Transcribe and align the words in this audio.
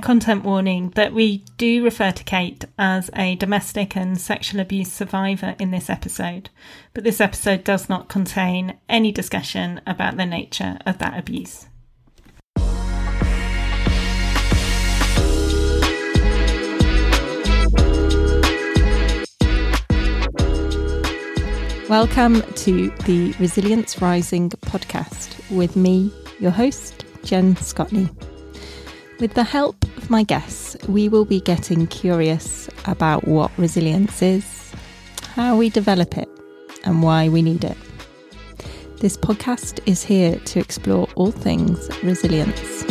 content 0.00 0.44
warning 0.44 0.90
that 0.90 1.12
we 1.12 1.44
do 1.56 1.84
refer 1.84 2.10
to 2.10 2.24
Kate 2.24 2.64
as 2.78 3.10
a 3.14 3.34
domestic 3.36 3.96
and 3.96 4.20
sexual 4.20 4.60
abuse 4.60 4.92
survivor 4.92 5.54
in 5.58 5.70
this 5.70 5.90
episode, 5.90 6.50
but 6.94 7.04
this 7.04 7.20
episode 7.20 7.64
does 7.64 7.88
not 7.88 8.08
contain 8.08 8.78
any 8.88 9.12
discussion 9.12 9.80
about 9.86 10.16
the 10.16 10.26
nature 10.26 10.78
of 10.86 10.98
that 10.98 11.18
abuse. 11.18 11.66
Welcome 21.88 22.42
to 22.42 22.90
the 23.04 23.34
Resilience 23.40 24.00
Rising 24.00 24.50
podcast 24.50 25.50
with 25.50 25.74
me, 25.74 26.12
your 26.38 26.52
host, 26.52 27.04
Jen 27.24 27.56
Scotney. 27.56 28.08
With 29.20 29.34
the 29.34 29.44
help 29.44 29.84
of 29.98 30.08
my 30.08 30.22
guests, 30.22 30.78
we 30.88 31.06
will 31.10 31.26
be 31.26 31.42
getting 31.42 31.86
curious 31.88 32.70
about 32.86 33.28
what 33.28 33.50
resilience 33.58 34.22
is, 34.22 34.72
how 35.34 35.58
we 35.58 35.68
develop 35.68 36.16
it, 36.16 36.26
and 36.84 37.02
why 37.02 37.28
we 37.28 37.42
need 37.42 37.62
it. 37.62 37.76
This 38.96 39.18
podcast 39.18 39.86
is 39.86 40.02
here 40.02 40.38
to 40.38 40.58
explore 40.58 41.06
all 41.16 41.32
things 41.32 41.90
resilience. 42.02 42.86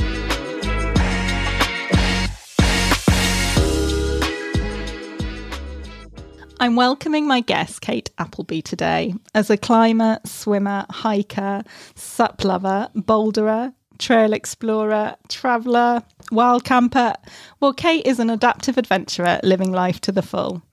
I'm 6.59 6.75
welcoming 6.75 7.25
my 7.25 7.39
guest, 7.39 7.81
Kate 7.81 8.11
Appleby, 8.19 8.61
today 8.61 9.15
as 9.33 9.49
a 9.49 9.57
climber, 9.57 10.19
swimmer, 10.25 10.85
hiker, 10.91 11.63
sup 11.95 12.43
lover, 12.43 12.89
boulderer, 12.93 13.73
trail 13.99 14.33
explorer, 14.33 15.15
traveller, 15.27 16.01
wild 16.31 16.63
camper. 16.63 17.13
Well, 17.59 17.73
Kate 17.73 18.05
is 18.05 18.19
an 18.19 18.29
adaptive 18.29 18.77
adventurer 18.77 19.39
living 19.43 19.71
life 19.71 20.01
to 20.01 20.11
the 20.11 20.21
full. 20.21 20.63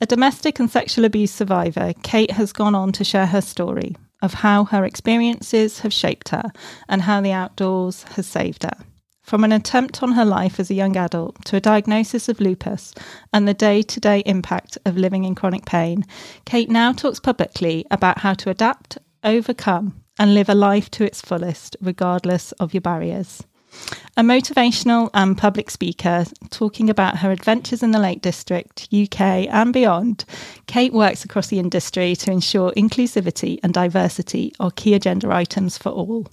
A 0.00 0.06
domestic 0.06 0.58
and 0.58 0.70
sexual 0.70 1.04
abuse 1.04 1.30
survivor, 1.30 1.92
Kate 2.02 2.32
has 2.32 2.52
gone 2.52 2.74
on 2.74 2.90
to 2.92 3.04
share 3.04 3.26
her 3.26 3.40
story 3.40 3.94
of 4.22 4.34
how 4.34 4.64
her 4.64 4.84
experiences 4.84 5.80
have 5.80 5.92
shaped 5.92 6.30
her 6.30 6.50
and 6.88 7.02
how 7.02 7.20
the 7.20 7.32
outdoors 7.32 8.02
has 8.14 8.26
saved 8.26 8.64
her. 8.64 8.76
From 9.22 9.44
an 9.44 9.52
attempt 9.52 10.02
on 10.02 10.12
her 10.12 10.24
life 10.24 10.60
as 10.60 10.70
a 10.70 10.74
young 10.74 10.96
adult 10.96 11.42
to 11.46 11.56
a 11.56 11.60
diagnosis 11.60 12.28
of 12.28 12.40
lupus 12.40 12.92
and 13.32 13.48
the 13.48 13.54
day 13.54 13.80
to 13.82 14.00
day 14.00 14.22
impact 14.26 14.76
of 14.84 14.98
living 14.98 15.24
in 15.24 15.34
chronic 15.34 15.64
pain, 15.64 16.04
Kate 16.44 16.68
now 16.68 16.92
talks 16.92 17.20
publicly 17.20 17.86
about 17.90 18.18
how 18.18 18.34
to 18.34 18.50
adapt, 18.50 18.98
overcome, 19.22 20.03
and 20.18 20.34
live 20.34 20.48
a 20.48 20.54
life 20.54 20.90
to 20.92 21.04
its 21.04 21.20
fullest, 21.20 21.76
regardless 21.80 22.52
of 22.52 22.74
your 22.74 22.80
barriers. 22.80 23.42
A 24.16 24.22
motivational 24.22 25.10
and 25.12 25.36
public 25.36 25.68
speaker 25.68 26.24
talking 26.50 26.88
about 26.88 27.18
her 27.18 27.32
adventures 27.32 27.82
in 27.82 27.90
the 27.90 27.98
Lake 27.98 28.22
District, 28.22 28.88
UK, 28.92 29.20
and 29.20 29.72
beyond, 29.72 30.24
Kate 30.66 30.92
works 30.92 31.24
across 31.24 31.48
the 31.48 31.58
industry 31.58 32.14
to 32.16 32.30
ensure 32.30 32.72
inclusivity 32.76 33.58
and 33.62 33.74
diversity 33.74 34.52
are 34.60 34.70
key 34.70 34.94
agenda 34.94 35.34
items 35.34 35.76
for 35.76 35.88
all. 35.90 36.28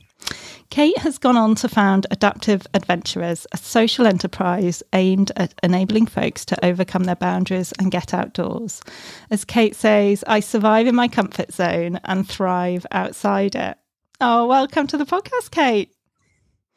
Kate 0.70 0.98
has 1.00 1.18
gone 1.18 1.36
on 1.36 1.54
to 1.56 1.68
found 1.68 2.08
Adaptive 2.12 2.66
Adventurers, 2.74 3.46
a 3.52 3.58
social 3.58 4.08
enterprise 4.08 4.82
aimed 4.94 5.32
at 5.36 5.54
enabling 5.62 6.06
folks 6.06 6.46
to 6.46 6.66
overcome 6.66 7.04
their 7.04 7.18
boundaries 7.18 7.74
and 7.78 7.92
get 7.92 8.14
outdoors. 8.14 8.82
As 9.30 9.44
Kate 9.44 9.76
says, 9.76 10.24
I 10.28 10.40
survive 10.40 10.88
in 10.88 10.96
my 10.96 11.10
comfort 11.10 11.52
zone 11.52 12.00
and 12.06 12.28
thrive 12.28 12.86
outside 12.92 13.56
it. 13.56 13.78
Oh, 14.22 14.48
welcome 14.48 14.88
to 14.88 14.98
the 14.98 15.06
podcast, 15.06 15.52
Kate. 15.52 15.94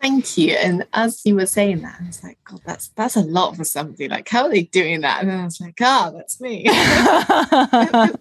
Thank 0.01 0.37
you. 0.37 0.51
And 0.53 0.87
as 0.93 1.25
you 1.25 1.35
were 1.35 1.47
saying 1.47 1.81
that, 1.81 1.97
I 1.99 2.07
was 2.07 2.23
like, 2.23 2.39
God, 2.45 2.61
that's 2.67 2.89
that's 2.89 3.17
a 3.17 3.23
lot 3.23 3.57
for 3.57 3.65
somebody. 3.65 4.07
Like, 4.09 4.29
how 4.29 4.45
are 4.45 4.51
they 4.51 4.65
doing 4.65 5.01
that? 5.01 5.23
And 5.23 5.31
then 5.31 5.41
I 5.41 5.45
was 5.45 5.61
like, 5.61 5.79
ah, 5.81 6.11
oh, 6.11 6.17
that's 6.17 6.41
me. 6.41 6.65
it 6.69 8.21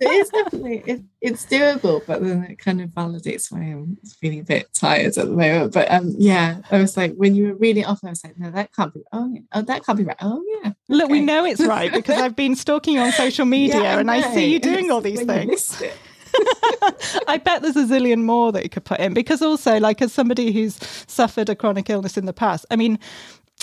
is 0.00 0.28
definitely 0.30 0.82
it, 0.86 1.02
it's 1.20 1.44
doable, 1.46 2.06
but 2.06 2.22
then 2.22 2.44
it 2.44 2.58
kind 2.60 2.80
of 2.80 2.90
validates 2.90 3.50
why 3.50 3.62
I'm 3.62 3.96
feeling 4.20 4.40
a 4.40 4.44
bit 4.44 4.72
tired 4.74 5.06
at 5.18 5.26
the 5.26 5.26
moment. 5.26 5.72
But 5.72 5.90
um, 5.90 6.14
yeah, 6.16 6.60
I 6.70 6.78
was 6.80 6.96
like, 6.96 7.14
when 7.14 7.34
you 7.34 7.48
were 7.48 7.54
reading 7.54 7.84
off, 7.84 8.04
I 8.04 8.10
was 8.10 8.22
like, 8.22 8.38
no, 8.38 8.52
that 8.52 8.72
can't 8.72 8.94
be. 8.94 9.02
Oh, 9.12 9.28
yeah. 9.32 9.40
oh, 9.54 9.62
that 9.62 9.84
can't 9.84 9.98
be 9.98 10.04
right. 10.04 10.16
Oh, 10.20 10.44
yeah. 10.46 10.68
Okay. 10.68 10.76
Look, 10.88 11.10
we 11.10 11.20
know 11.20 11.44
it's 11.44 11.60
right 11.60 11.92
because 11.92 12.20
I've 12.20 12.36
been 12.36 12.54
stalking 12.54 12.94
you 12.94 13.00
on 13.00 13.12
social 13.12 13.46
media 13.46 13.82
yeah, 13.82 13.98
and 13.98 14.10
I 14.10 14.20
see 14.32 14.52
you 14.52 14.60
doing 14.60 14.90
all 14.90 15.00
these 15.00 15.22
things. 15.22 15.82
I 17.28 17.40
bet 17.42 17.62
there's 17.62 17.76
a 17.76 17.84
zillion 17.84 18.22
more 18.22 18.52
that 18.52 18.62
you 18.62 18.68
could 18.68 18.84
put 18.84 19.00
in 19.00 19.14
because 19.14 19.42
also, 19.42 19.78
like, 19.78 20.02
as 20.02 20.12
somebody 20.12 20.52
who's 20.52 20.76
suffered 21.06 21.48
a 21.48 21.54
chronic 21.54 21.90
illness 21.90 22.16
in 22.16 22.26
the 22.26 22.32
past, 22.32 22.66
I 22.70 22.76
mean, 22.76 22.98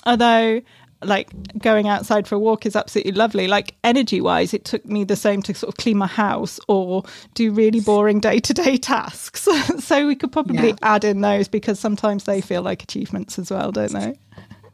although 0.05 0.61
like 1.03 1.29
going 1.57 1.87
outside 1.87 2.27
for 2.27 2.35
a 2.35 2.39
walk 2.39 2.65
is 2.65 2.75
absolutely 2.75 3.13
lovely. 3.13 3.47
Like 3.47 3.75
energy 3.83 4.21
wise, 4.21 4.53
it 4.53 4.65
took 4.65 4.85
me 4.85 5.03
the 5.03 5.15
same 5.15 5.41
to 5.43 5.53
sort 5.53 5.73
of 5.73 5.77
clean 5.77 5.97
my 5.97 6.07
house 6.07 6.59
or 6.67 7.03
do 7.33 7.51
really 7.51 7.79
boring 7.79 8.19
day 8.19 8.39
to 8.39 8.53
day 8.53 8.77
tasks. 8.77 9.47
so 9.79 10.07
we 10.07 10.15
could 10.15 10.31
probably 10.31 10.69
yeah. 10.69 10.75
add 10.83 11.03
in 11.03 11.21
those 11.21 11.47
because 11.47 11.79
sometimes 11.79 12.25
they 12.25 12.41
feel 12.41 12.61
like 12.61 12.83
achievements 12.83 13.39
as 13.39 13.49
well, 13.51 13.71
don't 13.71 13.93
they? 13.93 14.17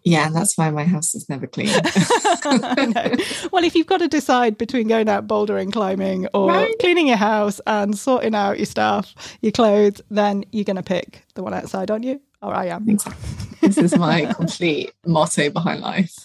Yeah, 0.07 0.27
and 0.27 0.35
that's 0.35 0.57
why 0.57 0.69
my 0.69 0.85
house 0.85 1.13
is 1.15 1.27
never 1.27 1.47
clean. 1.47 1.67
no. 2.45 3.15
Well, 3.51 3.65
if 3.65 3.75
you've 3.75 3.87
got 3.87 3.97
to 3.97 4.07
decide 4.07 4.57
between 4.57 4.87
going 4.87 5.09
out 5.09 5.27
bouldering, 5.27 5.73
climbing, 5.73 6.27
or 6.33 6.47
right. 6.47 6.73
cleaning 6.79 7.07
your 7.07 7.17
house 7.17 7.59
and 7.67 7.97
sorting 7.97 8.33
out 8.33 8.57
your 8.57 8.67
stuff, 8.67 9.13
your 9.41 9.51
clothes, 9.51 10.01
then 10.09 10.45
you're 10.53 10.63
going 10.63 10.77
to 10.77 10.83
pick 10.83 11.23
the 11.35 11.43
one 11.43 11.53
outside, 11.53 11.91
aren't 11.91 12.05
you? 12.05 12.21
Or 12.41 12.53
I 12.53 12.67
am. 12.67 12.87
Exactly. 12.89 13.37
This 13.59 13.77
is 13.77 13.97
my 13.97 14.33
complete 14.37 14.93
motto 15.05 15.49
behind 15.49 15.81
life. 15.81 16.15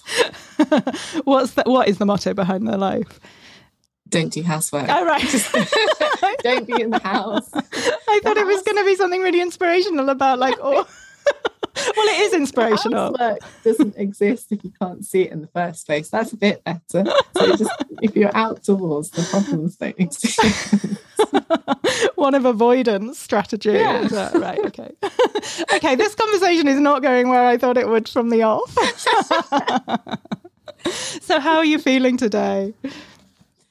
What's 1.25 1.55
that? 1.55 1.67
What 1.67 1.89
is 1.89 1.99
the 1.99 2.07
motto 2.07 2.35
behind 2.35 2.69
their 2.69 2.79
life? 2.79 3.19
Don't 4.09 4.33
do 4.33 4.45
housework. 4.45 4.87
Oh, 4.89 5.05
right. 5.05 5.23
don't 6.43 6.69
be 6.69 6.81
in 6.81 6.91
the 6.91 7.01
house. 7.03 7.51
I 7.55 8.21
thought 8.23 8.37
it 8.37 8.47
was 8.47 8.63
going 8.63 8.77
to 8.77 8.85
be 8.85 8.95
something 8.95 9.23
really 9.23 9.41
inspirational 9.41 10.09
about 10.11 10.39
like, 10.39 10.55
oh, 10.63 10.87
well, 11.97 12.09
it 12.09 12.21
is 12.21 12.35
inspirational. 12.35 13.17
Housework 13.17 13.41
doesn't 13.65 13.97
exist 13.97 14.53
if 14.53 14.63
you 14.63 14.73
can't 14.81 15.05
see 15.05 15.23
it 15.23 15.33
in 15.33 15.41
the 15.41 15.47
first 15.49 15.87
place. 15.87 16.11
That's 16.11 16.33
a 16.33 16.37
bit 16.37 16.63
better. 16.65 16.81
So 17.37 17.57
just 17.57 17.71
if 18.03 18.15
you're 18.15 18.37
outdoors, 18.37 19.11
the 19.11 19.23
problems 19.23 19.77
don't 19.77 19.99
exist. 19.99 20.39
One 22.17 22.35
of 22.35 22.45
avoidance 22.45 23.19
strategy. 23.19 23.73
Yeah. 23.73 24.37
right. 24.37 24.59
Okay. 24.59 24.91
okay. 25.75 25.95
This 25.95 26.15
conversation 26.15 26.69
is 26.69 26.79
not 26.79 27.03
going 27.03 27.29
where 27.29 27.47
I 27.47 27.57
thought 27.57 27.79
it 27.79 27.89
would 27.89 28.09
from 28.09 28.29
the 28.29 28.43
off. 28.43 28.71
so, 30.91 31.41
how 31.41 31.57
are 31.57 31.65
you 31.65 31.79
feeling 31.79 32.19
today? 32.19 32.75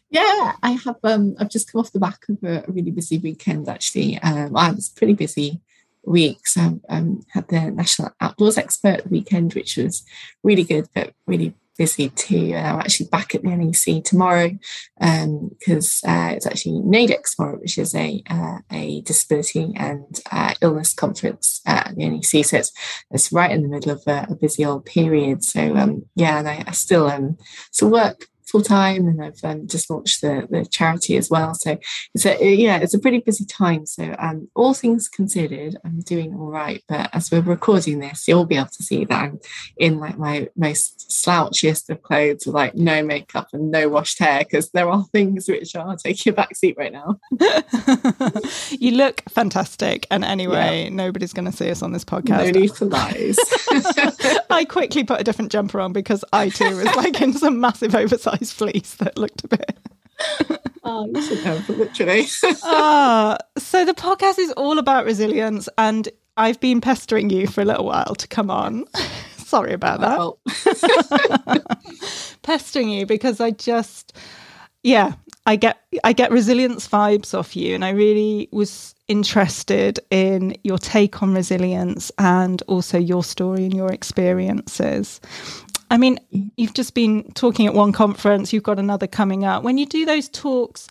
Yeah, 0.09 0.53
I 0.63 0.71
have. 0.83 0.97
Um, 1.03 1.35
I've 1.39 1.49
just 1.49 1.71
come 1.71 1.79
off 1.79 1.93
the 1.93 1.99
back 1.99 2.27
of 2.29 2.43
a, 2.43 2.63
really 2.67 2.91
busy 2.91 3.19
weekend. 3.19 3.69
Actually, 3.69 4.17
um, 4.19 4.57
I 4.57 4.71
was 4.71 4.89
pretty 4.89 5.13
busy 5.13 5.61
weeks. 6.05 6.57
I 6.57 6.73
um, 6.89 7.23
had 7.29 7.47
the 7.47 7.71
National 7.71 8.11
Outdoors 8.19 8.57
Expo 8.57 9.09
weekend, 9.09 9.53
which 9.53 9.77
was 9.77 10.03
really 10.43 10.63
good, 10.63 10.87
but 10.93 11.13
really 11.27 11.53
busy 11.77 12.09
too. 12.09 12.53
I'm 12.55 12.79
actually 12.79 13.07
back 13.07 13.33
at 13.33 13.41
the 13.41 13.49
NEC 13.49 14.03
tomorrow 14.03 14.51
because 14.99 16.01
um, 16.05 16.13
uh, 16.13 16.31
it's 16.33 16.45
actually 16.45 16.79
NAIDEX 16.81 17.35
tomorrow, 17.35 17.57
which 17.57 17.77
is 17.77 17.95
a 17.95 18.21
uh, 18.29 18.59
a 18.71 19.01
disability 19.01 19.73
and 19.75 20.19
uh, 20.31 20.53
illness 20.61 20.93
conference 20.93 21.61
at 21.65 21.95
the 21.95 22.07
NEC. 22.07 22.45
So 22.45 22.57
it's, 22.57 22.71
it's 23.09 23.31
right 23.31 23.51
in 23.51 23.63
the 23.63 23.69
middle 23.69 23.93
of 23.93 24.03
a, 24.05 24.27
a 24.29 24.35
busy 24.35 24.63
old 24.65 24.85
period. 24.85 25.43
So 25.43 25.75
um, 25.75 26.05
yeah, 26.15 26.39
and 26.39 26.47
I, 26.47 26.63
I 26.67 26.71
still 26.71 27.07
um 27.09 27.37
still 27.71 27.89
work 27.89 28.27
full 28.51 28.61
time, 28.61 29.07
and 29.07 29.23
I've 29.23 29.39
um, 29.43 29.67
just 29.67 29.89
launched 29.89 30.21
the, 30.21 30.47
the 30.49 30.65
charity 30.65 31.17
as 31.17 31.29
well. 31.29 31.53
So 31.53 31.77
it's 32.13 32.25
a 32.25 32.53
yeah, 32.53 32.77
it's 32.77 32.93
a 32.93 32.99
pretty 32.99 33.19
busy 33.19 33.45
time. 33.45 33.85
So 33.85 34.15
um, 34.19 34.49
all 34.55 34.73
things 34.73 35.07
considered, 35.07 35.77
I'm 35.83 36.01
doing 36.01 36.35
all 36.35 36.49
right. 36.51 36.83
But 36.87 37.09
as 37.13 37.31
we're 37.31 37.41
recording 37.41 37.99
this, 37.99 38.27
you'll 38.27 38.45
be 38.45 38.57
able 38.57 38.67
to 38.67 38.83
see 38.83 39.05
that 39.05 39.23
I'm 39.23 39.39
in 39.77 39.99
like 39.99 40.17
my 40.17 40.49
most 40.55 41.09
slouchiest 41.09 41.89
of 41.89 42.01
clothes 42.01 42.45
with 42.45 42.55
like 42.55 42.75
no 42.75 43.03
makeup 43.03 43.47
and 43.53 43.71
no 43.71 43.89
washed 43.89 44.19
hair 44.19 44.39
because 44.39 44.69
there 44.71 44.89
are 44.89 45.05
things 45.11 45.47
which 45.47 45.75
are 45.75 45.95
taking 45.97 46.33
a 46.33 46.35
back 46.35 46.55
seat 46.55 46.75
right 46.77 46.91
now. 46.91 47.19
you 48.71 48.91
look 48.91 49.23
fantastic, 49.29 50.07
and 50.11 50.23
anyway, 50.25 50.83
yeah. 50.83 50.89
nobody's 50.89 51.33
going 51.33 51.49
to 51.49 51.51
see 51.51 51.69
us 51.69 51.81
on 51.81 51.91
this 51.91 52.05
podcast. 52.05 52.53
No 52.53 52.59
need 52.59 52.75
for 52.75 52.85
lies. 52.85 53.37
I 54.55 54.65
quickly 54.65 55.03
put 55.03 55.21
a 55.21 55.23
different 55.23 55.51
jumper 55.51 55.79
on 55.79 55.93
because 55.93 56.23
I 56.33 56.49
too 56.49 56.75
was 56.77 56.95
like 56.95 57.21
in 57.21 57.33
some 57.33 57.59
massive 57.59 57.95
oversized 57.95 58.53
fleece 58.53 58.95
that 58.95 59.17
looked 59.17 59.43
a 59.43 59.47
bit. 59.49 59.77
oh, 60.83 61.07
you 61.13 61.21
should 61.21 61.39
have 61.39 61.67
literally. 61.69 62.27
uh, 62.63 63.37
so 63.57 63.85
the 63.85 63.93
podcast 63.93 64.39
is 64.39 64.51
all 64.53 64.77
about 64.77 65.05
resilience, 65.05 65.67
and 65.77 66.09
I've 66.37 66.59
been 66.59 66.81
pestering 66.81 67.29
you 67.29 67.47
for 67.47 67.61
a 67.61 67.65
little 67.65 67.85
while 67.85 68.15
to 68.15 68.27
come 68.27 68.49
on. 68.49 68.85
Sorry 69.37 69.73
about 69.73 69.99
that. 70.01 71.63
pestering 72.41 72.89
you 72.89 73.05
because 73.05 73.39
I 73.39 73.51
just, 73.51 74.15
yeah, 74.83 75.13
I 75.45 75.55
get 75.55 75.81
I 76.03 76.13
get 76.13 76.31
resilience 76.31 76.87
vibes 76.87 77.37
off 77.37 77.55
you, 77.55 77.73
and 77.73 77.83
I 77.83 77.89
really 77.89 78.47
was 78.51 78.93
interested 79.07 79.99
in 80.11 80.55
your 80.63 80.77
take 80.77 81.21
on 81.23 81.33
resilience 81.33 82.11
and 82.17 82.61
also 82.67 82.97
your 82.97 83.23
story 83.23 83.65
and 83.65 83.73
your 83.73 83.91
experiences. 83.91 85.19
I 85.89 85.97
mean, 85.97 86.19
you've 86.55 86.73
just 86.73 86.93
been 86.93 87.29
talking 87.33 87.67
at 87.67 87.73
one 87.73 87.91
conference, 87.91 88.53
you've 88.53 88.63
got 88.63 88.79
another 88.79 89.07
coming 89.07 89.43
up. 89.43 89.63
When 89.63 89.77
you 89.77 89.85
do 89.85 90.05
those 90.05 90.29
talks, 90.29 90.87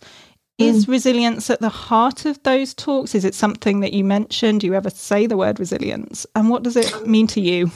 is 0.59 0.85
mm. 0.85 0.89
resilience 0.89 1.49
at 1.49 1.59
the 1.59 1.69
heart 1.69 2.25
of 2.25 2.41
those 2.43 2.73
talks? 2.73 3.15
Is 3.15 3.25
it 3.25 3.33
something 3.33 3.79
that 3.79 3.93
you 3.93 4.03
mentioned? 4.03 4.61
Do 4.61 4.67
you 4.67 4.75
ever 4.75 4.89
say 4.89 5.25
the 5.25 5.37
word 5.37 5.59
resilience? 5.59 6.27
And 6.35 6.49
what 6.49 6.61
does 6.61 6.75
it 6.75 7.07
mean 7.07 7.25
to 7.27 7.41
you? 7.41 7.71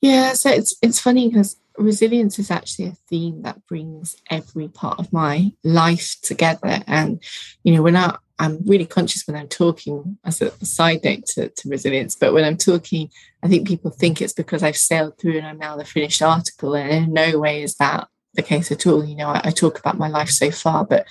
Yeah, 0.00 0.34
so 0.34 0.50
it's 0.50 0.76
it's 0.82 1.00
funny 1.00 1.28
because 1.28 1.56
resilience 1.76 2.38
is 2.38 2.50
actually 2.50 2.86
a 2.86 2.96
theme 3.08 3.42
that 3.42 3.66
brings 3.66 4.16
every 4.30 4.68
part 4.68 4.98
of 4.98 5.12
my 5.12 5.52
life 5.62 6.16
together. 6.22 6.80
And 6.86 7.22
you 7.62 7.74
know, 7.74 7.82
when 7.82 7.96
I 7.96 8.16
I'm 8.38 8.64
really 8.66 8.86
conscious 8.86 9.26
when 9.26 9.36
I'm 9.36 9.48
talking 9.48 10.18
as 10.24 10.42
a 10.42 10.50
side 10.64 11.04
note 11.04 11.26
to, 11.26 11.50
to, 11.50 11.68
resilience, 11.68 12.16
but 12.16 12.32
when 12.32 12.44
I'm 12.44 12.56
talking, 12.56 13.10
I 13.44 13.48
think 13.48 13.68
people 13.68 13.92
think 13.92 14.20
it's 14.20 14.32
because 14.32 14.64
I've 14.64 14.76
sailed 14.76 15.18
through 15.18 15.38
and 15.38 15.46
I'm 15.46 15.58
now 15.58 15.76
the 15.76 15.84
finished 15.84 16.20
article. 16.20 16.74
And 16.74 16.90
in 16.90 17.12
no 17.12 17.38
way 17.38 17.62
is 17.62 17.76
that 17.76 18.08
the 18.34 18.42
case 18.42 18.72
at 18.72 18.86
all. 18.86 19.04
You 19.04 19.14
know, 19.14 19.28
I, 19.28 19.40
I 19.44 19.50
talk 19.50 19.78
about 19.78 19.98
my 19.98 20.08
life 20.08 20.30
so 20.30 20.50
far, 20.50 20.84
but 20.84 21.06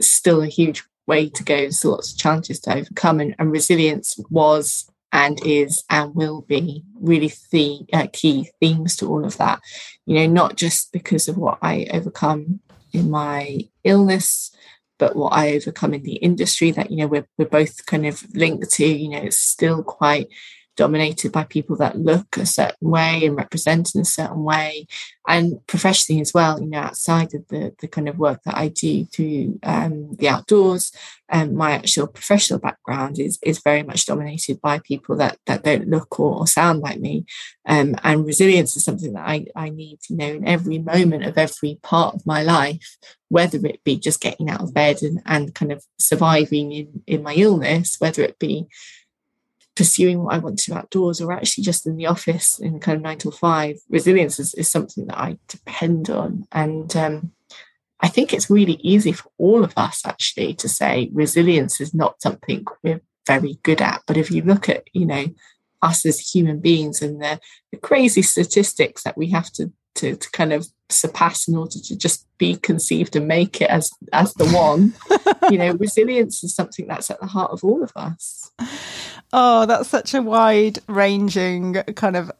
still 0.00 0.40
a 0.40 0.46
huge 0.46 0.84
way 1.06 1.28
to 1.30 1.42
go. 1.42 1.56
There's 1.56 1.84
lots 1.84 2.12
of 2.12 2.18
challenges 2.18 2.60
to 2.60 2.74
overcome. 2.74 3.20
And, 3.20 3.34
and 3.38 3.50
resilience 3.50 4.16
was 4.30 4.88
and 5.16 5.40
is 5.44 5.82
and 5.88 6.14
will 6.14 6.42
be 6.42 6.84
really 7.00 7.32
the 7.50 7.80
uh, 7.92 8.06
key 8.12 8.50
themes 8.60 8.96
to 8.96 9.08
all 9.08 9.24
of 9.24 9.38
that. 9.38 9.60
You 10.04 10.16
know, 10.16 10.26
not 10.26 10.56
just 10.56 10.92
because 10.92 11.26
of 11.26 11.38
what 11.38 11.58
I 11.62 11.88
overcome 11.90 12.60
in 12.92 13.10
my 13.10 13.60
illness 13.82 14.54
but 14.98 15.14
what 15.14 15.32
I 15.34 15.54
overcome 15.54 15.94
in 15.94 16.02
the 16.02 16.16
industry 16.16 16.70
that, 16.70 16.90
you 16.90 16.96
know, 16.96 17.06
we're, 17.06 17.26
we're 17.36 17.46
both 17.46 17.84
kind 17.86 18.06
of 18.06 18.24
linked 18.34 18.70
to, 18.72 18.86
you 18.86 19.10
know, 19.10 19.18
it's 19.18 19.38
still 19.38 19.82
quite 19.82 20.28
dominated 20.76 21.32
by 21.32 21.44
people 21.44 21.76
that 21.76 21.98
look 21.98 22.36
a 22.36 22.46
certain 22.46 22.90
way 22.90 23.24
and 23.24 23.36
represent 23.36 23.94
in 23.94 24.00
a 24.02 24.04
certain 24.04 24.44
way 24.44 24.86
and 25.26 25.64
professionally 25.66 26.20
as 26.20 26.32
well 26.32 26.60
you 26.60 26.68
know 26.68 26.78
outside 26.78 27.34
of 27.34 27.46
the 27.48 27.74
the 27.80 27.88
kind 27.88 28.08
of 28.08 28.18
work 28.18 28.40
that 28.44 28.56
i 28.56 28.68
do 28.68 29.04
through 29.06 29.58
um, 29.62 30.14
the 30.16 30.28
outdoors 30.28 30.92
um, 31.28 31.54
my 31.54 31.72
actual 31.72 32.06
professional 32.06 32.60
background 32.60 33.18
is 33.18 33.38
is 33.42 33.60
very 33.62 33.82
much 33.82 34.06
dominated 34.06 34.60
by 34.60 34.78
people 34.78 35.16
that 35.16 35.38
that 35.46 35.64
don't 35.64 35.88
look 35.88 36.20
or, 36.20 36.40
or 36.40 36.46
sound 36.46 36.80
like 36.80 37.00
me. 37.00 37.26
Um, 37.66 37.96
and 38.04 38.24
resilience 38.24 38.76
is 38.76 38.84
something 38.84 39.12
that 39.14 39.26
I, 39.26 39.46
I 39.56 39.70
need 39.70 40.00
to 40.02 40.14
know 40.14 40.26
in 40.26 40.46
every 40.46 40.78
moment 40.78 41.24
of 41.24 41.36
every 41.36 41.78
part 41.82 42.14
of 42.14 42.26
my 42.26 42.42
life 42.42 42.96
whether 43.28 43.58
it 43.66 43.82
be 43.82 43.96
just 43.96 44.20
getting 44.20 44.48
out 44.48 44.62
of 44.62 44.72
bed 44.72 45.02
and, 45.02 45.20
and 45.26 45.54
kind 45.54 45.72
of 45.72 45.84
surviving 45.98 46.70
in, 46.70 47.02
in 47.06 47.22
my 47.24 47.34
illness 47.34 47.96
whether 47.98 48.22
it 48.22 48.38
be 48.38 48.66
pursuing 49.76 50.22
what 50.22 50.34
I 50.34 50.38
want 50.38 50.58
to 50.60 50.74
outdoors 50.74 51.20
or 51.20 51.32
actually 51.32 51.64
just 51.64 51.86
in 51.86 51.96
the 51.96 52.06
office 52.06 52.58
in 52.58 52.80
kind 52.80 52.96
of 52.96 53.02
nine 53.02 53.18
to 53.18 53.30
five, 53.30 53.76
resilience 53.88 54.40
is, 54.40 54.54
is 54.54 54.68
something 54.68 55.06
that 55.06 55.18
I 55.18 55.38
depend 55.48 56.10
on. 56.10 56.46
And 56.50 56.96
um, 56.96 57.32
I 58.00 58.08
think 58.08 58.32
it's 58.32 58.50
really 58.50 58.78
easy 58.82 59.12
for 59.12 59.30
all 59.38 59.62
of 59.62 59.74
us 59.76 60.04
actually 60.04 60.54
to 60.54 60.68
say 60.68 61.10
resilience 61.12 61.80
is 61.80 61.94
not 61.94 62.20
something 62.22 62.64
we're 62.82 63.02
very 63.26 63.58
good 63.62 63.82
at. 63.82 64.02
But 64.06 64.16
if 64.16 64.30
you 64.30 64.42
look 64.42 64.68
at, 64.68 64.84
you 64.92 65.06
know, 65.06 65.26
us 65.82 66.06
as 66.06 66.20
human 66.20 66.60
beings 66.60 67.02
and 67.02 67.20
the, 67.22 67.38
the 67.70 67.78
crazy 67.78 68.22
statistics 68.22 69.02
that 69.02 69.18
we 69.18 69.30
have 69.30 69.52
to, 69.52 69.72
to, 69.96 70.16
to 70.16 70.30
kind 70.30 70.52
of 70.52 70.66
surpass 70.88 71.48
in 71.48 71.56
order 71.56 71.78
to 71.84 71.96
just 71.96 72.26
be 72.38 72.56
conceived 72.56 73.16
and 73.16 73.26
make 73.26 73.60
it 73.60 73.70
as 73.70 73.90
as 74.12 74.32
the 74.34 74.46
one 74.50 74.94
you 75.50 75.58
know 75.58 75.72
resilience 75.74 76.44
is 76.44 76.54
something 76.54 76.86
that's 76.86 77.10
at 77.10 77.18
the 77.20 77.26
heart 77.26 77.50
of 77.50 77.64
all 77.64 77.82
of 77.82 77.90
us 77.96 78.52
Oh, 79.32 79.66
that's 79.66 79.88
such 79.88 80.14
a 80.14 80.22
wide 80.22 80.78
ranging 80.88 81.74
kind 81.94 82.16
of 82.16 82.30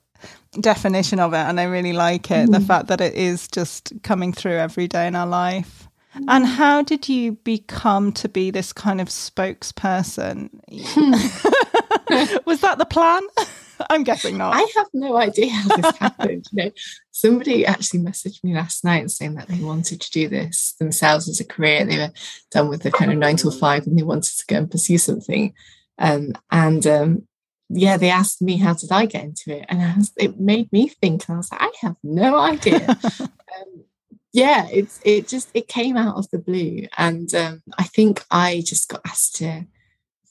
definition 0.60 1.20
of 1.20 1.32
it. 1.32 1.38
And 1.38 1.60
I 1.60 1.64
really 1.64 1.92
like 1.92 2.30
it. 2.30 2.48
Mm. 2.48 2.52
The 2.52 2.60
fact 2.60 2.88
that 2.88 3.00
it 3.00 3.14
is 3.14 3.48
just 3.48 3.92
coming 4.02 4.32
through 4.32 4.56
every 4.56 4.88
day 4.88 5.06
in 5.06 5.14
our 5.14 5.26
life. 5.26 5.88
Mm. 6.16 6.24
And 6.28 6.46
how 6.46 6.82
did 6.82 7.08
you 7.08 7.32
become 7.32 8.12
to 8.12 8.28
be 8.28 8.50
this 8.50 8.72
kind 8.72 9.00
of 9.00 9.08
spokesperson? 9.08 10.50
Was 12.46 12.60
that 12.60 12.78
the 12.78 12.86
plan? 12.86 13.22
I'm 13.90 14.04
guessing 14.04 14.38
not. 14.38 14.54
I 14.54 14.66
have 14.76 14.86
no 14.94 15.16
idea 15.16 15.50
how 15.50 15.76
this 15.76 15.96
happened. 15.98 16.46
You 16.52 16.64
know, 16.64 16.70
somebody 17.10 17.66
actually 17.66 18.00
messaged 18.00 18.42
me 18.42 18.54
last 18.54 18.84
night 18.84 19.10
saying 19.10 19.34
that 19.34 19.48
they 19.48 19.60
wanted 19.60 20.00
to 20.00 20.10
do 20.10 20.28
this 20.28 20.74
themselves 20.78 21.28
as 21.28 21.40
a 21.40 21.44
career. 21.44 21.84
They 21.84 21.98
were 21.98 22.12
done 22.50 22.68
with 22.68 22.82
the 22.82 22.90
kind 22.90 23.12
of 23.12 23.18
nine 23.18 23.36
to 23.36 23.50
five 23.50 23.86
and 23.86 23.98
they 23.98 24.02
wanted 24.02 24.32
to 24.38 24.44
go 24.48 24.56
and 24.56 24.70
pursue 24.70 24.96
something. 24.96 25.52
Um, 25.98 26.32
and 26.50 26.87
um, 26.87 27.28
yeah, 27.69 27.96
they 27.96 28.10
asked 28.10 28.43
me 28.43 28.58
how 28.58 28.75
did 28.75 28.93
I 28.93 29.06
get 29.06 29.25
into 29.25 29.56
it, 29.56 29.66
and 29.69 29.96
was, 29.96 30.12
it 30.16 30.38
made 30.38 30.70
me 30.72 30.88
think. 30.88 31.28
And 31.28 31.34
I 31.34 31.38
was 31.38 31.50
like, 31.50 31.62
I 31.62 31.72
have 31.81 31.96
no 32.02 32.38
idea. 32.38 32.87
um, 33.20 33.84
yeah, 34.32 34.69
it's 34.70 35.00
it 35.04 35.28
just 35.28 35.50
it 35.54 35.69
came 35.69 35.96
out 35.96 36.16
of 36.16 36.31
the 36.31 36.38
blue, 36.38 36.87
and 36.96 37.34
um, 37.34 37.62
I 37.78 37.84
think 37.84 38.25
I 38.31 38.62
just 38.64 38.88
got 38.88 39.00
asked 39.06 39.37
to 39.37 39.66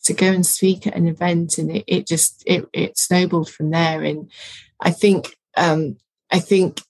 to 0.04 0.14
go 0.14 0.28
and 0.28 0.46
speak 0.46 0.86
at 0.86 0.96
an 0.96 1.08
event, 1.08 1.58
and 1.58 1.72
it, 1.72 1.84
it 1.88 2.08
just 2.08 2.44
it 2.46 2.68
it 2.72 2.98
snowballed 2.98 3.50
from 3.50 3.72
there. 3.72 4.04
And 4.04 4.32
I 4.80 4.92
think 4.92 5.36
um, 5.58 5.98
I 6.32 6.40
think 6.40 6.82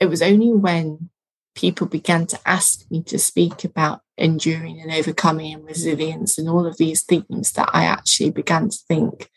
it 0.00 0.06
was 0.06 0.20
only 0.20 0.52
when 0.52 1.10
people 1.54 1.86
began 1.86 2.26
to 2.26 2.38
ask 2.46 2.90
me 2.90 3.02
to 3.02 3.18
speak 3.18 3.64
about 3.64 4.00
enduring 4.16 4.80
and 4.80 4.90
overcoming 4.90 5.54
and 5.54 5.64
resilience 5.64 6.38
and 6.38 6.48
all 6.48 6.66
of 6.66 6.76
these 6.76 7.02
themes 7.02 7.52
that 7.52 7.70
I 7.72 7.84
actually 7.84 8.30
began 8.30 8.68
to 8.68 8.78
think, 8.88 9.30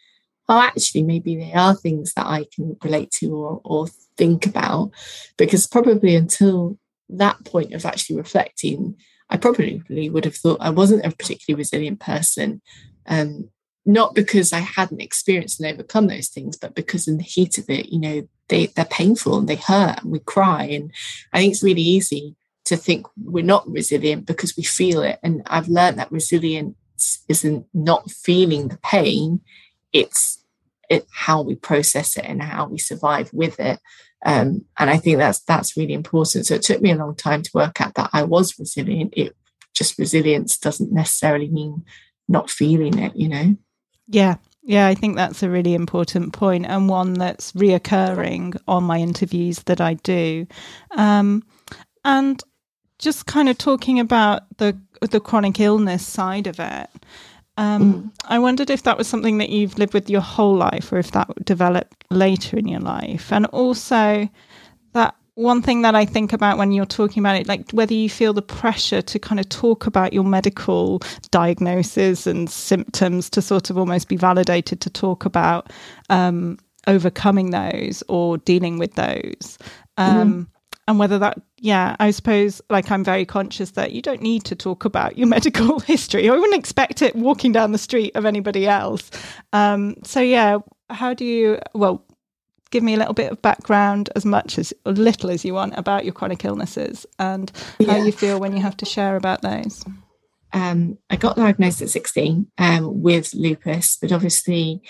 oh, 0.48 0.60
actually, 0.60 1.04
maybe 1.04 1.36
they 1.36 1.54
are 1.54 1.76
things 1.76 2.14
that 2.14 2.26
I 2.26 2.46
can 2.54 2.78
relate 2.84 3.12
to 3.20 3.36
or, 3.36 3.62
or 3.64 3.88
think 4.18 4.46
about. 4.46 4.92
Because 5.38 5.68
probably 5.68 6.16
until 6.16 6.78
that 7.10 7.44
point 7.46 7.74
of 7.74 7.86
actually 7.86 8.18
reflecting, 8.18 8.96
I 9.30 9.38
probably 9.38 10.10
would 10.10 10.26
have 10.26 10.36
thought 10.36 10.62
I 10.62 10.70
wasn't 10.70 11.06
a 11.06 11.12
particularly 11.12 11.60
resilient 11.60 12.00
person. 12.00 12.62
Um, 13.08 13.50
not 13.86 14.16
because 14.16 14.52
I 14.52 14.60
hadn't 14.60 15.02
experienced 15.02 15.60
and 15.60 15.72
overcome 15.72 16.08
those 16.08 16.30
things, 16.30 16.58
but 16.58 16.74
because 16.74 17.08
in 17.08 17.18
the 17.18 17.24
heat 17.24 17.58
of 17.58 17.70
it, 17.70 17.90
you 17.90 18.00
know, 18.00 18.28
they, 18.50 18.68
they're 18.68 18.86
painful 18.86 19.38
and 19.38 19.48
they 19.48 19.56
hurt 19.56 20.02
and 20.02 20.12
we 20.12 20.20
cry. 20.20 20.64
And 20.66 20.92
I 21.34 21.40
think 21.40 21.54
it's 21.54 21.64
really 21.64 21.82
easy 21.82 22.36
to 22.66 22.76
think 22.76 23.06
we're 23.18 23.44
not 23.44 23.70
resilient 23.70 24.26
because 24.26 24.58
we 24.58 24.64
feel 24.64 25.02
it. 25.04 25.20
And 25.24 25.44
I've 25.46 25.68
learned 25.68 26.00
that 26.00 26.12
resilience 26.12 26.76
isn't 27.28 27.68
not 27.74 28.10
feeling 28.12 28.68
the 28.68 28.78
pain, 28.78 29.42
it's 29.94 30.44
it, 30.90 31.06
how 31.12 31.42
we 31.42 31.56
process 31.56 32.18
it 32.18 32.26
and 32.26 32.42
how 32.42 32.68
we 32.68 32.78
survive 32.78 33.32
with 33.34 33.60
it. 33.60 33.80
Um, 34.26 34.66
and 34.78 34.90
I 34.90 34.98
think 34.98 35.18
that's 35.18 35.40
that's 35.42 35.78
really 35.78 35.94
important. 35.94 36.48
So 36.48 36.56
it 36.56 36.64
took 36.64 36.82
me 36.82 36.92
a 36.92 36.96
long 36.96 37.16
time 37.16 37.44
to 37.44 37.52
work 37.54 37.82
out 37.82 37.94
that 37.96 38.10
I 38.14 38.24
was 38.24 38.58
resilient. 38.58 39.14
It 39.16 39.36
just 39.74 40.00
resilience 40.00 40.58
doesn't 40.58 40.92
necessarily 40.92 41.48
mean 41.48 41.84
not 42.28 42.50
feeling 42.50 42.98
it, 42.98 43.16
you 43.16 43.30
know. 43.30 43.56
Yeah, 44.08 44.36
yeah, 44.66 44.88
I 44.88 44.96
think 44.96 45.16
that's 45.16 45.44
a 45.44 45.50
really 45.50 45.76
important 45.76 46.34
point 46.34 46.66
and 46.66 46.90
one 46.90 47.14
that's 47.14 47.52
reoccurring 47.52 48.60
on 48.68 48.84
my 48.84 48.98
interviews 48.98 49.60
that 49.64 49.80
I 49.80 49.94
do. 49.94 50.48
Um, 50.98 51.44
and 52.04 52.42
just 52.98 53.28
kind 53.28 53.48
of 53.48 53.58
talking 53.58 54.00
about 54.00 54.44
the 54.58 54.78
the 55.02 55.20
chronic 55.20 55.60
illness 55.60 56.06
side 56.06 56.48
of 56.48 56.60
it. 56.60 56.90
Um, 57.58 57.94
mm. 57.94 58.12
I 58.26 58.40
wondered 58.40 58.70
if 58.70 58.84
that 58.84 58.98
was 58.98 59.08
something 59.08 59.38
that 59.38 59.50
you've 59.50 59.78
lived 59.78 59.94
with 59.94 60.10
your 60.10 60.22
whole 60.22 60.56
life, 60.56 60.92
or 60.92 60.98
if 60.98 61.12
that 61.12 61.46
developed 61.46 62.04
later 62.10 62.58
in 62.58 62.68
your 62.68 62.80
life, 62.80 63.32
and 63.32 63.46
also 63.48 64.28
one 65.36 65.62
thing 65.62 65.82
that 65.82 65.96
I 65.96 66.06
think 66.06 66.34
about 66.34 66.58
when 66.58 66.72
you're 66.72 66.86
talking 66.86 67.22
about 67.22 67.36
it, 67.36 67.48
like 67.48 67.72
whether 67.72 67.94
you 67.94 68.10
feel 68.10 68.34
the 68.34 68.42
pressure 68.42 69.02
to 69.02 69.20
kind 69.20 69.40
of 69.40 69.48
talk 69.50 69.86
about 69.86 70.14
your 70.14 70.24
medical 70.24 71.02
diagnosis 71.32 72.26
and 72.26 72.50
symptoms 72.50 73.30
to 73.32 73.42
sort 73.42 73.70
of 73.70 73.78
almost 73.78 74.08
be 74.08 74.16
validated 74.16 74.80
to 74.82 74.90
talk 74.90 75.26
about 75.26 75.72
um, 76.10 76.58
overcoming 76.88 77.52
those 77.52 78.02
or 78.08 78.38
dealing 78.40 78.80
with 78.80 78.96
those. 78.96 79.58
Um, 79.98 80.34
mm 80.34 80.48
and 80.88 81.00
whether 81.00 81.18
that 81.18 81.40
yeah 81.60 81.96
i 82.00 82.12
suppose 82.12 82.62
like 82.70 82.92
i'm 82.92 83.04
very 83.04 83.26
conscious 83.26 83.72
that 83.72 83.92
you 83.92 84.02
don't 84.02 84.22
need 84.22 84.44
to 84.44 84.56
talk 84.56 84.86
about 84.86 85.18
your 85.18 85.28
medical 85.36 85.80
history. 85.80 86.30
I 86.30 86.34
wouldn't 86.34 86.56
expect 86.56 87.02
it 87.02 87.16
walking 87.16 87.52
down 87.52 87.72
the 87.72 87.78
street 87.78 88.16
of 88.16 88.26
anybody 88.26 88.68
else. 88.68 89.10
Um, 89.54 89.96
so 90.04 90.22
yeah 90.22 90.60
how 90.90 91.14
do 91.14 91.26
you 91.26 91.60
well 91.74 92.05
give 92.76 92.84
me 92.84 92.94
a 92.94 92.98
little 92.98 93.14
bit 93.14 93.32
of 93.32 93.42
background 93.42 94.10
as 94.18 94.26
much 94.26 94.60
as 94.60 94.74
or 94.86 94.92
little 94.92 95.30
as 95.30 95.46
you 95.46 95.54
want 95.54 95.74
about 95.78 96.04
your 96.04 96.14
chronic 96.14 96.44
illnesses 96.44 97.06
and 97.20 97.50
how 97.88 97.96
you 97.96 98.12
feel 98.12 98.38
when 98.38 98.54
you 98.54 98.62
have 98.62 98.76
to 98.76 98.86
share 98.86 99.16
about 99.16 99.42
those 99.42 99.86
um, 100.52 100.98
i 101.10 101.16
got 101.16 101.38
diagnosed 101.38 101.82
at 101.82 101.90
16 101.90 102.46
um, 102.58 103.02
with 103.02 103.34
lupus 103.34 103.96
but 104.02 104.12
obviously 104.12 104.82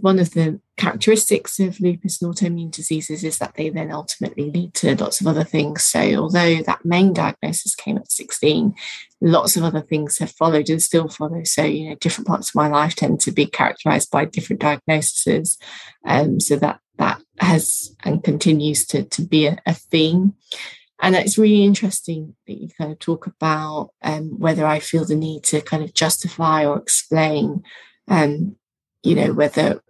one 0.00 0.18
of 0.18 0.30
the 0.30 0.58
characteristics 0.78 1.60
of 1.60 1.78
lupus 1.78 2.22
and 2.22 2.34
autoimmune 2.34 2.70
diseases 2.70 3.22
is 3.22 3.36
that 3.36 3.54
they 3.54 3.68
then 3.68 3.92
ultimately 3.92 4.50
lead 4.50 4.72
to 4.72 4.96
lots 4.96 5.20
of 5.20 5.26
other 5.26 5.44
things. 5.44 5.84
So, 5.84 6.00
although 6.16 6.62
that 6.62 6.84
main 6.84 7.12
diagnosis 7.12 7.76
came 7.76 7.98
at 7.98 8.10
16, 8.10 8.74
lots 9.20 9.56
of 9.56 9.62
other 9.62 9.82
things 9.82 10.18
have 10.18 10.32
followed 10.32 10.68
and 10.68 10.82
still 10.82 11.08
follow. 11.08 11.44
So, 11.44 11.62
you 11.62 11.90
know, 11.90 11.94
different 11.96 12.26
parts 12.26 12.48
of 12.48 12.54
my 12.56 12.66
life 12.66 12.96
tend 12.96 13.20
to 13.20 13.30
be 13.30 13.46
characterized 13.46 14.10
by 14.10 14.24
different 14.24 14.62
diagnoses. 14.62 15.58
Um, 16.04 16.40
so 16.40 16.56
that 16.56 16.80
that 16.98 17.20
has 17.38 17.94
and 18.04 18.22
continues 18.22 18.86
to, 18.86 19.04
to 19.04 19.22
be 19.22 19.46
a, 19.46 19.58
a 19.66 19.74
theme. 19.74 20.34
And 21.00 21.14
it's 21.16 21.36
really 21.38 21.64
interesting 21.64 22.34
that 22.46 22.54
you 22.54 22.68
kind 22.78 22.92
of 22.92 22.98
talk 22.98 23.26
about 23.26 23.90
um, 24.02 24.38
whether 24.38 24.64
I 24.64 24.78
feel 24.78 25.04
the 25.04 25.16
need 25.16 25.44
to 25.44 25.60
kind 25.60 25.82
of 25.82 25.92
justify 25.92 26.64
or 26.64 26.78
explain, 26.78 27.62
um, 28.08 28.56
you 29.02 29.14
know, 29.14 29.32
whether 29.32 29.82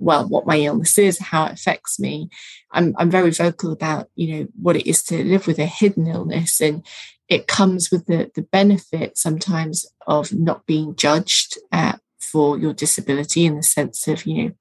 well 0.00 0.26
what 0.28 0.46
my 0.46 0.58
illness 0.58 0.98
is 0.98 1.18
how 1.18 1.44
it 1.44 1.52
affects 1.52 2.00
me 2.00 2.28
i'm 2.72 2.94
i'm 2.98 3.10
very 3.10 3.30
vocal 3.30 3.70
about 3.70 4.08
you 4.16 4.34
know 4.34 4.48
what 4.60 4.74
it 4.74 4.88
is 4.88 5.02
to 5.02 5.22
live 5.22 5.46
with 5.46 5.58
a 5.58 5.66
hidden 5.66 6.06
illness 6.06 6.60
and 6.60 6.84
it 7.28 7.46
comes 7.46 7.90
with 7.90 8.06
the 8.06 8.30
the 8.34 8.42
benefit 8.42 9.16
sometimes 9.16 9.86
of 10.06 10.32
not 10.32 10.66
being 10.66 10.96
judged 10.96 11.58
uh, 11.70 11.92
for 12.18 12.58
your 12.58 12.72
disability 12.72 13.44
in 13.44 13.56
the 13.56 13.62
sense 13.62 14.08
of 14.08 14.26
you 14.26 14.44
know 14.44 14.52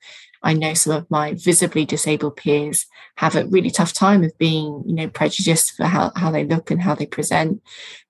I 0.41 0.53
know 0.53 0.73
some 0.73 0.93
of 0.93 1.11
my 1.11 1.33
visibly 1.33 1.85
disabled 1.85 2.37
peers 2.37 2.85
have 3.17 3.35
a 3.35 3.45
really 3.45 3.69
tough 3.69 3.93
time 3.93 4.23
of 4.23 4.37
being, 4.37 4.83
you 4.85 4.95
know, 4.95 5.09
prejudiced 5.09 5.75
for 5.75 5.85
how, 5.85 6.11
how 6.15 6.31
they 6.31 6.45
look 6.45 6.71
and 6.71 6.81
how 6.81 6.95
they 6.95 7.05
present. 7.05 7.61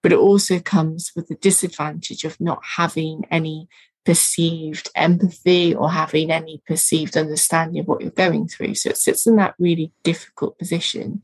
But 0.03 0.12
it 0.12 0.19
also 0.19 0.59
comes 0.59 1.12
with 1.15 1.27
the 1.27 1.36
disadvantage 1.36 2.24
of 2.24 2.39
not 2.39 2.62
having 2.77 3.25
any 3.31 3.67
perceived 4.05 4.89
empathy 4.95 5.75
or 5.75 5.91
having 5.91 6.31
any 6.31 6.62
perceived 6.67 7.17
understanding 7.17 7.79
of 7.79 7.88
what 7.88 8.01
you're 8.01 8.12
going 8.12 8.48
through. 8.48 8.75
So 8.75 8.89
it 8.89 8.98
sits 8.98 9.27
in 9.27 9.36
that 9.36 9.55
really 9.59 9.91
difficult 10.03 10.57
position. 10.57 11.21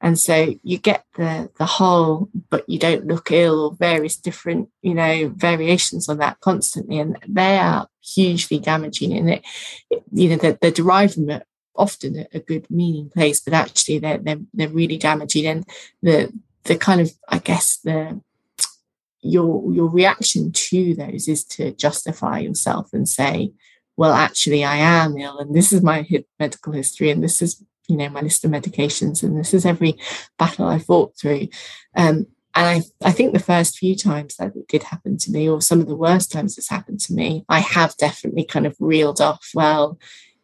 And 0.00 0.18
so 0.18 0.54
you 0.62 0.78
get 0.78 1.04
the 1.16 1.50
the 1.58 1.66
whole, 1.66 2.30
but 2.48 2.68
you 2.68 2.78
don't 2.78 3.06
look 3.06 3.30
ill, 3.30 3.60
or 3.60 3.74
various 3.74 4.16
different, 4.16 4.70
you 4.82 4.94
know, 4.94 5.28
variations 5.36 6.08
on 6.08 6.18
that 6.18 6.40
constantly, 6.40 6.98
and 6.98 7.18
they 7.28 7.58
are 7.58 7.86
hugely 8.02 8.58
damaging. 8.58 9.12
And 9.12 9.30
it, 9.30 9.44
you 10.12 10.30
know, 10.30 10.36
they're, 10.36 10.70
derived 10.70 11.14
from 11.14 11.42
often 11.76 12.18
a, 12.18 12.26
a, 12.32 12.40
good 12.40 12.70
meaning 12.70 13.10
place, 13.10 13.40
but 13.40 13.52
actually 13.52 13.98
they're, 13.98 14.18
they're 14.18 14.40
they're 14.54 14.68
really 14.68 14.96
damaging. 14.96 15.46
And 15.46 15.68
the 16.02 16.32
the 16.64 16.76
kind 16.76 17.00
of, 17.02 17.12
I 17.28 17.38
guess, 17.38 17.76
the 17.84 18.20
your 19.20 19.70
your 19.72 19.88
reaction 19.88 20.50
to 20.52 20.94
those 20.94 21.28
is 21.28 21.44
to 21.44 21.72
justify 21.72 22.38
yourself 22.38 22.88
and 22.94 23.06
say, 23.06 23.52
well, 23.98 24.12
actually, 24.14 24.64
I 24.64 24.76
am 24.76 25.18
ill, 25.18 25.38
and 25.38 25.54
this 25.54 25.74
is 25.74 25.82
my 25.82 26.08
medical 26.38 26.72
history, 26.72 27.10
and 27.10 27.22
this 27.22 27.42
is 27.42 27.62
you 27.90 27.96
know 27.96 28.08
my 28.08 28.20
list 28.20 28.44
of 28.44 28.50
medications, 28.50 29.22
and 29.22 29.38
this 29.38 29.52
is 29.52 29.66
every 29.66 29.98
battle 30.38 30.66
I 30.66 30.78
fought 30.78 31.16
through. 31.18 31.48
Um, 31.96 32.26
and 32.54 32.84
I, 33.02 33.08
I 33.08 33.12
think 33.12 33.32
the 33.32 33.38
first 33.38 33.78
few 33.78 33.94
times 33.94 34.36
that 34.36 34.56
it 34.56 34.66
did 34.68 34.84
happen 34.84 35.16
to 35.18 35.30
me, 35.30 35.48
or 35.48 35.60
some 35.60 35.80
of 35.80 35.86
the 35.86 35.96
worst 35.96 36.32
times 36.32 36.58
it's 36.58 36.68
happened 36.68 37.00
to 37.00 37.12
me, 37.12 37.44
I 37.48 37.60
have 37.60 37.96
definitely 37.96 38.44
kind 38.44 38.66
of 38.66 38.76
reeled 38.80 39.20
off, 39.20 39.50
well, 39.54 39.98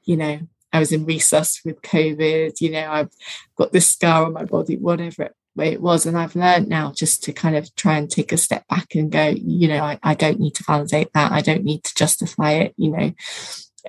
you 0.04 0.16
know, 0.16 0.40
I 0.72 0.78
was 0.78 0.92
in 0.92 1.06
resus 1.06 1.64
with 1.64 1.82
COVID, 1.82 2.60
you 2.60 2.70
know, 2.70 2.90
I've 2.90 3.10
got 3.56 3.72
this 3.72 3.88
scar 3.88 4.26
on 4.26 4.34
my 4.34 4.44
body, 4.44 4.76
whatever 4.76 5.24
it 5.24 5.34
it 5.64 5.80
was. 5.80 6.06
And 6.06 6.18
I've 6.18 6.36
learned 6.36 6.68
now 6.68 6.92
just 6.92 7.22
to 7.24 7.32
kind 7.32 7.56
of 7.56 7.74
try 7.76 7.96
and 7.96 8.10
take 8.10 8.32
a 8.32 8.36
step 8.36 8.66
back 8.68 8.94
and 8.94 9.10
go, 9.10 9.28
you 9.28 9.68
know, 9.68 9.82
I, 9.82 9.98
I 10.02 10.14
don't 10.14 10.38
need 10.38 10.54
to 10.56 10.64
validate 10.64 11.12
that. 11.14 11.32
I 11.32 11.40
don't 11.40 11.64
need 11.64 11.84
to 11.84 11.94
justify 11.94 12.52
it. 12.52 12.74
You 12.76 12.90
know, 12.90 13.12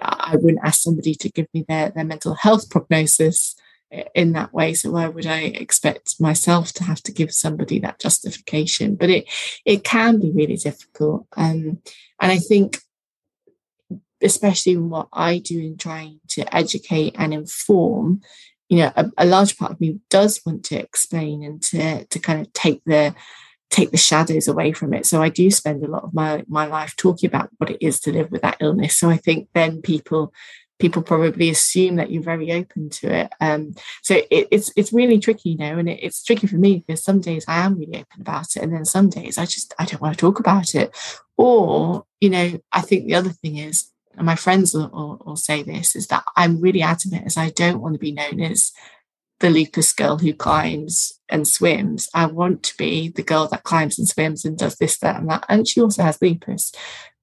I 0.02 0.36
wouldn't 0.36 0.64
ask 0.64 0.82
somebody 0.82 1.16
to 1.16 1.30
give 1.30 1.48
me 1.54 1.66
their, 1.68 1.90
their 1.90 2.04
mental 2.04 2.36
health 2.36 2.70
prognosis 2.70 3.56
in 4.14 4.34
that 4.34 4.54
way. 4.54 4.74
So 4.74 4.92
why 4.92 5.08
would 5.08 5.26
I 5.26 5.42
expect 5.42 6.20
myself 6.20 6.74
to 6.74 6.84
have 6.84 7.02
to 7.04 7.12
give 7.12 7.32
somebody 7.32 7.80
that 7.80 8.00
justification? 8.00 8.96
But 8.96 9.10
it 9.10 9.26
it 9.66 9.84
can 9.84 10.20
be 10.20 10.32
really 10.32 10.58
difficult. 10.58 11.28
Um, 11.36 11.82
and 12.20 12.32
I 12.32 12.38
think 12.38 12.80
especially 14.22 14.74
in 14.74 14.90
what 14.90 15.08
I 15.14 15.38
do 15.38 15.60
in 15.60 15.78
trying 15.78 16.20
to 16.30 16.56
educate 16.56 17.16
and 17.18 17.34
inform, 17.34 18.22
you 18.68 18.80
know, 18.80 18.92
a, 18.96 19.12
a, 19.20 19.26
large 19.26 19.58
part 19.58 19.72
of 19.72 19.80
me 19.80 20.00
does 20.10 20.42
want 20.44 20.66
to 20.66 20.76
explain 20.76 21.44
and 21.44 21.62
to 21.62 22.06
to 22.06 22.20
kind 22.20 22.42
of 22.42 22.52
take 22.54 22.82
the 22.86 23.16
take 23.70 23.92
the 23.92 23.98
shadows 23.98 24.48
away 24.48 24.72
from 24.72 24.94
it. 24.94 25.06
So 25.06 25.22
I 25.22 25.30
do 25.30 25.52
spend 25.52 25.84
a 25.84 25.88
lot 25.88 26.04
of 26.04 26.14
my 26.14 26.44
my 26.48 26.66
life 26.66 26.96
talking 26.96 27.28
about 27.28 27.50
what 27.58 27.70
it 27.70 27.78
is 27.82 28.00
to 28.02 28.12
live 28.12 28.32
with 28.32 28.42
that 28.42 28.58
illness. 28.60 28.98
So 28.98 29.10
I 29.10 29.18
think 29.18 29.50
then 29.54 29.82
people 29.82 30.34
people 30.80 31.02
probably 31.02 31.50
assume 31.50 31.96
that 31.96 32.12
you're 32.12 32.22
very 32.22 32.52
open 32.52 32.88
to 32.88 33.12
it. 33.12 33.34
Um, 33.42 33.74
so 34.04 34.16
it, 34.30 34.48
it's 34.52 34.72
it's 34.76 34.94
really 34.94 35.20
tricky, 35.20 35.52
you 35.52 35.58
know, 35.58 35.78
and 35.78 35.90
it, 35.90 36.00
it's 36.02 36.24
tricky 36.24 36.48
for 36.48 36.58
me 36.58 36.84
because 36.86 37.04
some 37.04 37.20
days 37.20 37.46
I 37.48 37.66
am 37.66 37.78
really 37.78 37.98
open 38.00 38.22
about 38.22 38.56
it, 38.56 38.62
and 38.62 38.74
then 38.74 38.86
some 38.86 39.10
days 39.10 39.38
I 39.38 39.46
just 39.46 39.74
I 39.80 39.86
don't 39.86 40.02
want 40.02 40.16
to 40.16 40.22
talk 40.22 40.40
about 40.40 40.76
it. 40.76 40.96
Or 41.36 42.06
you 42.22 42.30
know, 42.30 42.60
I 42.72 42.82
think 42.82 43.06
the 43.06 43.16
other 43.16 43.30
thing 43.30 43.58
is 43.58 43.92
and 44.18 44.26
my 44.26 44.36
friends 44.36 44.74
will, 44.74 44.90
will, 44.90 45.22
will 45.24 45.36
say 45.36 45.62
this, 45.62 45.96
is 45.96 46.08
that 46.08 46.24
I'm 46.36 46.60
really 46.60 46.82
adamant 46.82 47.28
as 47.28 47.38
I 47.38 47.52
don't 47.52 47.82
want 47.82 47.94
to 47.94 48.00
be 48.00 48.12
known 48.12 48.42
as 48.42 48.72
the 49.40 49.50
lupus 49.50 49.94
girl 49.94 50.18
who 50.18 50.34
climbs 50.34 51.14
and 51.30 51.48
swims. 51.48 52.10
I 52.14 52.26
want 52.26 52.64
to 52.64 52.78
be 52.78 53.10
the 53.10 53.24
girl 53.24 53.48
that 53.48 53.64
climbs 53.64 54.00
and 54.00 54.08
swims 54.08 54.46
and 54.46 54.58
does 54.58 54.76
this, 54.78 54.98
that, 55.00 55.18
and 55.20 55.30
that. 55.30 55.46
And 55.50 55.68
she 55.68 55.82
also 55.82 56.04
has 56.04 56.22
lupus. 56.22 56.72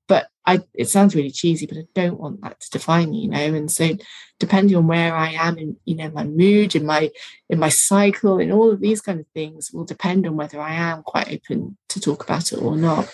But 0.06 0.28
I 0.44 0.60
it 0.74 0.88
sounds 0.88 1.14
really 1.14 1.30
cheesy, 1.30 1.66
but 1.66 1.78
I 1.78 1.86
don't 1.94 2.20
want 2.20 2.42
that 2.42 2.60
to 2.60 2.70
define 2.70 3.10
me, 3.10 3.20
you 3.20 3.30
know. 3.30 3.38
And 3.38 3.70
so 3.70 3.90
depending 4.38 4.76
on 4.76 4.86
where 4.86 5.14
I 5.14 5.30
am 5.30 5.56
in, 5.56 5.76
you 5.86 5.96
know, 5.96 6.10
my 6.10 6.24
mood, 6.24 6.76
in 6.76 6.84
my 6.84 7.10
in 7.48 7.58
my 7.58 7.70
cycle, 7.70 8.38
and 8.38 8.52
all 8.52 8.70
of 8.70 8.80
these 8.80 9.00
kind 9.00 9.18
of 9.18 9.26
things 9.28 9.70
will 9.72 9.84
depend 9.84 10.26
on 10.26 10.36
whether 10.36 10.60
I 10.60 10.74
am 10.74 11.02
quite 11.02 11.32
open 11.32 11.78
to 11.88 12.00
talk 12.00 12.22
about 12.22 12.52
it 12.52 12.60
or 12.60 12.76
not. 12.76 13.10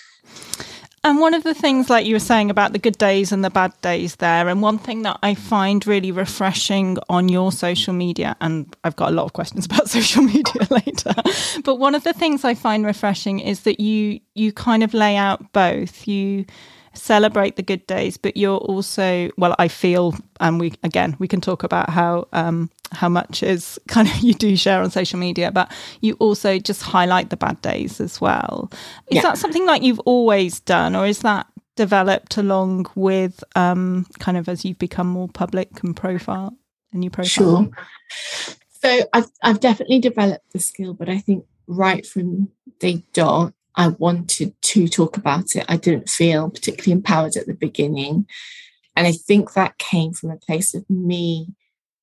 And 1.02 1.18
one 1.18 1.32
of 1.32 1.44
the 1.44 1.54
things, 1.54 1.88
like 1.88 2.04
you 2.04 2.14
were 2.14 2.18
saying 2.20 2.50
about 2.50 2.72
the 2.72 2.78
good 2.78 2.98
days 2.98 3.32
and 3.32 3.42
the 3.42 3.48
bad 3.48 3.72
days 3.80 4.16
there, 4.16 4.48
and 4.48 4.60
one 4.60 4.78
thing 4.78 5.00
that 5.02 5.18
I 5.22 5.34
find 5.34 5.86
really 5.86 6.12
refreshing 6.12 6.98
on 7.08 7.30
your 7.30 7.52
social 7.52 7.94
media, 7.94 8.36
and 8.42 8.76
I've 8.84 8.96
got 8.96 9.08
a 9.08 9.14
lot 9.14 9.24
of 9.24 9.32
questions 9.32 9.64
about 9.70 9.88
social 9.88 10.22
media 10.22 10.66
later, 10.70 11.14
but 11.64 11.76
one 11.76 11.94
of 11.94 12.04
the 12.04 12.12
things 12.12 12.44
I 12.44 12.54
find 12.54 12.84
refreshing 12.84 13.40
is 13.40 13.60
that 13.60 13.80
you 13.80 14.20
you 14.34 14.52
kind 14.52 14.82
of 14.82 14.92
lay 14.92 15.16
out 15.16 15.52
both. 15.52 16.06
You 16.06 16.44
celebrate 16.94 17.56
the 17.56 17.62
good 17.62 17.86
days, 17.86 18.16
but 18.16 18.36
you're 18.36 18.58
also 18.58 19.30
well. 19.36 19.54
I 19.58 19.68
feel, 19.68 20.14
and 20.40 20.60
we 20.60 20.74
again 20.82 21.16
we 21.18 21.28
can 21.28 21.40
talk 21.40 21.62
about 21.62 21.90
how 21.90 22.28
um, 22.32 22.70
how 22.92 23.08
much 23.08 23.42
is 23.42 23.78
kind 23.88 24.08
of 24.08 24.16
you 24.18 24.34
do 24.34 24.56
share 24.56 24.82
on 24.82 24.90
social 24.90 25.18
media, 25.18 25.50
but 25.50 25.72
you 26.00 26.14
also 26.14 26.58
just 26.58 26.82
highlight 26.82 27.30
the 27.30 27.36
bad 27.36 27.60
days 27.62 28.00
as 28.00 28.20
well. 28.20 28.70
Is 29.08 29.16
yeah. 29.16 29.22
that 29.22 29.38
something 29.38 29.66
like 29.66 29.82
you've 29.82 30.00
always 30.00 30.60
done, 30.60 30.96
or 30.96 31.06
is 31.06 31.20
that 31.20 31.46
developed 31.76 32.36
along 32.36 32.86
with 32.94 33.42
um, 33.56 34.06
kind 34.18 34.36
of 34.36 34.48
as 34.48 34.64
you've 34.64 34.78
become 34.78 35.06
more 35.06 35.28
public 35.28 35.82
and 35.82 35.96
profile 35.96 36.56
and 36.92 37.04
you 37.04 37.10
profile? 37.10 37.64
Sure. 37.64 37.70
So 38.82 39.00
I've 39.12 39.30
I've 39.42 39.60
definitely 39.60 39.98
developed 39.98 40.52
the 40.52 40.58
skill, 40.58 40.94
but 40.94 41.08
I 41.08 41.18
think 41.18 41.44
right 41.66 42.04
from 42.04 42.48
day 42.78 43.04
dot, 43.12 43.52
I 43.76 43.88
wanted 43.88 44.54
to 44.60 44.88
talk 44.88 45.16
about 45.16 45.54
it. 45.56 45.64
I 45.68 45.76
didn't 45.76 46.08
feel 46.08 46.50
particularly 46.50 46.92
empowered 46.92 47.36
at 47.36 47.46
the 47.46 47.54
beginning. 47.54 48.26
And 48.96 49.06
I 49.06 49.12
think 49.12 49.52
that 49.52 49.78
came 49.78 50.12
from 50.12 50.30
a 50.30 50.36
place 50.36 50.74
of 50.74 50.88
me 50.90 51.48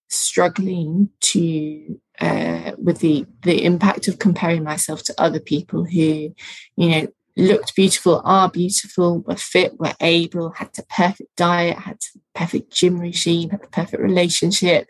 struggling 0.10 1.10
to 1.20 2.00
uh, 2.20 2.72
with 2.78 3.00
the 3.00 3.26
the 3.44 3.64
impact 3.66 4.08
of 4.08 4.20
comparing 4.20 4.64
myself 4.64 5.04
to 5.04 5.16
other 5.18 5.40
people 5.40 5.84
who, 5.84 6.34
you 6.78 6.90
know, 6.90 7.08
looked 7.36 7.76
beautiful, 7.76 8.22
are 8.24 8.50
beautiful, 8.50 9.20
were 9.22 9.36
fit, 9.36 9.80
were 9.80 9.94
able, 10.02 10.50
had 10.52 10.74
the 10.76 10.84
perfect 10.90 11.30
diet, 11.36 11.78
had 11.78 11.98
the 12.00 12.20
perfect 12.34 12.72
gym 12.72 13.00
regime, 13.00 13.50
had 13.50 13.62
the 13.62 13.68
perfect 13.68 14.02
relationship, 14.02 14.90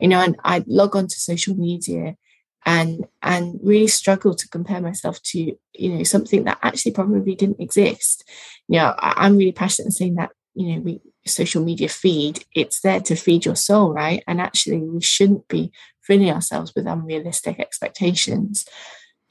you 0.00 0.08
know, 0.08 0.20
and 0.20 0.36
I'd 0.44 0.66
log 0.66 0.96
on 0.96 1.06
to 1.06 1.16
social 1.16 1.54
media 1.54 2.16
and 2.64 3.04
and 3.22 3.58
really 3.62 3.88
struggle 3.88 4.34
to 4.34 4.48
compare 4.48 4.80
myself 4.80 5.20
to 5.22 5.56
you 5.72 5.88
know 5.88 6.02
something 6.02 6.44
that 6.44 6.58
actually 6.62 6.92
probably 6.92 7.34
didn't 7.34 7.60
exist. 7.60 8.28
You 8.68 8.78
know 8.78 8.94
I, 8.98 9.26
am 9.26 9.36
really 9.36 9.52
passionate 9.52 9.86
in 9.86 9.92
saying 9.92 10.14
that 10.16 10.30
you 10.54 10.74
know 10.74 10.80
we 10.80 11.00
social 11.24 11.62
media 11.62 11.88
feed 11.88 12.44
it's 12.54 12.80
there 12.80 13.00
to 13.00 13.14
feed 13.14 13.44
your 13.44 13.56
soul 13.56 13.92
right? 13.92 14.22
And 14.26 14.40
actually 14.40 14.78
we 14.78 15.00
shouldn't 15.00 15.48
be 15.48 15.72
filling 16.00 16.30
ourselves 16.30 16.72
with 16.74 16.86
unrealistic 16.86 17.58
expectations. 17.60 18.66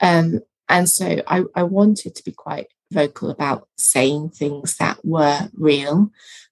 Um 0.00 0.40
and 0.68 0.88
so 0.88 1.22
I, 1.26 1.44
I 1.54 1.64
wanted 1.64 2.14
to 2.14 2.24
be 2.24 2.32
quite 2.32 2.68
vocal 2.92 3.30
about 3.30 3.68
saying 3.76 4.30
things 4.30 4.76
that 4.76 4.98
were 5.02 5.48
real 5.54 6.10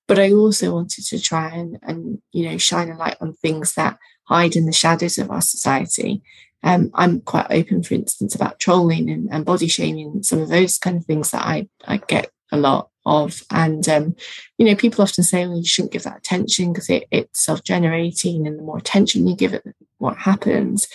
but 0.09 0.19
i 0.19 0.33
also 0.33 0.73
wanted 0.73 1.05
to 1.05 1.21
try 1.21 1.49
and 1.51 1.79
and 1.83 2.21
you 2.33 2.49
know 2.49 2.57
shine 2.57 2.91
a 2.91 2.97
light 2.97 3.17
on 3.21 3.35
things 3.35 3.75
that 3.75 3.99
hide 4.25 4.57
in 4.57 4.65
the 4.65 4.73
shadows 4.73 5.19
of 5.19 5.31
our 5.31 5.43
society 5.43 6.23
um, 6.63 6.91
I'm 6.95 7.21
quite 7.23 7.47
open, 7.51 7.83
for 7.83 7.95
instance, 7.95 8.35
about 8.35 8.59
trolling 8.59 9.11
and, 9.11 9.29
and 9.33 9.45
body 9.45 9.67
shaming, 9.67 10.23
some 10.23 10.41
of 10.41 10.49
those 10.49 10.79
kind 10.79 10.97
of 10.97 11.05
things 11.05 11.31
that 11.31 11.45
I, 11.45 11.69
I 11.87 11.99
get 11.99 12.31
a 12.53 12.57
lot. 12.57 12.91
of. 13.07 13.43
And, 13.51 13.89
um, 13.89 14.15
you 14.59 14.67
know, 14.67 14.75
people 14.75 15.03
often 15.03 15.25
say, 15.25 15.47
well, 15.47 15.57
you 15.57 15.65
shouldn't 15.65 15.93
give 15.93 16.03
that 16.03 16.19
attention 16.19 16.73
because 16.73 16.91
it, 16.91 17.05
it's 17.11 17.43
self 17.43 17.65
generating 17.65 18.47
and 18.47 18.59
the 18.59 18.63
more 18.63 18.79
attention 18.79 19.27
you 19.27 19.35
give 19.35 19.55
it, 19.55 19.65
what 19.99 20.19
happens. 20.19 20.87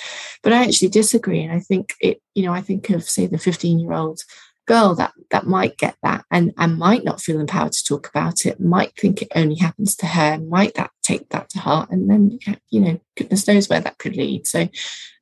But 0.44 0.54
I 0.54 0.64
actually 0.66 0.90
disagree. 0.90 1.42
And 1.42 1.52
I 1.52 1.60
think 1.60 1.96
it, 2.00 2.22
you 2.36 2.44
know, 2.44 2.54
I 2.54 2.62
think 2.62 2.90
of, 2.92 3.04
say, 3.04 3.26
the 3.26 3.40
15 3.40 3.80
year 3.80 3.94
old 3.94 4.22
girl 4.68 4.96
that 4.96 5.14
that 5.30 5.46
might 5.46 5.78
get 5.78 5.96
that 6.02 6.26
and 6.32 6.52
and 6.58 6.78
might 6.78 7.04
not 7.04 7.22
feel 7.22 7.40
empowered 7.40 7.72
to 7.72 7.84
talk 7.84 8.10
about 8.10 8.46
it 8.46 8.60
might 8.60 8.96
think 8.98 9.22
it 9.22 9.28
only 9.36 9.56
happens 9.56 9.96
to 9.96 10.08
her 10.08 10.40
might 10.40 10.74
that 10.74 10.90
take 11.06 11.30
that 11.30 11.50
to 11.50 11.60
heart. 11.60 11.90
And 11.92 12.10
then 12.10 12.40
you 12.70 12.80
know 12.80 13.00
goodness 13.16 13.48
knows 13.48 13.70
where 13.70 13.82
that 13.82 13.98
could 13.98 14.16
lead. 14.16 14.48
So 14.48 14.68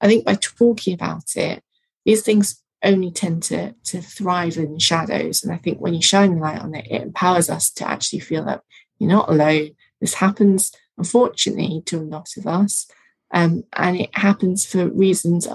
i 0.02 0.08
think 0.08 0.26
by 0.26 0.36
talking 0.36 0.94
about 0.94 1.36
it 1.36 1.64
these 2.06 2.22
things 2.22 2.62
only 2.84 3.12
tend 3.12 3.44
to 3.44 3.74
to 3.86 4.02
thrive 4.02 4.58
in 4.58 4.80
shadows. 4.80 5.44
And 5.44 5.54
i 5.54 5.58
think 5.58 5.80
when 5.80 5.94
you 5.94 6.02
shine 6.02 6.36
the 6.36 6.42
light 6.42 6.60
on 6.60 6.76
it 6.76 6.88
it 6.90 7.02
empowers 7.02 7.50
us 7.50 7.70
to 7.72 7.88
actually 7.88 8.20
feel 8.20 8.46
that 8.46 8.62
you're 9.00 9.10
not 9.10 9.30
alone. 9.30 9.72
This 10.00 10.16
happens 10.16 10.72
unfortunately 10.98 11.82
to 11.88 11.98
a 11.98 12.02
lot 12.02 12.30
of 12.38 12.48
us. 12.48 12.88
Um, 13.34 13.64
and 13.74 14.00
it 14.00 14.16
happens 14.16 14.66
for 14.66 14.88
reasons 14.90 15.48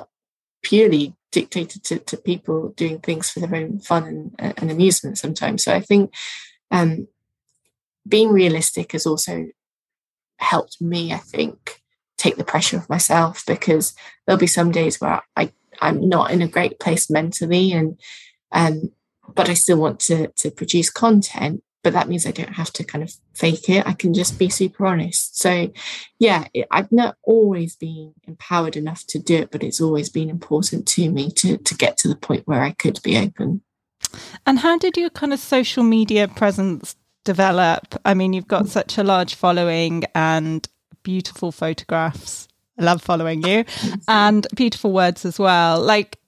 purely 0.63 1.15
dictated 1.31 1.85
to, 1.85 1.99
to 1.99 2.17
people 2.17 2.71
doing 2.71 2.99
things 2.99 3.31
for 3.31 3.41
their 3.41 3.55
own 3.55 3.79
fun 3.79 4.33
and, 4.39 4.55
and 4.59 4.71
amusement 4.71 5.19
sometimes. 5.19 5.63
So 5.63 5.73
I 5.73 5.81
think 5.81 6.13
um, 6.71 7.07
being 8.07 8.31
realistic 8.31 8.95
is 8.95 9.07
also 9.07 9.47
helped 10.39 10.81
me, 10.81 11.13
I 11.13 11.19
think, 11.19 11.83
take 12.17 12.37
the 12.37 12.45
pressure 12.45 12.79
off 12.79 12.89
myself 12.89 13.45
because 13.47 13.95
there'll 14.27 14.39
be 14.39 14.47
some 14.47 14.71
days 14.73 15.01
where 15.01 15.23
I, 15.37 15.53
I'm 15.81 16.09
not 16.09 16.31
in 16.31 16.43
a 16.43 16.49
great 16.49 16.81
place 16.81 17.09
mentally 17.11 17.73
and 17.73 17.99
um, 18.51 18.93
but 19.35 19.49
I 19.49 19.55
still 19.55 19.79
want 19.79 20.01
to 20.01 20.29
to 20.29 20.51
produce 20.51 20.91
content 20.91 21.63
but 21.85 21.93
that 21.93 22.09
means 22.09 22.27
I 22.27 22.33
don't 22.33 22.55
have 22.55 22.73
to 22.75 22.85
kind 22.85 23.05
of 23.05 23.15
fake 23.35 23.69
it. 23.69 23.87
I 23.87 23.93
can 23.93 24.13
just 24.13 24.39
be 24.39 24.49
super 24.49 24.85
honest. 24.85 25.39
So, 25.39 25.71
yeah, 26.19 26.47
it, 26.53 26.67
I've 26.71 26.91
not 26.91 27.17
always 27.23 27.77
been 27.77 28.15
empowered 28.27 28.77
enough 28.77 29.07
to 29.09 29.19
do 29.19 29.37
it, 29.37 29.51
but 29.51 29.63
it's 29.63 29.81
always 29.81 30.11
been 30.11 30.29
important 30.29 30.87
to 30.89 31.11
me 31.11 31.31
to 31.33 31.57
to 31.57 31.75
get 31.75 31.97
to 31.99 32.09
the 32.09 32.17
point 32.17 32.47
where 32.47 32.63
I 32.63 32.73
could 32.73 33.01
be 33.03 33.17
open. 33.17 33.63
And 34.45 34.59
how 34.59 34.77
did 34.77 34.97
your 34.97 35.11
kind 35.11 35.33
of 35.33 35.39
social 35.39 35.83
media 35.83 36.27
presence 36.29 36.97
develop? 37.25 38.01
I 38.05 38.15
mean, 38.15 38.33
you've 38.33 38.49
got 38.49 38.69
such 38.69 38.99
a 38.99 39.05
large 39.05 39.35
following 39.35 40.05
and 40.15 40.67
beautiful 41.03 41.53
photographs. 41.53 42.49
I 42.79 42.85
love 42.85 43.03
following 43.03 43.43
you 43.43 43.65
and 44.09 44.47
beautiful 44.55 44.93
words 44.93 45.25
as 45.25 45.39
well. 45.39 45.81
Like, 45.81 46.19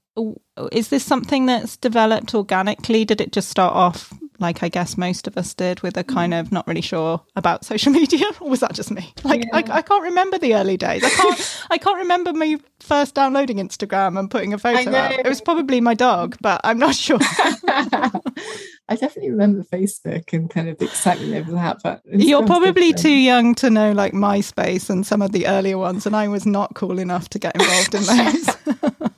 is 0.73 0.88
this 0.88 1.04
something 1.04 1.47
that's 1.47 1.76
developed 1.76 2.35
organically? 2.35 3.04
Did 3.04 3.20
it 3.20 3.32
just 3.32 3.49
start 3.49 3.75
off 3.75 4.12
like 4.40 4.62
I 4.62 4.68
guess 4.68 4.97
most 4.97 5.26
of 5.26 5.37
us 5.37 5.54
did, 5.54 5.80
with 5.82 5.97
a 5.97 6.04
mm. 6.04 6.09
kind 6.09 6.35
of 6.35 6.50
not 6.50 6.66
really 6.66 6.80
sure 6.80 7.23
about 7.37 7.64
social 7.64 7.92
media, 8.00 8.25
or 8.40 8.49
was 8.49 8.61
that 8.61 8.73
just 8.75 8.90
me? 8.90 9.12
Like 9.23 9.44
yeah. 9.44 9.50
I, 9.52 9.78
I, 9.78 9.82
can't 9.82 10.02
remember 10.02 10.38
the 10.38 10.54
early 10.54 10.76
days. 10.76 11.04
I 11.04 11.11
can't. 11.11 11.64
I 11.70 11.78
can't 11.78 11.99
remember 11.99 12.32
me 12.32 12.59
first 12.80 13.14
downloading 13.14 13.59
Instagram 13.59 14.18
and 14.18 14.30
putting 14.30 14.52
a 14.52 14.59
photo 14.59 14.90
up. 14.90 15.12
It 15.12 15.26
was 15.26 15.40
probably 15.40 15.80
my 15.80 15.94
dog, 15.94 16.37
but 16.40 16.61
I'm 16.64 16.78
not 16.78 16.94
sure. 17.06 17.18
I 17.20 18.97
definitely 18.97 19.30
remember 19.30 19.62
Facebook 19.62 20.32
and 20.32 20.50
kind 20.50 20.68
of 20.68 20.78
the 20.78 20.87
excitement 20.87 21.35
over 21.35 21.52
that. 21.52 21.78
But 21.82 22.02
you're 22.06 22.47
probably 22.47 22.92
too 22.92 23.11
young 23.11 23.54
to 23.56 23.70
know 23.70 23.92
like 23.92 24.12
MySpace 24.14 24.90
and 24.90 25.06
some 25.06 25.23
of 25.23 25.32
the 25.32 25.47
earlier 25.47 25.78
ones, 25.78 26.06
and 26.06 26.16
I 26.16 26.28
was 26.28 26.47
not 26.47 26.75
cool 26.75 26.99
enough 26.99 27.28
to 27.30 27.38
get 27.38 27.54
involved 27.54 27.94
in 27.94 28.02
those 28.04 29.11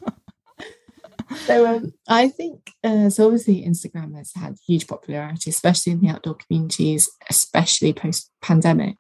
so 1.35 1.67
um, 1.67 1.93
I 2.09 2.29
think 2.29 2.73
uh, 2.85 3.11
so. 3.11 3.27
Obviously, 3.27 3.65
Instagram 3.65 4.17
has 4.17 4.33
had 4.35 4.57
huge 4.67 4.87
popularity, 4.87 5.51
especially 5.51 5.93
in 5.93 6.01
the 6.01 6.09
outdoor 6.09 6.35
communities, 6.35 7.11
especially 7.31 7.93
post 7.93 8.31
pandemic. 8.41 8.97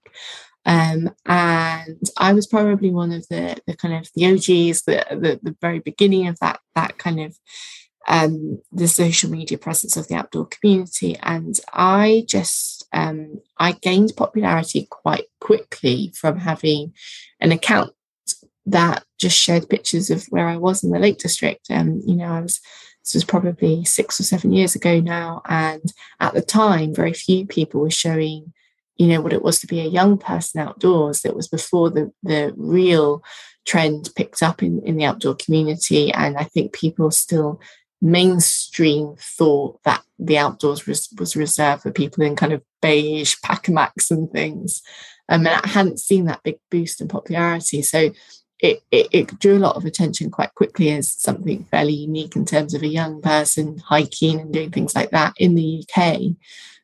Um, 0.64 1.10
and 1.26 2.00
I 2.16 2.32
was 2.32 2.46
probably 2.46 2.90
one 2.90 3.12
of 3.12 3.26
the 3.28 3.60
the 3.66 3.76
kind 3.76 3.94
of 3.94 4.08
the 4.14 4.26
OGs, 4.26 4.82
the 4.82 5.04
the, 5.10 5.40
the 5.42 5.56
very 5.60 5.80
beginning 5.80 6.28
of 6.28 6.38
that 6.40 6.60
that 6.74 6.98
kind 6.98 7.20
of 7.20 7.36
um, 8.08 8.60
the 8.72 8.88
social 8.88 9.30
media 9.30 9.58
presence 9.58 9.96
of 9.96 10.08
the 10.08 10.14
outdoor 10.14 10.46
community. 10.46 11.16
And 11.22 11.58
I 11.72 12.24
just 12.28 12.86
um, 12.92 13.40
I 13.58 13.72
gained 13.72 14.12
popularity 14.16 14.86
quite 14.90 15.26
quickly 15.40 16.12
from 16.14 16.38
having 16.38 16.94
an 17.40 17.52
account 17.52 17.92
that 18.66 19.04
just 19.22 19.38
shared 19.38 19.70
pictures 19.70 20.10
of 20.10 20.26
where 20.26 20.48
I 20.48 20.58
was 20.58 20.84
in 20.84 20.90
the 20.90 20.98
Lake 20.98 21.18
District. 21.18 21.64
And, 21.70 22.02
you 22.04 22.16
know, 22.16 22.30
I 22.30 22.40
was, 22.40 22.60
this 23.02 23.14
was 23.14 23.24
probably 23.24 23.84
six 23.84 24.20
or 24.20 24.24
seven 24.24 24.52
years 24.52 24.74
ago 24.74 25.00
now. 25.00 25.40
And 25.48 25.82
at 26.20 26.34
the 26.34 26.42
time, 26.42 26.94
very 26.94 27.14
few 27.14 27.46
people 27.46 27.80
were 27.80 27.90
showing, 27.90 28.52
you 28.96 29.06
know, 29.06 29.20
what 29.22 29.32
it 29.32 29.42
was 29.42 29.58
to 29.60 29.66
be 29.66 29.80
a 29.80 29.96
young 29.98 30.18
person 30.18 30.60
outdoors. 30.60 31.22
That 31.22 31.34
was 31.34 31.48
before 31.48 31.90
the, 31.90 32.12
the 32.22 32.52
real 32.56 33.22
trend 33.64 34.10
picked 34.14 34.42
up 34.42 34.62
in, 34.62 34.82
in 34.84 34.96
the 34.96 35.04
outdoor 35.04 35.36
community. 35.36 36.12
And 36.12 36.36
I 36.36 36.44
think 36.44 36.72
people 36.72 37.10
still 37.10 37.60
mainstream 38.00 39.14
thought 39.38 39.80
that 39.84 40.02
the 40.18 40.36
outdoors 40.36 40.86
was, 40.86 41.08
was 41.18 41.36
reserved 41.36 41.82
for 41.82 41.92
people 41.92 42.24
in 42.24 42.36
kind 42.36 42.52
of 42.52 42.62
beige 42.80 43.36
pac-a-macs 43.44 44.10
and 44.10 44.30
things. 44.30 44.82
Um, 45.28 45.46
and 45.46 45.60
I 45.64 45.68
hadn't 45.68 46.00
seen 46.00 46.24
that 46.26 46.42
big 46.42 46.58
boost 46.70 47.00
in 47.00 47.08
popularity. 47.08 47.80
So 47.82 48.10
it, 48.62 48.80
it, 48.92 49.08
it, 49.10 49.38
drew 49.40 49.56
a 49.56 49.58
lot 49.58 49.74
of 49.74 49.84
attention 49.84 50.30
quite 50.30 50.54
quickly 50.54 50.92
as 50.92 51.10
something 51.10 51.64
fairly 51.64 51.94
unique 51.94 52.36
in 52.36 52.44
terms 52.44 52.74
of 52.74 52.82
a 52.82 52.88
young 52.88 53.20
person 53.20 53.78
hiking 53.78 54.40
and 54.40 54.52
doing 54.52 54.70
things 54.70 54.94
like 54.94 55.10
that 55.10 55.34
in 55.36 55.56
the 55.56 55.84
UK. 55.84 56.36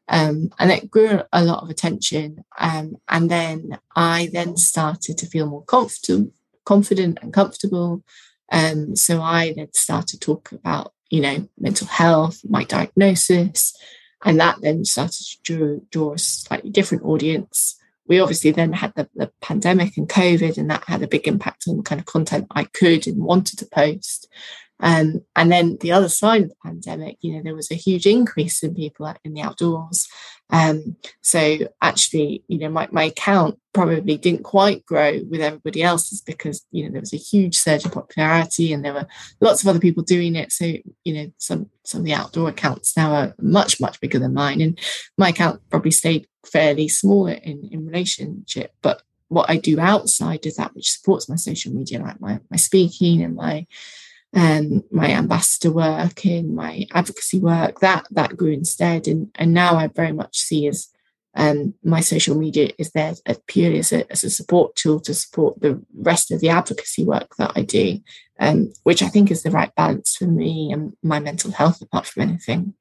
Um, 0.08 0.50
and 0.58 0.72
it 0.72 0.90
grew 0.90 1.22
a 1.32 1.44
lot 1.44 1.62
of 1.62 1.70
attention. 1.70 2.44
Um, 2.58 2.96
and 3.08 3.30
then 3.30 3.78
I 3.94 4.28
then 4.32 4.56
started 4.56 5.18
to 5.18 5.26
feel 5.26 5.46
more 5.46 5.64
confident, 5.64 6.32
confident 6.64 7.20
and 7.22 7.32
comfortable. 7.32 8.02
Um, 8.50 8.96
so 8.96 9.22
I 9.22 9.52
then 9.54 9.72
started 9.72 10.08
to 10.08 10.18
talk 10.18 10.50
about, 10.50 10.92
you 11.10 11.20
know, 11.20 11.48
mental 11.60 11.86
health, 11.86 12.40
my 12.48 12.64
diagnosis, 12.64 13.72
and 14.24 14.40
that 14.40 14.56
then 14.62 14.84
started 14.84 15.12
to 15.12 15.36
draw, 15.44 15.76
draw 15.92 16.12
a 16.14 16.18
slightly 16.18 16.70
different 16.70 17.04
audience 17.04 17.77
we 18.08 18.20
obviously 18.20 18.50
then 18.50 18.72
had 18.72 18.94
the, 18.94 19.08
the, 19.14 19.30
pandemic 19.40 19.96
and 19.96 20.08
COVID, 20.08 20.56
and 20.58 20.70
that 20.70 20.84
had 20.84 21.02
a 21.02 21.08
big 21.08 21.28
impact 21.28 21.64
on 21.68 21.76
the 21.76 21.82
kind 21.82 22.00
of 22.00 22.06
content 22.06 22.46
I 22.50 22.64
could 22.64 23.06
and 23.06 23.22
wanted 23.22 23.58
to 23.58 23.66
post. 23.66 24.28
Um, 24.80 25.22
and 25.34 25.50
then 25.50 25.76
the 25.80 25.92
other 25.92 26.08
side 26.08 26.42
of 26.42 26.48
the 26.50 26.54
pandemic, 26.64 27.18
you 27.20 27.32
know, 27.32 27.42
there 27.42 27.54
was 27.54 27.70
a 27.70 27.76
huge 27.76 28.06
increase 28.06 28.62
in 28.62 28.74
people 28.74 29.12
in 29.24 29.34
the 29.34 29.42
outdoors. 29.42 30.06
Um, 30.50 30.96
so 31.20 31.58
actually, 31.82 32.42
you 32.48 32.58
know, 32.58 32.70
my, 32.70 32.88
my 32.90 33.04
account 33.04 33.58
probably 33.74 34.16
didn't 34.16 34.44
quite 34.44 34.86
grow 34.86 35.20
with 35.28 35.40
everybody 35.40 35.82
else's 35.82 36.22
because, 36.22 36.64
you 36.70 36.84
know, 36.84 36.90
there 36.90 37.00
was 37.00 37.12
a 37.12 37.18
huge 37.18 37.56
surge 37.56 37.84
in 37.84 37.90
popularity 37.90 38.72
and 38.72 38.84
there 38.84 38.94
were 38.94 39.06
lots 39.40 39.62
of 39.62 39.68
other 39.68 39.80
people 39.80 40.02
doing 40.02 40.36
it. 40.36 40.52
So, 40.52 40.64
you 41.04 41.14
know, 41.14 41.32
some 41.38 41.68
some 41.84 42.00
of 42.00 42.06
the 42.06 42.14
outdoor 42.14 42.50
accounts 42.50 42.96
now 42.96 43.12
are 43.12 43.34
much, 43.40 43.80
much 43.80 44.00
bigger 44.00 44.18
than 44.18 44.34
mine. 44.34 44.60
And 44.60 44.78
my 45.16 45.30
account 45.30 45.60
probably 45.70 45.90
stayed 45.90 46.26
fairly 46.46 46.88
small 46.88 47.26
in, 47.26 47.68
in 47.70 47.86
relationship. 47.86 48.72
But 48.82 49.02
what 49.28 49.50
I 49.50 49.56
do 49.56 49.78
outside 49.78 50.46
of 50.46 50.56
that 50.56 50.74
which 50.74 50.90
supports 50.90 51.28
my 51.28 51.36
social 51.36 51.72
media, 51.72 52.00
like 52.00 52.20
my, 52.20 52.40
my 52.50 52.56
speaking 52.56 53.22
and 53.22 53.34
my 53.34 53.66
um, 54.34 54.84
my 54.90 55.10
ambassador 55.10 55.72
work 55.72 56.24
and 56.24 56.54
my 56.54 56.86
advocacy 56.92 57.38
work 57.38 57.80
that 57.80 58.06
that 58.10 58.36
grew 58.36 58.52
instead 58.52 59.08
and 59.08 59.30
and 59.36 59.54
now 59.54 59.76
I 59.76 59.88
very 59.88 60.12
much 60.12 60.38
see 60.38 60.66
as 60.68 60.88
um, 61.34 61.74
my 61.84 62.00
social 62.00 62.36
media 62.36 62.70
is 62.78 62.90
there 62.90 63.14
as 63.26 63.40
purely 63.46 63.78
as 63.78 63.92
a, 63.92 64.10
as 64.10 64.24
a 64.24 64.30
support 64.30 64.74
tool 64.74 64.98
to 65.00 65.14
support 65.14 65.60
the 65.60 65.80
rest 65.94 66.32
of 66.32 66.40
the 66.40 66.48
advocacy 66.48 67.04
work 67.04 67.36
that 67.36 67.52
I 67.54 67.62
do, 67.62 68.00
um, 68.40 68.72
which 68.82 69.02
I 69.02 69.08
think 69.08 69.30
is 69.30 69.44
the 69.44 69.50
right 69.50 69.72
balance 69.76 70.16
for 70.16 70.24
me 70.24 70.72
and 70.72 70.94
my 71.02 71.20
mental 71.20 71.52
health, 71.52 71.80
apart 71.80 72.06
from 72.06 72.22
anything. 72.22 72.74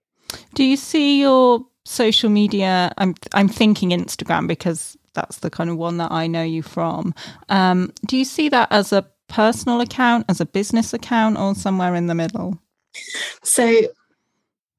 Do 0.55 0.63
you 0.63 0.75
see 0.75 1.21
your 1.21 1.65
social 1.85 2.29
media? 2.29 2.91
I'm 2.97 3.15
I'm 3.33 3.47
thinking 3.47 3.91
Instagram 3.91 4.47
because 4.47 4.97
that's 5.13 5.37
the 5.37 5.49
kind 5.49 5.69
of 5.69 5.77
one 5.77 5.97
that 5.97 6.11
I 6.11 6.27
know 6.27 6.43
you 6.43 6.63
from. 6.63 7.13
Um, 7.49 7.93
do 8.05 8.17
you 8.17 8.25
see 8.25 8.49
that 8.49 8.71
as 8.71 8.91
a 8.91 9.07
personal 9.27 9.81
account, 9.81 10.25
as 10.29 10.41
a 10.41 10.45
business 10.45 10.93
account, 10.93 11.37
or 11.37 11.55
somewhere 11.55 11.95
in 11.95 12.07
the 12.07 12.15
middle? 12.15 12.59
So 13.43 13.81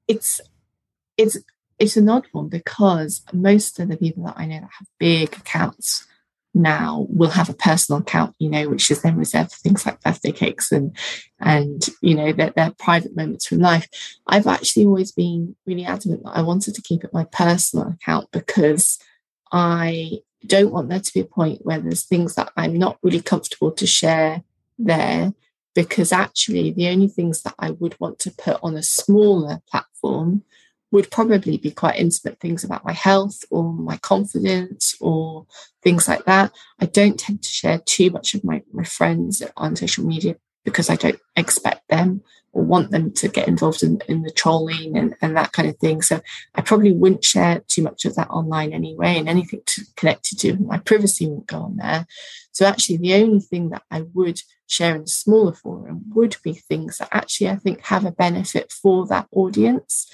it's 0.07 0.41
it's 1.17 1.37
it's 1.79 1.97
an 1.97 2.09
odd 2.09 2.27
one 2.33 2.49
because 2.49 3.23
most 3.33 3.79
of 3.79 3.89
the 3.89 3.97
people 3.97 4.25
that 4.25 4.39
I 4.39 4.47
know 4.47 4.61
that 4.61 4.71
have 4.79 4.89
big 4.99 5.37
accounts 5.37 6.07
now 6.55 7.07
will 7.09 7.31
have 7.31 7.49
a 7.49 7.55
personal 7.55 8.01
account, 8.01 8.35
you 8.39 8.51
know, 8.51 8.69
which 8.69 8.91
is 8.91 9.03
then 9.03 9.17
reserved 9.17 9.53
for 9.53 9.59
things 9.59 9.87
like 9.87 10.01
birthday 10.01 10.33
cakes 10.33 10.73
and 10.73 10.97
and 11.41 11.87
you 12.01 12.15
know 12.15 12.33
their, 12.33 12.51
their 12.51 12.73
private 12.79 13.17
moments 13.17 13.47
from 13.47 13.59
life. 13.59 13.89
I've 14.27 14.47
actually 14.47 14.87
always 14.87 15.13
been 15.13 15.57
really 15.67 15.85
adamant 15.85 16.25
that 16.25 16.37
I 16.37 16.43
wanted 16.43 16.75
to 16.75 16.83
keep 16.83 17.05
it 17.05 17.15
my 17.15 17.25
personal 17.25 17.89
account 17.89 18.29
because 18.33 18.99
I 19.53 20.21
don't 20.47 20.73
want 20.73 20.89
there 20.89 21.01
to 21.01 21.15
be 21.15 21.21
a 21.21 21.25
point 21.25 21.65
where 21.65 21.81
there's 21.81 22.05
things 22.05 22.35
that 22.37 22.53
I'm 22.57 22.79
not 22.79 22.99
really 23.03 23.21
comfortable 23.21 23.73
to 23.73 23.87
share 23.87 24.43
there 24.79 25.33
because 25.75 26.13
actually 26.13 26.73
the 26.73 26.89
only 26.89 27.09
things 27.09 27.43
that 27.43 27.55
I 27.59 27.71
would 27.71 27.99
want 28.01 28.19
to 28.21 28.31
put 28.31 28.59
on 28.63 28.77
a 28.77 28.83
smaller 28.83 29.61
platform 29.71 30.43
would 30.91 31.11
probably 31.11 31.59
be 31.59 31.71
quite 31.71 31.99
intimate 31.99 32.41
things 32.41 32.65
about 32.65 32.85
my 32.85 32.93
health 32.93 33.45
or 33.51 33.73
my 33.73 33.97
confidence 33.99 34.97
or 35.01 35.47
things 35.83 36.09
like 36.09 36.25
that. 36.25 36.53
I 36.81 36.87
don't 36.87 37.19
tend 37.19 37.43
to 37.43 37.49
share 37.49 37.79
too 37.79 38.11
much 38.11 38.35
of 38.35 38.43
my, 38.45 38.63
my 38.73 38.85
friends 38.85 39.43
on 39.57 39.77
social 39.77 40.05
media 40.05 40.37
because 40.65 40.89
I 40.89 40.97
don't 40.97 41.21
expect 41.37 41.89
them 41.89 42.23
want 42.65 42.91
them 42.91 43.13
to 43.13 43.29
get 43.29 43.49
involved 43.49 43.83
in, 43.83 44.01
in 44.09 44.23
the 44.23 44.31
trolling 44.31 44.97
and, 44.97 45.15
and 45.21 45.37
that 45.37 45.53
kind 45.53 45.69
of 45.69 45.77
thing. 45.79 46.03
So 46.03 46.21
I 46.55 46.61
probably 46.61 46.93
wouldn't 46.93 47.25
share 47.25 47.63
too 47.69 47.83
much 47.83 48.05
of 48.05 48.15
that 48.17 48.31
online 48.31 48.73
anyway, 48.73 49.17
and 49.17 49.29
anything 49.29 49.63
to, 49.67 49.83
connected 49.97 50.39
to 50.41 50.57
my 50.57 50.79
privacy 50.79 51.27
won't 51.27 51.47
go 51.47 51.61
on 51.61 51.77
there. 51.77 52.07
So 52.53 52.67
actually, 52.67 52.97
the 52.97 53.15
only 53.15 53.41
thing 53.41 53.71
that 53.71 53.83
I 53.91 54.03
would 54.15 54.41
share 54.67 54.97
in 54.97 55.03
a 55.03 55.07
smaller 55.07 55.53
forum 55.53 56.03
would 56.15 56.37
be 56.43 56.53
things 56.53 56.99
that 56.99 57.09
actually 57.13 57.49
I 57.49 57.57
think 57.57 57.81
have 57.87 58.05
a 58.05 58.13
benefit 58.13 58.73
for 58.73 59.07
that 59.07 59.27
audience. 59.33 60.11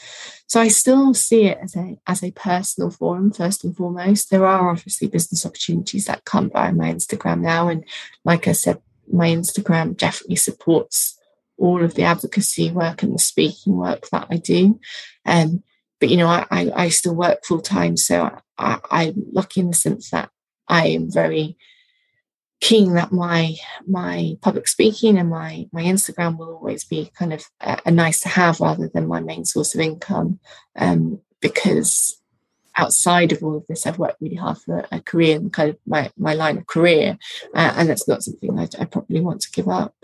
So 0.47 0.61
I 0.61 0.69
still 0.69 1.15
see 1.15 1.47
it 1.47 1.59
as 1.61 1.75
a 1.75 1.97
as 2.07 2.23
a 2.23 2.31
personal 2.31 2.91
forum 2.91 3.33
first 3.33 3.65
and 3.65 3.77
foremost. 3.77 4.31
There 4.31 4.47
are 4.47 4.71
obviously 4.71 5.09
business 5.09 5.45
opportunities 5.45 6.05
that 6.05 6.25
come 6.25 6.51
via 6.51 6.73
my 6.73 6.93
Instagram 6.93 7.41
now, 7.41 7.69
and 7.69 7.85
like 8.25 8.47
I 8.47 8.53
said, 8.53 8.81
my 9.13 9.29
Instagram 9.29 9.97
definitely 9.97 10.37
supports 10.37 11.19
all 11.59 11.83
of 11.83 11.95
the 11.95 12.03
advocacy 12.03 12.71
work 12.71 13.03
and 13.03 13.15
the 13.15 13.19
speaking 13.19 13.77
work 13.77 14.09
that 14.11 14.27
I 14.31 14.37
do. 14.37 14.81
Um, 15.25 15.63
but 16.01 16.09
you 16.09 16.17
know, 16.17 16.27
I, 16.27 16.47
I, 16.51 16.73
I 16.75 16.89
still 16.89 17.15
work 17.15 17.45
full 17.45 17.61
time, 17.61 17.97
so 17.97 18.37
I, 18.59 18.79
I'm 18.91 19.25
lucky 19.33 19.61
in 19.61 19.69
the 19.69 19.75
sense 19.75 20.11
that 20.11 20.31
I 20.69 20.89
am 20.89 21.11
very 21.11 21.57
keen 22.61 22.95
that 22.95 23.13
my 23.13 23.55
my 23.87 24.37
public 24.41 24.67
speaking 24.67 25.19
and 25.19 25.29
my 25.29 25.69
my 25.73 25.83
Instagram 25.83 26.39
will 26.39 26.55
always 26.55 26.85
be 26.85 27.11
kind 27.19 27.33
of 27.33 27.45
a, 27.61 27.79
a 27.87 27.91
nice 27.91 28.21
to 28.21 28.29
have 28.29 28.61
rather 28.61 28.89
than 28.89 29.07
my 29.07 29.21
main 29.21 29.45
source 29.45 29.75
of 29.75 29.81
income, 29.81 30.41
um, 30.77 31.21
because 31.41 32.21
outside 32.77 33.33
of 33.33 33.43
all 33.43 33.57
of 33.57 33.67
this, 33.69 33.87
I've 33.87 33.99
worked 33.99 34.21
really 34.21 34.37
hard 34.37 34.59
for 34.59 34.87
a 34.91 35.01
career 35.01 35.37
and 35.37 35.53
kind 35.53 35.71
of 35.71 35.79
my, 35.87 36.11
my 36.17 36.35
line 36.35 36.59
of 36.59 36.67
career. 36.67 37.19
Uh, 37.55 37.73
and 37.77 37.89
that's 37.89 38.09
not 38.09 38.23
something 38.23 38.59
I, 38.59 38.69
I 38.79 38.85
probably 38.85 39.21
want 39.21 39.43
to 39.43 39.51
give 39.51 39.69
up. 39.69 39.95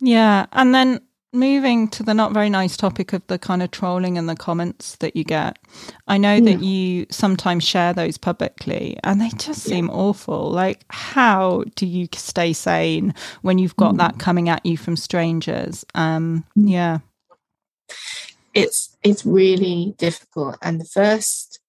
Yeah. 0.00 0.46
And 0.52 0.74
then 0.74 1.00
moving 1.32 1.88
to 1.88 2.02
the 2.02 2.14
not 2.14 2.32
very 2.32 2.48
nice 2.48 2.76
topic 2.76 3.12
of 3.12 3.26
the 3.26 3.38
kind 3.38 3.62
of 3.62 3.70
trolling 3.70 4.16
and 4.16 4.28
the 4.28 4.36
comments 4.36 4.96
that 4.96 5.14
you 5.16 5.24
get, 5.24 5.58
I 6.06 6.18
know 6.18 6.40
that 6.40 6.62
you 6.62 7.06
sometimes 7.10 7.64
share 7.64 7.92
those 7.92 8.16
publicly 8.16 8.98
and 9.04 9.20
they 9.20 9.30
just 9.30 9.62
seem 9.62 9.86
yeah. 9.86 9.94
awful. 9.94 10.50
Like, 10.50 10.84
how 10.90 11.64
do 11.74 11.86
you 11.86 12.08
stay 12.14 12.52
sane 12.52 13.14
when 13.42 13.58
you've 13.58 13.76
got 13.76 13.94
mm. 13.94 13.98
that 13.98 14.18
coming 14.18 14.48
at 14.48 14.64
you 14.64 14.76
from 14.76 14.96
strangers? 14.96 15.84
Um, 15.94 16.44
mm. 16.56 16.70
yeah. 16.70 16.98
It's 18.54 18.96
it's 19.02 19.24
really 19.24 19.94
difficult. 19.98 20.56
And 20.62 20.80
the 20.80 20.84
first 20.84 21.60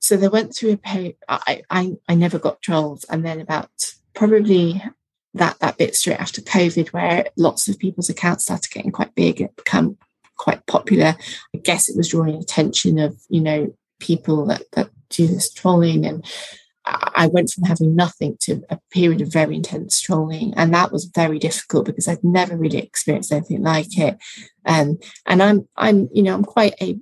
so 0.00 0.16
they 0.16 0.28
went 0.28 0.54
through 0.54 0.72
a 0.72 0.76
period 0.76 1.16
I, 1.28 1.62
I 1.70 1.96
I 2.08 2.14
never 2.14 2.38
got 2.38 2.62
trolls 2.62 3.04
and 3.04 3.24
then 3.24 3.40
about 3.40 3.70
probably 4.14 4.82
that 5.34 5.58
that 5.60 5.78
bit 5.78 5.94
straight 5.94 6.20
after 6.20 6.40
COVID, 6.40 6.88
where 6.88 7.26
lots 7.36 7.68
of 7.68 7.78
people's 7.78 8.10
accounts 8.10 8.44
started 8.44 8.70
getting 8.72 8.92
quite 8.92 9.14
big 9.14 9.40
and 9.40 9.54
become 9.56 9.96
quite 10.36 10.64
popular. 10.66 11.16
I 11.54 11.58
guess 11.58 11.88
it 11.88 11.96
was 11.96 12.08
drawing 12.08 12.36
attention 12.36 12.98
of 12.98 13.16
you 13.28 13.40
know 13.40 13.74
people 14.00 14.46
that 14.46 14.62
that 14.72 14.90
do 15.10 15.26
this 15.26 15.52
trolling, 15.52 16.04
and 16.06 16.24
I 16.84 17.26
went 17.26 17.50
from 17.50 17.64
having 17.64 17.94
nothing 17.94 18.36
to 18.42 18.62
a 18.70 18.78
period 18.90 19.20
of 19.20 19.32
very 19.32 19.56
intense 19.56 20.00
trolling, 20.00 20.54
and 20.56 20.72
that 20.72 20.92
was 20.92 21.04
very 21.04 21.38
difficult 21.38 21.86
because 21.86 22.08
I'd 22.08 22.24
never 22.24 22.56
really 22.56 22.78
experienced 22.78 23.32
anything 23.32 23.62
like 23.62 23.98
it. 23.98 24.16
Um, 24.64 24.98
and 25.26 25.42
I'm 25.42 25.68
I'm 25.76 26.08
you 26.12 26.22
know 26.22 26.34
I'm 26.34 26.44
quite 26.44 26.74
a 26.80 26.96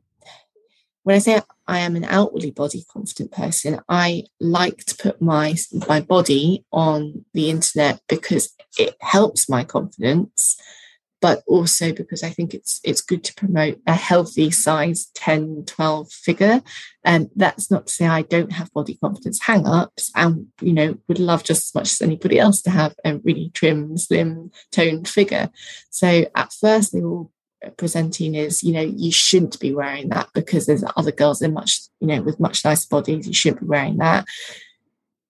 when 1.06 1.14
I 1.14 1.20
say 1.20 1.40
I 1.68 1.78
am 1.78 1.94
an 1.94 2.02
outwardly 2.02 2.50
body 2.50 2.84
confident 2.92 3.30
person, 3.30 3.78
I 3.88 4.24
like 4.40 4.78
to 4.86 4.96
put 4.96 5.22
my 5.22 5.54
my 5.86 6.00
body 6.00 6.64
on 6.72 7.24
the 7.32 7.48
internet 7.48 8.00
because 8.08 8.52
it 8.76 8.96
helps 9.00 9.48
my 9.48 9.62
confidence, 9.62 10.60
but 11.20 11.44
also 11.46 11.92
because 11.92 12.24
I 12.24 12.30
think 12.30 12.54
it's 12.54 12.80
it's 12.82 13.02
good 13.02 13.22
to 13.22 13.34
promote 13.34 13.78
a 13.86 13.94
healthy 13.94 14.50
size 14.50 15.06
10, 15.14 15.66
12 15.66 16.10
figure. 16.10 16.60
And 17.04 17.30
that's 17.36 17.70
not 17.70 17.86
to 17.86 17.92
say 17.92 18.08
I 18.08 18.22
don't 18.22 18.50
have 18.50 18.72
body 18.72 18.98
confidence 19.00 19.40
hang-ups 19.40 20.10
and 20.16 20.48
you 20.60 20.72
know 20.72 20.98
would 21.06 21.20
love 21.20 21.44
just 21.44 21.68
as 21.68 21.74
much 21.76 21.92
as 21.92 22.02
anybody 22.02 22.40
else 22.40 22.60
to 22.62 22.70
have 22.70 22.96
a 23.04 23.18
really 23.18 23.52
trim, 23.54 23.96
slim, 23.96 24.50
toned 24.72 25.06
figure. 25.06 25.50
So 25.88 26.26
at 26.34 26.52
first 26.52 26.92
they 26.92 27.02
all 27.02 27.30
presenting 27.76 28.34
is 28.34 28.62
you 28.62 28.72
know 28.72 28.82
you 28.82 29.10
shouldn't 29.10 29.58
be 29.60 29.74
wearing 29.74 30.08
that 30.10 30.28
because 30.34 30.66
there's 30.66 30.84
other 30.96 31.12
girls 31.12 31.42
in 31.42 31.52
much 31.52 31.80
you 32.00 32.06
know 32.06 32.22
with 32.22 32.38
much 32.38 32.64
nicer 32.64 32.88
bodies 32.88 33.26
you 33.26 33.34
shouldn't 33.34 33.62
be 33.62 33.66
wearing 33.66 33.96
that. 33.98 34.24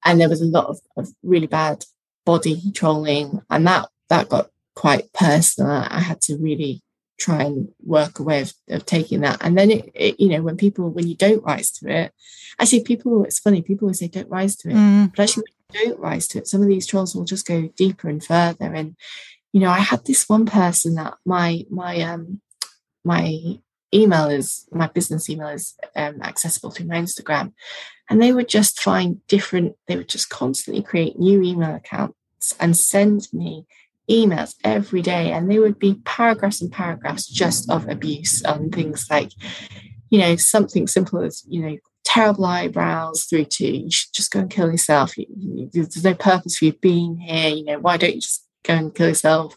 And 0.04 0.20
there 0.20 0.28
was 0.28 0.40
a 0.40 0.46
lot 0.46 0.66
of, 0.66 0.80
of 0.96 1.08
really 1.22 1.48
bad 1.48 1.84
body 2.24 2.60
trolling 2.74 3.42
and 3.50 3.66
that 3.66 3.88
that 4.08 4.28
got 4.28 4.50
quite 4.74 5.12
personal. 5.12 5.70
I 5.70 6.00
had 6.00 6.20
to 6.22 6.36
really 6.36 6.82
try 7.18 7.42
and 7.42 7.68
work 7.82 8.18
a 8.18 8.22
way 8.22 8.42
of, 8.42 8.52
of 8.68 8.84
taking 8.84 9.22
that. 9.22 9.38
And 9.40 9.56
then 9.56 9.70
it, 9.70 9.90
it, 9.94 10.20
you 10.20 10.28
know 10.28 10.42
when 10.42 10.56
people 10.56 10.90
when 10.90 11.08
you 11.08 11.16
don't 11.16 11.44
rise 11.44 11.70
to 11.72 11.88
it 11.88 12.12
actually 12.60 12.82
people 12.84 13.24
it's 13.24 13.38
funny 13.38 13.62
people 13.62 13.86
always 13.86 13.98
say 13.98 14.08
don't 14.08 14.30
rise 14.30 14.56
to 14.56 14.70
it 14.70 14.74
mm. 14.74 15.10
but 15.14 15.22
actually 15.22 15.44
don't 15.72 15.98
rise 15.98 16.28
to 16.28 16.38
it 16.38 16.48
some 16.48 16.62
of 16.62 16.68
these 16.68 16.86
trolls 16.86 17.14
will 17.14 17.24
just 17.24 17.46
go 17.46 17.68
deeper 17.76 18.08
and 18.08 18.24
further 18.24 18.72
and 18.72 18.96
you 19.52 19.60
know, 19.60 19.70
I 19.70 19.78
had 19.78 20.04
this 20.04 20.28
one 20.28 20.46
person 20.46 20.94
that 20.94 21.14
my 21.24 21.64
my 21.70 22.00
um 22.00 22.40
my 23.04 23.38
email 23.94 24.28
is 24.28 24.68
my 24.72 24.88
business 24.88 25.30
email 25.30 25.48
is 25.48 25.74
um, 25.94 26.20
accessible 26.22 26.70
through 26.70 26.86
my 26.86 26.96
Instagram, 26.96 27.52
and 28.10 28.20
they 28.20 28.32
would 28.32 28.48
just 28.48 28.80
find 28.80 29.26
different. 29.28 29.76
They 29.86 29.96
would 29.96 30.08
just 30.08 30.28
constantly 30.28 30.82
create 30.82 31.18
new 31.18 31.42
email 31.42 31.74
accounts 31.74 32.54
and 32.60 32.76
send 32.76 33.28
me 33.32 33.66
emails 34.10 34.54
every 34.64 35.02
day, 35.02 35.32
and 35.32 35.50
they 35.50 35.58
would 35.58 35.78
be 35.78 36.00
paragraphs 36.04 36.60
and 36.60 36.70
paragraphs 36.72 37.26
just 37.26 37.70
of 37.70 37.88
abuse 37.88 38.44
on 38.44 38.70
things 38.70 39.06
like, 39.10 39.32
you 40.10 40.18
know, 40.18 40.36
something 40.36 40.86
simple 40.86 41.20
as 41.20 41.44
you 41.48 41.62
know 41.62 41.76
terrible 42.04 42.44
eyebrows 42.46 43.24
through 43.24 43.44
to 43.44 43.66
you 43.66 43.90
should 43.90 44.12
just 44.14 44.30
go 44.30 44.40
and 44.40 44.50
kill 44.50 44.70
yourself. 44.70 45.14
There's 45.72 46.04
no 46.04 46.14
purpose 46.14 46.56
for 46.56 46.66
you 46.66 46.72
being 46.72 47.18
here. 47.18 47.50
You 47.50 47.64
know, 47.64 47.78
why 47.78 47.96
don't 47.96 48.14
you 48.14 48.20
just 48.20 48.45
go 48.66 48.74
and 48.74 48.94
kill 48.94 49.08
yourself. 49.08 49.56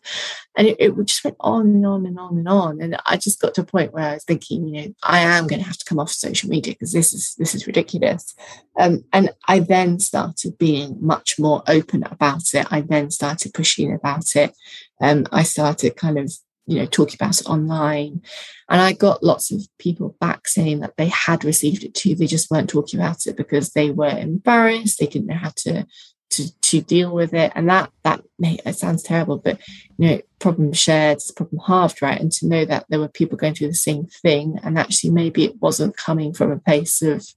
And 0.57 0.67
it, 0.67 0.77
it 0.79 1.05
just 1.05 1.23
went 1.23 1.37
on 1.39 1.67
and 1.67 1.85
on 1.85 2.05
and 2.05 2.19
on 2.19 2.37
and 2.37 2.47
on. 2.47 2.81
And 2.81 2.97
I 3.05 3.17
just 3.17 3.39
got 3.39 3.53
to 3.55 3.61
a 3.61 3.65
point 3.65 3.93
where 3.93 4.03
I 4.03 4.13
was 4.15 4.23
thinking, 4.23 4.67
you 4.67 4.81
know, 4.81 4.93
I 5.03 5.19
am 5.19 5.47
going 5.47 5.61
to 5.61 5.67
have 5.67 5.77
to 5.77 5.85
come 5.85 5.99
off 5.99 6.11
social 6.11 6.49
media 6.49 6.73
because 6.73 6.91
this 6.91 7.13
is 7.13 7.35
this 7.35 7.55
is 7.55 7.67
ridiculous. 7.67 8.35
Um, 8.79 9.03
and 9.13 9.31
I 9.47 9.59
then 9.59 9.99
started 9.99 10.57
being 10.57 10.97
much 10.99 11.39
more 11.39 11.63
open 11.67 12.03
about 12.03 12.53
it. 12.53 12.67
I 12.71 12.81
then 12.81 13.11
started 13.11 13.53
pushing 13.53 13.93
about 13.93 14.35
it. 14.35 14.53
Um, 15.01 15.25
I 15.31 15.43
started 15.43 15.95
kind 15.95 16.19
of 16.19 16.31
you 16.69 16.77
know 16.77 16.85
talking 16.85 17.15
about 17.19 17.41
it 17.41 17.47
online 17.47 18.21
and 18.69 18.79
i 18.79 18.93
got 18.93 19.23
lots 19.23 19.51
of 19.51 19.67
people 19.79 20.15
back 20.19 20.47
saying 20.47 20.81
that 20.81 20.95
they 20.97 21.07
had 21.07 21.43
received 21.43 21.83
it 21.83 21.95
too 21.95 22.13
they 22.13 22.27
just 22.27 22.51
weren't 22.51 22.69
talking 22.69 22.99
about 22.99 23.25
it 23.25 23.35
because 23.35 23.71
they 23.71 23.89
were 23.89 24.07
embarrassed 24.07 24.99
they 24.99 25.07
didn't 25.07 25.27
know 25.27 25.35
how 25.35 25.51
to 25.55 25.85
to 26.31 26.51
to 26.61 26.81
deal 26.81 27.13
with 27.13 27.33
it. 27.33 27.51
And 27.55 27.69
that 27.69 27.91
that 28.03 28.23
it 28.39 28.75
sounds 28.75 29.03
terrible 29.03 29.37
but 29.37 29.59
you 29.97 30.07
know 30.07 30.21
problem 30.39 30.73
shared 30.73 31.17
is 31.17 31.31
problem 31.31 31.61
halved 31.65 32.01
right? 32.01 32.19
And 32.19 32.31
to 32.33 32.47
know 32.47 32.65
that 32.65 32.85
there 32.89 32.99
were 32.99 33.09
people 33.09 33.37
going 33.37 33.53
through 33.53 33.67
the 33.67 33.73
same 33.73 34.05
thing 34.05 34.59
and 34.63 34.77
actually 34.77 35.11
maybe 35.11 35.43
it 35.45 35.61
wasn't 35.61 35.97
coming 35.97 36.33
from 36.33 36.51
a 36.51 36.59
place 36.59 37.01
of 37.01 37.27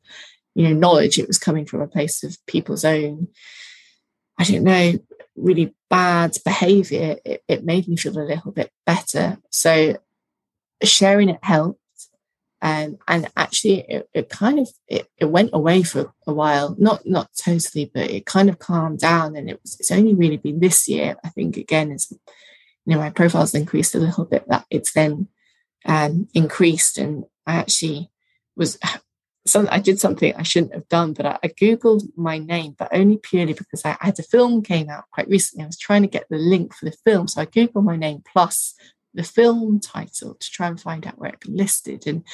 you 0.55 0.69
know 0.69 0.75
knowledge 0.75 1.19
it 1.19 1.27
was 1.29 1.39
coming 1.39 1.65
from 1.65 1.81
a 1.81 1.89
place 1.89 2.23
of 2.23 2.37
people's 2.47 2.85
own 2.85 3.27
i 4.39 4.45
don't 4.45 4.63
know 4.63 4.93
really 5.37 5.75
bad 5.89 6.37
behavior 6.45 7.17
it, 7.25 7.43
it 7.49 7.65
made 7.65 7.89
me 7.89 7.97
feel 7.97 8.19
a 8.19 8.21
little 8.21 8.53
bit 8.53 8.71
better. 8.87 9.39
So 9.51 9.97
sharing 10.83 11.29
it 11.29 11.39
helped 11.43 11.81
um, 12.63 12.97
and 13.09 13.29
actually 13.37 13.81
it, 13.81 14.09
it 14.15 14.29
kind 14.29 14.59
of 14.61 14.69
it, 14.87 15.09
it, 15.19 15.27
went 15.27 15.51
away 15.53 15.83
for 15.83 16.15
a 16.27 16.33
while 16.33 16.75
not 16.79 17.05
not 17.05 17.29
totally 17.37 17.91
but 17.93 18.11
it 18.11 18.25
kind 18.25 18.49
of 18.49 18.59
calmed 18.59 19.01
down 19.01 19.37
and 19.37 19.51
it 19.51 19.61
was 19.61 19.79
it's 19.79 19.91
only 19.91 20.15
really 20.15 20.37
been 20.37 20.61
this 20.61 20.89
year 20.89 21.17
i 21.25 21.29
think 21.29 21.57
again 21.57 21.91
as 21.91 22.11
you 22.11 22.19
know 22.87 22.99
my 22.99 23.11
profile's 23.11 23.55
increased 23.55 23.95
a 23.95 23.99
little 23.99 24.25
bit 24.25 24.49
that 24.49 24.65
it's 24.71 24.93
then 24.93 25.29
um, 25.85 26.29
increased 26.33 26.97
and 26.97 27.25
i 27.47 27.57
actually 27.57 28.11
was 28.57 28.79
some 29.45 29.67
I 29.73 29.81
did 29.81 29.99
something 29.99 30.33
I 30.37 30.45
shouldn't 30.45 30.73
have 30.73 30.89
done, 30.89 31.15
but 31.15 31.27
I, 31.27 31.39
I, 31.43 31.49
googled 31.49 32.05
my 32.17 32.39
name, 32.39 32.77
but 32.79 32.91
only 32.93 33.17
purely 33.17 33.55
because 33.55 33.85
I, 33.85 33.97
I, 34.01 34.07
had 34.07 34.19
a 34.21 34.23
film 34.23 34.63
came 34.63 34.89
out 34.89 35.11
quite 35.11 35.27
recently. 35.29 35.65
I 35.65 35.67
was 35.67 35.77
trying 35.77 36.03
to 36.03 36.09
get 36.09 36.27
the 36.31 36.37
link 36.37 36.73
for 36.73 36.85
the 36.85 36.97
film, 37.05 37.27
so 37.27 37.41
I 37.41 37.47
googled 37.47 37.83
my 37.83 37.97
name 37.97 38.23
plus 38.25 38.77
the 39.15 39.23
film 39.23 39.81
title 39.81 40.35
to 40.35 40.51
try 40.51 40.67
and 40.67 40.81
find 40.81 41.07
out 41.07 41.19
where 41.19 41.31
it 41.31 41.41
be 41.41 41.51
listed. 41.51 42.07
And 42.07 42.25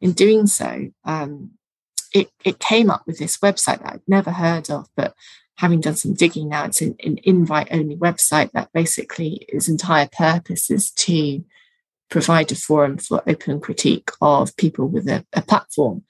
in 0.00 0.12
doing 0.12 0.46
so, 0.46 0.90
um, 1.04 1.52
it, 2.12 2.30
it 2.44 2.58
came 2.58 2.90
up 2.90 3.02
with 3.06 3.18
this 3.18 3.38
website 3.38 3.82
that 3.82 3.94
I'd 3.94 4.08
never 4.08 4.30
heard 4.30 4.70
of, 4.70 4.88
but 4.96 5.14
having 5.56 5.80
done 5.80 5.96
some 5.96 6.14
digging 6.14 6.48
now, 6.48 6.64
it's 6.64 6.80
an, 6.80 6.96
an 7.04 7.18
invite 7.24 7.68
only 7.72 7.96
website 7.96 8.52
that 8.52 8.72
basically 8.72 9.44
its 9.48 9.68
entire 9.68 10.08
purpose 10.10 10.70
is 10.70 10.90
to 10.92 11.44
provide 12.08 12.50
a 12.52 12.54
forum 12.54 12.96
for 12.96 13.22
open 13.28 13.60
critique 13.60 14.10
of 14.20 14.56
people 14.56 14.88
with 14.88 15.08
a, 15.08 15.26
a 15.32 15.42
platform. 15.42 16.04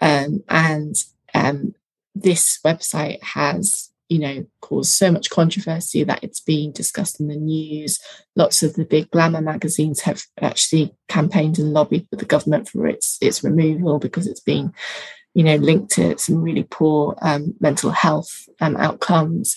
Um, 0.00 0.44
and 0.48 0.94
um, 1.34 1.74
this 2.14 2.60
website 2.64 3.22
has, 3.22 3.89
you 4.10 4.18
know, 4.18 4.44
caused 4.60 4.90
so 4.90 5.10
much 5.10 5.30
controversy 5.30 6.04
that 6.04 6.22
it's 6.22 6.40
being 6.40 6.72
discussed 6.72 7.20
in 7.20 7.28
the 7.28 7.36
news. 7.36 7.98
Lots 8.36 8.62
of 8.62 8.74
the 8.74 8.84
big 8.84 9.10
glamour 9.10 9.40
magazines 9.40 10.00
have 10.00 10.22
actually 10.42 10.94
campaigned 11.08 11.58
and 11.58 11.72
lobbied 11.72 12.06
with 12.10 12.20
the 12.20 12.26
government 12.26 12.68
for 12.68 12.86
its 12.86 13.16
its 13.22 13.42
removal 13.42 13.98
because 13.98 14.26
it's 14.26 14.40
been, 14.40 14.74
you 15.32 15.44
know, 15.44 15.56
linked 15.56 15.92
to 15.92 16.18
some 16.18 16.42
really 16.42 16.64
poor 16.64 17.16
um, 17.22 17.54
mental 17.60 17.90
health 17.90 18.48
um, 18.60 18.76
outcomes 18.76 19.56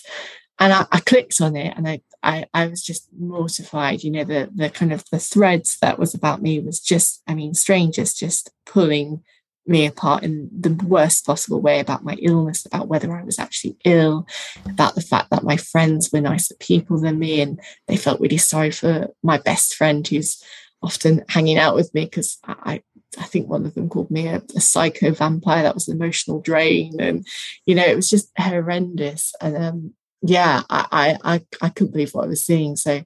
and 0.60 0.72
I, 0.72 0.86
I, 0.92 1.00
clicked 1.00 1.40
on 1.40 1.56
it 1.56 1.76
and 1.76 1.88
I, 1.88 2.00
I, 2.22 2.46
I 2.54 2.66
was 2.68 2.80
just 2.80 3.08
mortified 3.18 4.04
you 4.04 4.10
know 4.12 4.24
the 4.24 4.48
the 4.54 4.70
kind 4.70 4.92
of 4.92 5.04
the 5.10 5.18
threads 5.18 5.78
that 5.80 5.98
was 5.98 6.14
about 6.14 6.42
me 6.42 6.60
was 6.60 6.80
just 6.80 7.22
i 7.26 7.34
mean 7.34 7.54
strangers 7.54 8.14
just 8.14 8.50
pulling 8.64 9.22
me 9.66 9.86
apart 9.86 10.22
in 10.22 10.48
the 10.52 10.70
worst 10.86 11.24
possible 11.24 11.60
way 11.60 11.80
about 11.80 12.04
my 12.04 12.14
illness 12.20 12.66
about 12.66 12.88
whether 12.88 13.12
i 13.16 13.22
was 13.22 13.38
actually 13.38 13.76
ill 13.84 14.26
about 14.66 14.94
the 14.94 15.00
fact 15.00 15.30
that 15.30 15.42
my 15.42 15.56
friends 15.56 16.10
were 16.12 16.20
nicer 16.20 16.54
people 16.60 17.00
than 17.00 17.18
me 17.18 17.40
and 17.40 17.60
they 17.88 17.96
felt 17.96 18.20
really 18.20 18.36
sorry 18.36 18.70
for 18.70 19.08
my 19.22 19.38
best 19.38 19.74
friend 19.74 20.06
who's 20.06 20.42
often 20.82 21.24
hanging 21.28 21.56
out 21.56 21.74
with 21.74 21.92
me 21.94 22.04
because 22.04 22.38
I, 22.44 22.82
I 23.18 23.24
think 23.24 23.48
one 23.48 23.64
of 23.64 23.74
them 23.74 23.88
called 23.88 24.10
me 24.10 24.28
a, 24.28 24.42
a, 24.54 24.60
psycho 24.60 25.12
vampire. 25.12 25.62
That 25.62 25.74
was 25.74 25.88
an 25.88 25.96
emotional 25.96 26.40
drain, 26.40 27.00
and 27.00 27.26
you 27.64 27.74
know 27.74 27.84
it 27.84 27.96
was 27.96 28.10
just 28.10 28.30
horrendous. 28.38 29.34
And 29.40 29.56
um, 29.56 29.94
yeah, 30.22 30.62
I, 30.70 31.18
I, 31.22 31.40
I 31.60 31.68
couldn't 31.70 31.92
believe 31.92 32.12
what 32.12 32.24
I 32.24 32.28
was 32.28 32.44
seeing. 32.44 32.76
So 32.76 33.02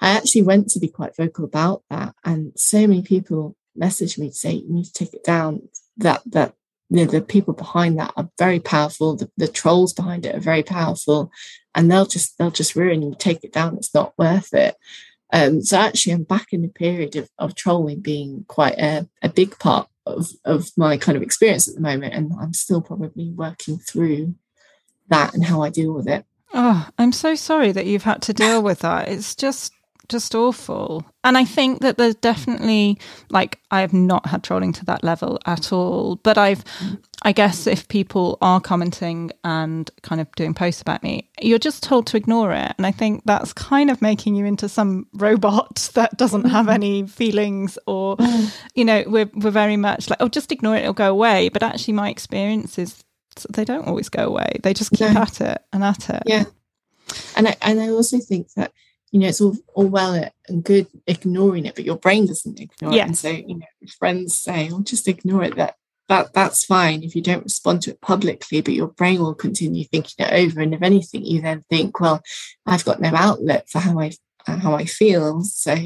I 0.00 0.08
actually 0.10 0.42
went 0.42 0.70
to 0.70 0.80
be 0.80 0.88
quite 0.88 1.16
vocal 1.16 1.44
about 1.44 1.82
that. 1.90 2.14
And 2.24 2.52
so 2.56 2.86
many 2.86 3.02
people 3.02 3.56
messaged 3.78 4.18
me 4.18 4.28
to 4.28 4.34
say, 4.34 4.52
you 4.52 4.72
need 4.72 4.84
to 4.84 4.92
take 4.92 5.14
it 5.14 5.24
down. 5.24 5.68
That, 5.96 6.22
that, 6.26 6.54
you 6.90 6.98
know, 6.98 7.04
the 7.10 7.20
people 7.20 7.54
behind 7.54 7.98
that 7.98 8.12
are 8.16 8.30
very 8.38 8.60
powerful. 8.60 9.16
The, 9.16 9.30
the 9.36 9.48
trolls 9.48 9.92
behind 9.92 10.26
it 10.26 10.34
are 10.34 10.40
very 10.40 10.62
powerful 10.62 11.30
and 11.74 11.90
they'll 11.90 12.06
just, 12.06 12.38
they'll 12.38 12.50
just 12.50 12.76
ruin 12.76 13.02
you. 13.02 13.14
Take 13.18 13.44
it 13.44 13.52
down. 13.52 13.76
It's 13.76 13.94
not 13.94 14.16
worth 14.16 14.54
it. 14.54 14.76
Um, 15.32 15.62
so 15.62 15.76
actually 15.76 16.14
I'm 16.14 16.22
back 16.22 16.52
in 16.52 16.62
the 16.62 16.68
period 16.68 17.16
of, 17.16 17.28
of 17.38 17.54
trolling 17.54 18.00
being 18.00 18.44
quite 18.48 18.78
a, 18.78 19.08
a 19.22 19.28
big 19.28 19.58
part 19.58 19.88
of, 20.06 20.28
of 20.44 20.70
my 20.76 20.96
kind 20.96 21.16
of 21.16 21.22
experience 21.22 21.68
at 21.68 21.74
the 21.74 21.80
moment. 21.80 22.14
And 22.14 22.32
I'm 22.40 22.54
still 22.54 22.80
probably 22.80 23.30
working 23.30 23.78
through 23.78 24.34
that 25.08 25.34
and 25.34 25.44
how 25.44 25.62
I 25.62 25.70
deal 25.70 25.92
with 25.92 26.08
it. 26.08 26.24
Oh, 26.54 26.88
I'm 26.96 27.12
so 27.12 27.34
sorry 27.34 27.72
that 27.72 27.86
you've 27.86 28.04
had 28.04 28.22
to 28.22 28.32
deal 28.32 28.62
with 28.68 28.80
that. 28.80 29.08
It's 29.08 29.34
just 29.34 29.72
just 30.08 30.34
awful. 30.34 31.04
And 31.24 31.36
I 31.36 31.44
think 31.44 31.80
that 31.80 31.98
there's 31.98 32.14
definitely 32.14 32.98
like 33.30 33.60
I 33.70 33.80
have 33.80 33.92
not 33.92 34.26
had 34.26 34.42
trolling 34.42 34.72
to 34.74 34.84
that 34.86 35.04
level 35.04 35.38
at 35.46 35.72
all. 35.72 36.16
But 36.16 36.38
I've 36.38 36.64
I 37.22 37.32
guess 37.32 37.66
if 37.66 37.88
people 37.88 38.38
are 38.40 38.60
commenting 38.60 39.30
and 39.44 39.90
kind 40.02 40.20
of 40.20 40.30
doing 40.36 40.54
posts 40.54 40.80
about 40.80 41.02
me, 41.02 41.28
you're 41.40 41.58
just 41.58 41.82
told 41.82 42.06
to 42.08 42.16
ignore 42.16 42.52
it. 42.52 42.72
And 42.78 42.86
I 42.86 42.92
think 42.92 43.22
that's 43.24 43.52
kind 43.52 43.90
of 43.90 44.00
making 44.00 44.34
you 44.34 44.46
into 44.46 44.68
some 44.68 45.06
robot 45.12 45.90
that 45.94 46.16
doesn't 46.16 46.44
have 46.44 46.66
mm-hmm. 46.66 46.74
any 46.74 47.06
feelings 47.06 47.78
or 47.86 48.16
you 48.74 48.84
know, 48.84 49.04
we're 49.06 49.30
we're 49.34 49.50
very 49.50 49.76
much 49.76 50.08
like, 50.10 50.20
oh 50.20 50.28
just 50.28 50.52
ignore 50.52 50.76
it, 50.76 50.80
it'll 50.80 50.92
go 50.94 51.10
away. 51.10 51.48
But 51.48 51.62
actually 51.62 51.94
my 51.94 52.10
experience 52.10 52.78
is 52.78 53.04
they 53.50 53.64
don't 53.64 53.86
always 53.86 54.08
go 54.08 54.24
away. 54.24 54.58
They 54.62 54.74
just 54.74 54.90
keep 54.92 55.12
no. 55.12 55.20
at 55.20 55.40
it 55.40 55.62
and 55.72 55.84
at 55.84 56.10
it. 56.10 56.22
Yeah. 56.26 56.44
And 57.36 57.48
I, 57.48 57.56
and 57.62 57.80
I 57.80 57.88
also 57.88 58.18
think 58.18 58.52
that, 58.54 58.72
you 59.10 59.20
know, 59.20 59.28
it's 59.28 59.40
all, 59.40 59.56
all 59.74 59.86
well 59.86 60.28
and 60.48 60.64
good 60.64 60.86
ignoring 61.06 61.66
it, 61.66 61.74
but 61.74 61.84
your 61.84 61.96
brain 61.96 62.26
doesn't 62.26 62.60
ignore 62.60 62.92
yes. 62.92 63.04
it. 63.04 63.06
And 63.06 63.18
so, 63.18 63.30
you 63.30 63.58
know, 63.58 63.66
friends 63.98 64.34
say, 64.34 64.70
oh, 64.72 64.82
just 64.82 65.08
ignore 65.08 65.44
it. 65.44 65.56
That, 65.56 65.76
that 66.08 66.32
that's 66.32 66.64
fine 66.64 67.02
if 67.02 67.14
you 67.14 67.22
don't 67.22 67.44
respond 67.44 67.82
to 67.82 67.90
it 67.90 68.00
publicly, 68.00 68.60
but 68.60 68.74
your 68.74 68.88
brain 68.88 69.20
will 69.20 69.34
continue 69.34 69.84
thinking 69.84 70.26
it 70.26 70.32
over. 70.32 70.60
And 70.60 70.74
if 70.74 70.82
anything, 70.82 71.24
you 71.24 71.42
then 71.42 71.64
think, 71.68 72.00
well, 72.00 72.22
I've 72.66 72.84
got 72.84 73.00
no 73.00 73.10
outlet 73.14 73.68
for 73.68 73.78
how 73.78 73.98
I 74.00 74.12
uh, 74.46 74.56
how 74.56 74.74
I 74.74 74.86
feel. 74.86 75.42
So 75.42 75.76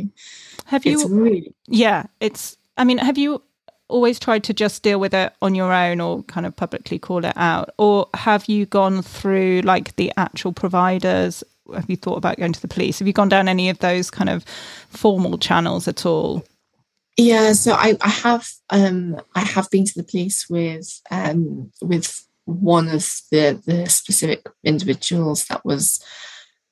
have 0.67 0.87
you 0.87 1.07
really 1.09 1.55
yeah, 1.67 2.05
it's 2.21 2.57
I 2.77 2.85
mean, 2.85 2.99
have 2.99 3.19
you 3.19 3.43
always 3.89 4.19
tried 4.19 4.45
to 4.45 4.55
just 4.55 4.83
deal 4.83 4.99
with 4.99 5.13
it 5.13 5.33
on 5.43 5.55
your 5.55 5.73
own 5.73 6.01
or 6.01 6.23
kind 6.25 6.47
of 6.47 6.57
publicly 6.57 6.99
call 6.99 7.25
it 7.25 7.37
out? 7.37 7.71
Or 7.79 8.09
have 8.15 8.47
you 8.47 8.65
gone 8.67 9.03
through 9.03 9.63
like 9.65 9.97
the 9.97 10.13
actual 10.17 10.53
providers? 10.53 11.43
Have 11.75 11.89
you 11.89 11.97
thought 11.97 12.17
about 12.17 12.39
going 12.39 12.53
to 12.53 12.61
the 12.61 12.69
police? 12.69 12.99
Have 12.99 13.07
you 13.07 13.13
gone 13.13 13.29
down 13.29 13.49
any 13.49 13.69
of 13.69 13.79
those 13.79 14.11
kind 14.11 14.31
of 14.31 14.45
formal 14.89 15.39
channels 15.39 15.89
at 15.89 16.07
all? 16.07 16.45
Yeah, 17.17 17.53
so 17.53 17.73
I, 17.73 17.97
I 18.01 18.09
have 18.09 18.49
um, 18.71 19.21
I 19.35 19.41
have 19.41 19.69
been 19.71 19.85
to 19.85 19.95
the 19.95 20.05
police 20.05 20.49
with 20.49 21.01
um, 21.11 21.71
with 21.83 22.27
one 22.45 22.89
of 22.89 23.09
the 23.31 23.61
the 23.67 23.89
specific 23.89 24.47
individuals 24.65 25.45
that 25.47 25.65
was 25.65 26.03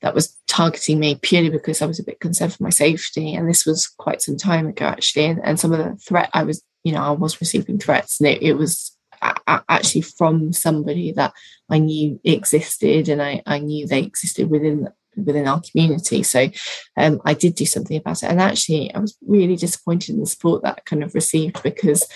that 0.00 0.14
was 0.14 0.36
targeting 0.46 0.98
me 0.98 1.14
purely 1.16 1.50
because 1.50 1.82
I 1.82 1.86
was 1.86 1.98
a 1.98 2.04
bit 2.04 2.20
concerned 2.20 2.54
for 2.54 2.62
my 2.62 2.70
safety. 2.70 3.34
And 3.34 3.48
this 3.48 3.66
was 3.66 3.86
quite 3.86 4.22
some 4.22 4.38
time 4.38 4.66
ago, 4.66 4.86
actually. 4.86 5.26
And, 5.26 5.40
and 5.44 5.60
some 5.60 5.72
of 5.72 5.78
the 5.78 5.94
threat 5.96 6.30
I 6.32 6.42
was 6.42 6.62
you 6.84 6.92
know, 6.92 7.02
I 7.02 7.10
was 7.10 7.40
receiving 7.40 7.78
threats, 7.78 8.20
and 8.20 8.28
it, 8.28 8.42
it 8.42 8.54
was 8.54 8.96
actually 9.22 10.02
from 10.02 10.52
somebody 10.52 11.12
that 11.12 11.32
I 11.70 11.78
knew 11.78 12.20
existed, 12.24 13.08
and 13.08 13.22
I, 13.22 13.42
I 13.46 13.58
knew 13.58 13.86
they 13.86 14.00
existed 14.00 14.50
within 14.50 14.88
within 15.16 15.48
our 15.48 15.60
community. 15.60 16.22
So 16.22 16.48
um, 16.96 17.20
I 17.24 17.34
did 17.34 17.54
do 17.54 17.66
something 17.66 17.96
about 17.96 18.22
it, 18.22 18.30
and 18.30 18.40
actually, 18.40 18.94
I 18.94 18.98
was 18.98 19.16
really 19.26 19.56
disappointed 19.56 20.14
in 20.14 20.20
the 20.20 20.26
support 20.26 20.62
that 20.62 20.78
I 20.78 20.80
kind 20.84 21.02
of 21.02 21.14
received 21.14 21.62
because 21.62 22.06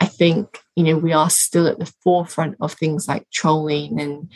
I 0.00 0.06
think 0.06 0.60
you 0.76 0.84
know 0.84 0.98
we 0.98 1.12
are 1.12 1.30
still 1.30 1.66
at 1.66 1.78
the 1.78 1.92
forefront 2.02 2.56
of 2.60 2.72
things 2.72 3.08
like 3.08 3.26
trolling 3.30 4.00
and 4.00 4.32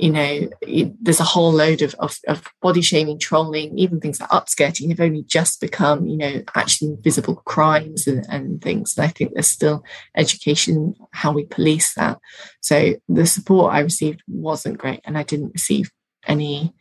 you 0.00 0.10
know, 0.10 0.48
it, 0.62 1.04
there's 1.04 1.20
a 1.20 1.24
whole 1.24 1.52
load 1.52 1.82
of, 1.82 1.94
of, 1.98 2.16
of, 2.26 2.42
body 2.62 2.80
shaming, 2.80 3.18
trolling, 3.18 3.78
even 3.78 4.00
things 4.00 4.18
like 4.18 4.30
upskirting 4.30 4.88
have 4.88 5.00
only 5.00 5.22
just 5.24 5.60
become, 5.60 6.06
you 6.06 6.16
know, 6.16 6.42
actually 6.54 6.96
visible 7.02 7.36
crimes 7.44 8.06
and, 8.06 8.24
and 8.30 8.62
things. 8.62 8.96
And 8.96 9.04
I 9.04 9.08
think 9.08 9.34
there's 9.34 9.46
still 9.46 9.84
education 10.16 10.94
how 11.12 11.32
we 11.32 11.44
police 11.44 11.92
that. 11.94 12.18
So 12.62 12.94
the 13.10 13.26
support 13.26 13.74
I 13.74 13.80
received 13.80 14.22
wasn't 14.26 14.78
great, 14.78 15.00
and 15.04 15.18
I 15.18 15.22
didn't 15.22 15.52
receive 15.52 15.90
any 16.26 16.72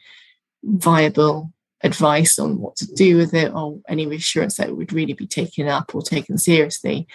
viable 0.63 1.51
advice 1.83 2.39
on 2.39 2.59
what 2.59 2.77
to 2.77 2.87
do 2.93 3.17
with 3.17 3.33
it 3.33 3.51
or 3.53 3.79
any 3.89 4.07
reassurance 4.07 4.55
that 4.57 4.69
it 4.69 4.77
would 4.77 4.93
really 4.93 5.13
be 5.13 5.27
taken 5.27 5.67
up 5.67 5.93
or 5.93 6.01
taken 6.01 6.37
seriously. 6.37 7.05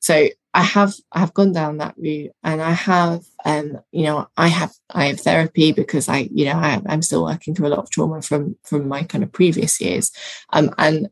So 0.00 0.28
I 0.54 0.62
have 0.62 0.94
I 1.10 1.18
have 1.18 1.34
gone 1.34 1.52
down 1.52 1.78
that 1.78 1.96
route, 1.98 2.30
and 2.44 2.62
I 2.62 2.70
have 2.70 3.24
um, 3.44 3.80
you 3.90 4.04
know 4.04 4.28
I 4.36 4.46
have 4.46 4.72
I 4.90 5.06
have 5.06 5.20
therapy 5.20 5.72
because 5.72 6.08
I 6.08 6.28
you 6.32 6.46
know 6.46 6.52
I, 6.52 6.80
am 6.88 7.02
still 7.02 7.24
working 7.24 7.54
through 7.54 7.66
a 7.66 7.74
lot 7.74 7.80
of 7.80 7.90
trauma 7.90 8.22
from 8.22 8.56
from 8.62 8.86
my 8.88 9.02
kind 9.02 9.24
of 9.24 9.32
previous 9.32 9.80
years, 9.80 10.12
um, 10.52 10.72
and 10.78 11.08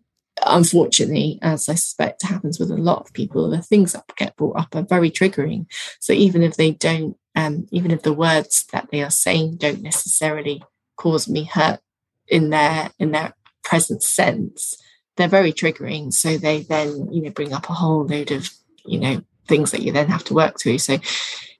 unfortunately, 0.47 1.41
as 1.43 1.69
I 1.69 1.75
suspect 1.75 2.23
happens 2.23 2.61
with 2.61 2.71
a 2.71 2.77
lot 2.77 3.01
of 3.01 3.13
people, 3.13 3.51
the 3.51 3.61
things 3.61 3.93
that 3.93 4.05
get 4.17 4.37
brought 4.37 4.59
up 4.59 4.77
are 4.77 4.83
very 4.83 5.11
triggering. 5.11 5.67
So 5.99 6.13
even 6.13 6.43
if 6.43 6.57
they 6.57 6.71
don't, 6.71 7.17
um, 7.35 7.67
even 7.73 7.91
if 7.91 8.03
the 8.03 8.13
words 8.13 8.65
that 8.73 8.89
they 8.93 9.03
are 9.03 9.11
saying 9.11 9.57
don't 9.57 9.83
necessarily 9.83 10.63
cause 10.97 11.29
me 11.29 11.45
hurt 11.45 11.81
in 12.29 12.51
their 12.51 12.93
in 13.01 13.11
their 13.11 13.35
present 13.65 14.05
sense, 14.05 14.81
they're 15.17 15.27
very 15.27 15.53
triggering. 15.53 16.13
So 16.13 16.39
they 16.39 16.63
then 16.63 17.13
you 17.13 17.23
know 17.23 17.31
bring 17.31 17.53
up 17.53 17.69
a 17.69 17.75
whole 17.75 18.07
load 18.07 18.31
of 18.31 18.49
you 18.87 19.01
know 19.01 19.23
things 19.47 19.71
that 19.71 19.83
you 19.83 19.93
then 19.93 20.09
have 20.09 20.25
to 20.25 20.35
work 20.35 20.59
through 20.59 20.79
so 20.79 20.99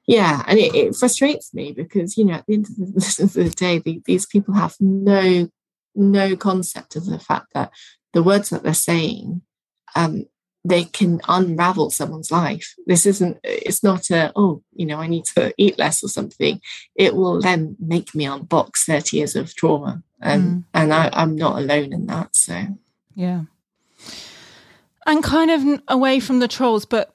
yeah 0.07 0.43
and 0.47 0.59
it, 0.59 0.75
it 0.75 0.95
frustrates 0.95 1.53
me 1.55 1.73
because 1.73 2.17
you 2.17 2.25
know 2.25 2.35
at 2.35 2.47
the 2.47 2.55
end 2.55 2.67
of 2.67 2.77
the, 2.77 3.19
of 3.23 3.33
the 3.33 3.51
day 3.51 3.79
the, 3.79 4.01
these 4.07 4.27
people 4.27 4.55
have 4.55 4.75
no 4.81 5.49
no 5.95 6.37
concept 6.37 6.97
of 6.97 7.07
the 7.07 7.19
fact 7.19 7.47
that 7.55 7.71
the 8.13 8.23
words 8.23 8.51
that 8.51 8.63
they're 8.63 8.75
saying 8.75 9.43
um, 9.95 10.27
they 10.65 10.85
can 10.85 11.21
unravel 11.29 11.91
someone's 11.91 12.31
life. 12.31 12.75
This 12.87 13.05
isn't, 13.05 13.39
it's 13.43 13.83
not 13.83 14.11
a, 14.11 14.33
oh, 14.37 14.63
you 14.73 14.87
know, 14.87 14.99
I 14.99 15.09
need 15.09 15.25
to 15.37 15.53
eat 15.59 15.79
less 15.79 16.05
or 16.05 16.09
something. 16.09 16.61
It 16.95 17.17
will 17.17 17.43
then 17.43 17.77
make 17.81 18.15
me 18.15 18.27
unbox 18.27 18.85
30 18.87 19.17
years 19.17 19.35
of 19.35 19.55
trauma. 19.55 20.03
And, 20.21 20.43
mm. 20.43 20.65
And 20.73 20.95
I, 20.95 21.11
I'm 21.13 21.35
not 21.35 21.59
alone 21.59 21.93
in 21.93 22.07
that. 22.07 22.37
So, 22.37 22.79
yeah 23.17 23.43
and 25.07 25.23
kind 25.23 25.51
of 25.51 25.83
away 25.89 26.21
from 26.21 26.39
the 26.39 26.49
trolls, 26.49 26.85
but 26.85 27.12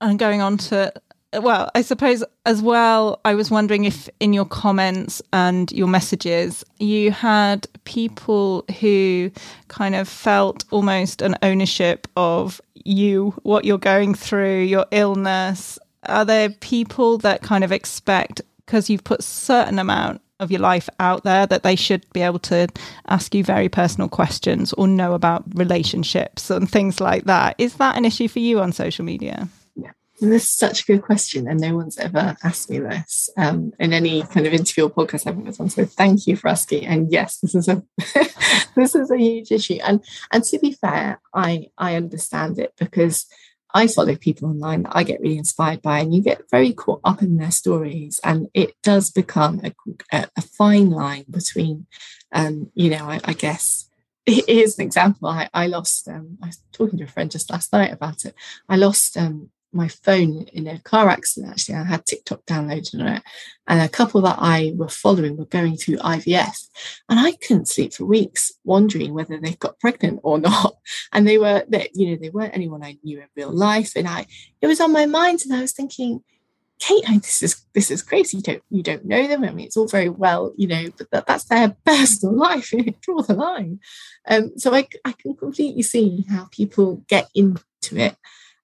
and 0.00 0.18
going 0.18 0.40
on 0.40 0.56
to 0.58 0.92
well, 1.38 1.70
I 1.74 1.82
suppose 1.82 2.24
as 2.44 2.60
well, 2.60 3.20
I 3.24 3.34
was 3.34 3.50
wondering 3.50 3.84
if 3.84 4.08
in 4.18 4.32
your 4.32 4.44
comments 4.44 5.22
and 5.32 5.70
your 5.70 5.86
messages, 5.86 6.64
you 6.78 7.12
had 7.12 7.68
people 7.84 8.64
who 8.80 9.30
kind 9.68 9.94
of 9.94 10.08
felt 10.08 10.64
almost 10.70 11.22
an 11.22 11.36
ownership 11.42 12.08
of 12.16 12.60
you, 12.74 13.30
what 13.42 13.64
you're 13.64 13.78
going 13.78 14.14
through, 14.14 14.62
your 14.62 14.86
illness. 14.90 15.78
Are 16.04 16.24
there 16.24 16.50
people 16.50 17.18
that 17.18 17.42
kind 17.42 17.62
of 17.62 17.70
expect, 17.70 18.40
because 18.66 18.90
you've 18.90 19.04
put 19.04 19.22
certain 19.22 19.78
amount 19.78 20.22
of 20.40 20.50
your 20.50 20.60
life 20.60 20.88
out 20.98 21.22
there 21.22 21.46
that 21.46 21.62
they 21.62 21.76
should 21.76 22.10
be 22.12 22.22
able 22.22 22.38
to 22.38 22.66
ask 23.08 23.34
you 23.34 23.44
very 23.44 23.68
personal 23.68 24.08
questions 24.08 24.72
or 24.72 24.88
know 24.88 25.12
about 25.12 25.44
relationships 25.54 26.50
and 26.50 26.68
things 26.68 26.98
like 26.98 27.24
that. 27.24 27.54
Is 27.58 27.74
that 27.74 27.96
an 27.96 28.06
issue 28.06 28.26
for 28.26 28.38
you 28.38 28.58
on 28.58 28.72
social 28.72 29.04
media? 29.04 29.48
This 30.28 30.44
is 30.44 30.50
such 30.50 30.82
a 30.82 30.86
good 30.86 31.02
question, 31.02 31.48
and 31.48 31.60
no 31.60 31.76
one's 31.76 31.98
ever 31.98 32.36
asked 32.42 32.68
me 32.68 32.78
this 32.78 33.30
um, 33.36 33.72
in 33.78 33.92
any 33.92 34.22
kind 34.22 34.46
of 34.46 34.52
interview 34.52 34.84
or 34.84 34.90
podcast 34.90 35.26
I've 35.26 35.38
ever 35.38 35.52
done. 35.52 35.70
So 35.70 35.84
thank 35.84 36.26
you 36.26 36.36
for 36.36 36.48
asking. 36.48 36.86
And 36.86 37.10
yes, 37.10 37.38
this 37.38 37.54
is 37.54 37.68
a 37.68 37.82
this 38.76 38.94
is 38.94 39.10
a 39.10 39.18
huge 39.18 39.50
issue. 39.50 39.78
And 39.82 40.04
and 40.30 40.44
to 40.44 40.58
be 40.58 40.72
fair, 40.72 41.20
I 41.34 41.68
I 41.78 41.96
understand 41.96 42.58
it 42.58 42.74
because 42.78 43.26
I 43.72 43.86
follow 43.86 44.16
people 44.16 44.48
online 44.48 44.82
that 44.82 44.96
I 44.96 45.04
get 45.04 45.20
really 45.20 45.38
inspired 45.38 45.82
by, 45.82 46.00
and 46.00 46.14
you 46.14 46.22
get 46.22 46.50
very 46.50 46.72
caught 46.72 47.00
up 47.04 47.22
in 47.22 47.36
their 47.36 47.50
stories, 47.50 48.20
and 48.24 48.48
it 48.54 48.74
does 48.82 49.10
become 49.10 49.60
a, 50.12 50.26
a, 50.36 50.42
fine 50.42 50.90
line 50.90 51.24
between, 51.30 51.86
um, 52.32 52.70
you 52.74 52.90
know, 52.90 53.04
I, 53.04 53.20
I 53.24 53.32
guess 53.32 53.88
here's 54.26 54.78
an 54.78 54.84
example. 54.84 55.28
I, 55.28 55.48
I 55.54 55.66
lost. 55.66 56.08
Um, 56.08 56.38
I 56.42 56.48
was 56.48 56.62
talking 56.72 56.98
to 56.98 57.04
a 57.04 57.08
friend 57.08 57.30
just 57.30 57.50
last 57.50 57.72
night 57.72 57.92
about 57.92 58.24
it. 58.24 58.34
I 58.68 58.76
lost 58.76 59.16
um, 59.16 59.50
my 59.72 59.88
phone 59.88 60.44
in 60.52 60.66
a 60.66 60.78
car 60.80 61.08
accident. 61.08 61.52
Actually, 61.52 61.76
I 61.76 61.84
had 61.84 62.04
TikTok 62.04 62.44
downloaded 62.46 63.00
on 63.00 63.06
it, 63.06 63.22
and 63.66 63.80
a 63.80 63.88
couple 63.88 64.20
that 64.22 64.36
I 64.38 64.72
were 64.74 64.88
following 64.88 65.36
were 65.36 65.44
going 65.44 65.76
through 65.76 65.98
IVF, 65.98 66.68
and 67.08 67.20
I 67.20 67.32
couldn't 67.32 67.68
sleep 67.68 67.94
for 67.94 68.04
weeks, 68.04 68.52
wondering 68.64 69.14
whether 69.14 69.38
they 69.38 69.54
got 69.54 69.78
pregnant 69.78 70.20
or 70.22 70.38
not. 70.38 70.76
And 71.12 71.26
they 71.26 71.38
were, 71.38 71.64
they, 71.68 71.88
you 71.92 72.10
know, 72.10 72.16
they 72.16 72.30
weren't 72.30 72.54
anyone 72.54 72.84
I 72.84 72.96
knew 73.02 73.20
in 73.20 73.26
real 73.36 73.50
life, 73.50 73.92
and 73.96 74.06
I, 74.06 74.26
it 74.60 74.66
was 74.66 74.80
on 74.80 74.92
my 74.92 75.06
mind, 75.06 75.40
and 75.44 75.54
I 75.54 75.60
was 75.60 75.72
thinking. 75.72 76.22
Kate, 76.78 77.04
this 77.06 77.42
is 77.42 77.66
this 77.74 77.90
is 77.90 78.00
crazy. 78.00 78.38
You 78.38 78.42
don't 78.42 78.62
you 78.70 78.82
don't 78.82 79.04
know 79.04 79.28
them. 79.28 79.44
I 79.44 79.50
mean, 79.50 79.66
it's 79.66 79.76
all 79.76 79.86
very 79.86 80.08
well, 80.08 80.54
you 80.56 80.66
know, 80.66 80.86
but 80.96 81.10
that, 81.10 81.26
that's 81.26 81.44
their 81.44 81.76
personal 81.84 82.34
life. 82.34 82.72
Draw 83.02 83.20
the 83.20 83.34
line. 83.34 83.80
Um, 84.26 84.52
so 84.56 84.74
I 84.74 84.88
I 85.04 85.12
can 85.12 85.36
completely 85.36 85.82
see 85.82 86.24
how 86.30 86.48
people 86.50 87.04
get 87.06 87.28
into 87.34 87.60
it 87.92 88.16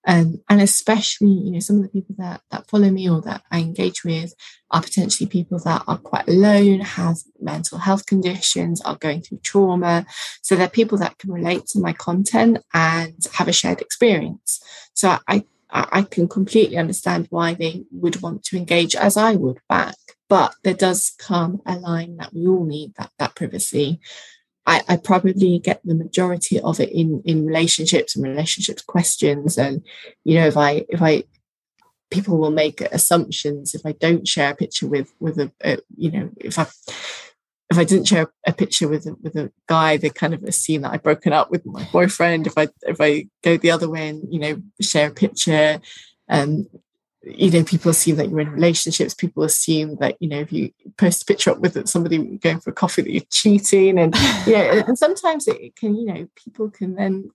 um, 0.07 0.41
and 0.47 0.61
especially, 0.61 1.27
you 1.27 1.51
know, 1.51 1.59
some 1.59 1.75
of 1.75 1.83
the 1.83 1.89
people 1.89 2.15
that, 2.17 2.41
that 2.49 2.67
follow 2.69 2.89
me 2.89 3.09
or 3.09 3.21
that 3.23 3.43
I 3.51 3.59
engage 3.59 4.05
with 4.05 4.33
are 4.71 4.81
potentially 4.81 5.29
people 5.29 5.59
that 5.59 5.83
are 5.85 5.97
quite 5.97 6.29
alone, 6.29 6.79
have 6.79 7.17
mental 7.41 7.77
health 7.77 8.05
conditions, 8.05 8.79
are 8.81 8.95
going 8.95 9.21
through 9.21 9.39
trauma. 9.43 10.05
So 10.41 10.55
they're 10.55 10.69
people 10.69 10.97
that 10.99 11.17
can 11.17 11.33
relate 11.33 11.65
to 11.67 11.79
my 11.79 11.91
content 11.91 12.59
and 12.73 13.15
have 13.33 13.49
a 13.49 13.53
shared 13.53 13.81
experience. 13.81 14.63
So 14.93 15.17
I, 15.27 15.43
I 15.69 16.03
can 16.03 16.29
completely 16.29 16.77
understand 16.77 17.27
why 17.29 17.53
they 17.53 17.83
would 17.91 18.21
want 18.21 18.45
to 18.45 18.57
engage 18.57 18.95
as 18.95 19.17
I 19.17 19.35
would 19.35 19.59
back. 19.67 19.95
But 20.29 20.55
there 20.63 20.73
does 20.73 21.13
come 21.19 21.61
a 21.65 21.75
line 21.75 22.15
that 22.17 22.33
we 22.33 22.47
all 22.47 22.65
need 22.65 22.93
that, 22.97 23.11
that 23.19 23.35
privacy 23.35 23.99
I, 24.67 24.83
I, 24.89 24.97
probably 24.97 25.59
get 25.59 25.79
the 25.83 25.95
majority 25.95 26.59
of 26.59 26.79
it 26.79 26.91
in 26.91 27.23
in 27.25 27.45
relationships 27.45 28.15
and 28.15 28.25
relationships 28.25 28.81
questions 28.81 29.57
and 29.57 29.81
you 30.23 30.35
know 30.35 30.47
if 30.47 30.57
i 30.57 30.85
if 30.89 31.01
i 31.01 31.23
people 32.11 32.37
will 32.37 32.51
make 32.51 32.81
assumptions 32.81 33.73
if 33.73 33.85
i 33.85 33.93
don't 33.93 34.27
share 34.27 34.51
a 34.51 34.55
picture 34.55 34.87
with 34.87 35.13
with 35.19 35.39
a, 35.39 35.51
a 35.63 35.77
you 35.95 36.11
know 36.11 36.29
if 36.37 36.59
i 36.59 36.67
if 37.69 37.77
I 37.77 37.83
didn't 37.83 38.07
share 38.07 38.31
a 38.45 38.53
picture 38.53 38.87
with 38.87 39.05
a, 39.07 39.15
with 39.21 39.35
a 39.35 39.51
guy, 39.67 39.97
they 39.97 40.09
kind 40.09 40.33
of 40.33 40.43
assume 40.43 40.83
that 40.83 40.93
I've 40.93 41.03
broken 41.03 41.33
up 41.33 41.51
with 41.51 41.65
my 41.65 41.83
boyfriend. 41.91 42.47
If 42.47 42.57
I 42.57 42.69
if 42.83 43.01
I 43.01 43.27
go 43.43 43.57
the 43.57 43.71
other 43.71 43.89
way 43.89 44.07
and 44.07 44.23
you 44.31 44.39
know 44.39 44.61
share 44.81 45.09
a 45.09 45.13
picture, 45.13 45.81
um, 46.29 46.67
you 47.35 47.51
know, 47.51 47.63
people 47.63 47.91
assume 47.91 48.17
that 48.17 48.29
you're 48.29 48.39
in 48.39 48.51
relationships. 48.51 49.13
People 49.13 49.43
assume 49.43 49.97
that, 49.97 50.15
you 50.19 50.29
know, 50.29 50.39
if 50.39 50.51
you 50.51 50.71
post 50.97 51.23
a 51.23 51.25
picture 51.25 51.51
up 51.51 51.59
with 51.59 51.87
somebody 51.87 52.17
going 52.37 52.59
for 52.59 52.69
a 52.69 52.73
coffee 52.73 53.01
that 53.01 53.11
you're 53.11 53.23
cheating. 53.29 53.99
And 53.99 54.15
yeah, 54.45 54.83
and 54.87 54.97
sometimes 54.97 55.47
it 55.47 55.75
can, 55.75 55.95
you 55.95 56.05
know, 56.05 56.27
people 56.35 56.69
can 56.69 56.95
then 56.95 57.31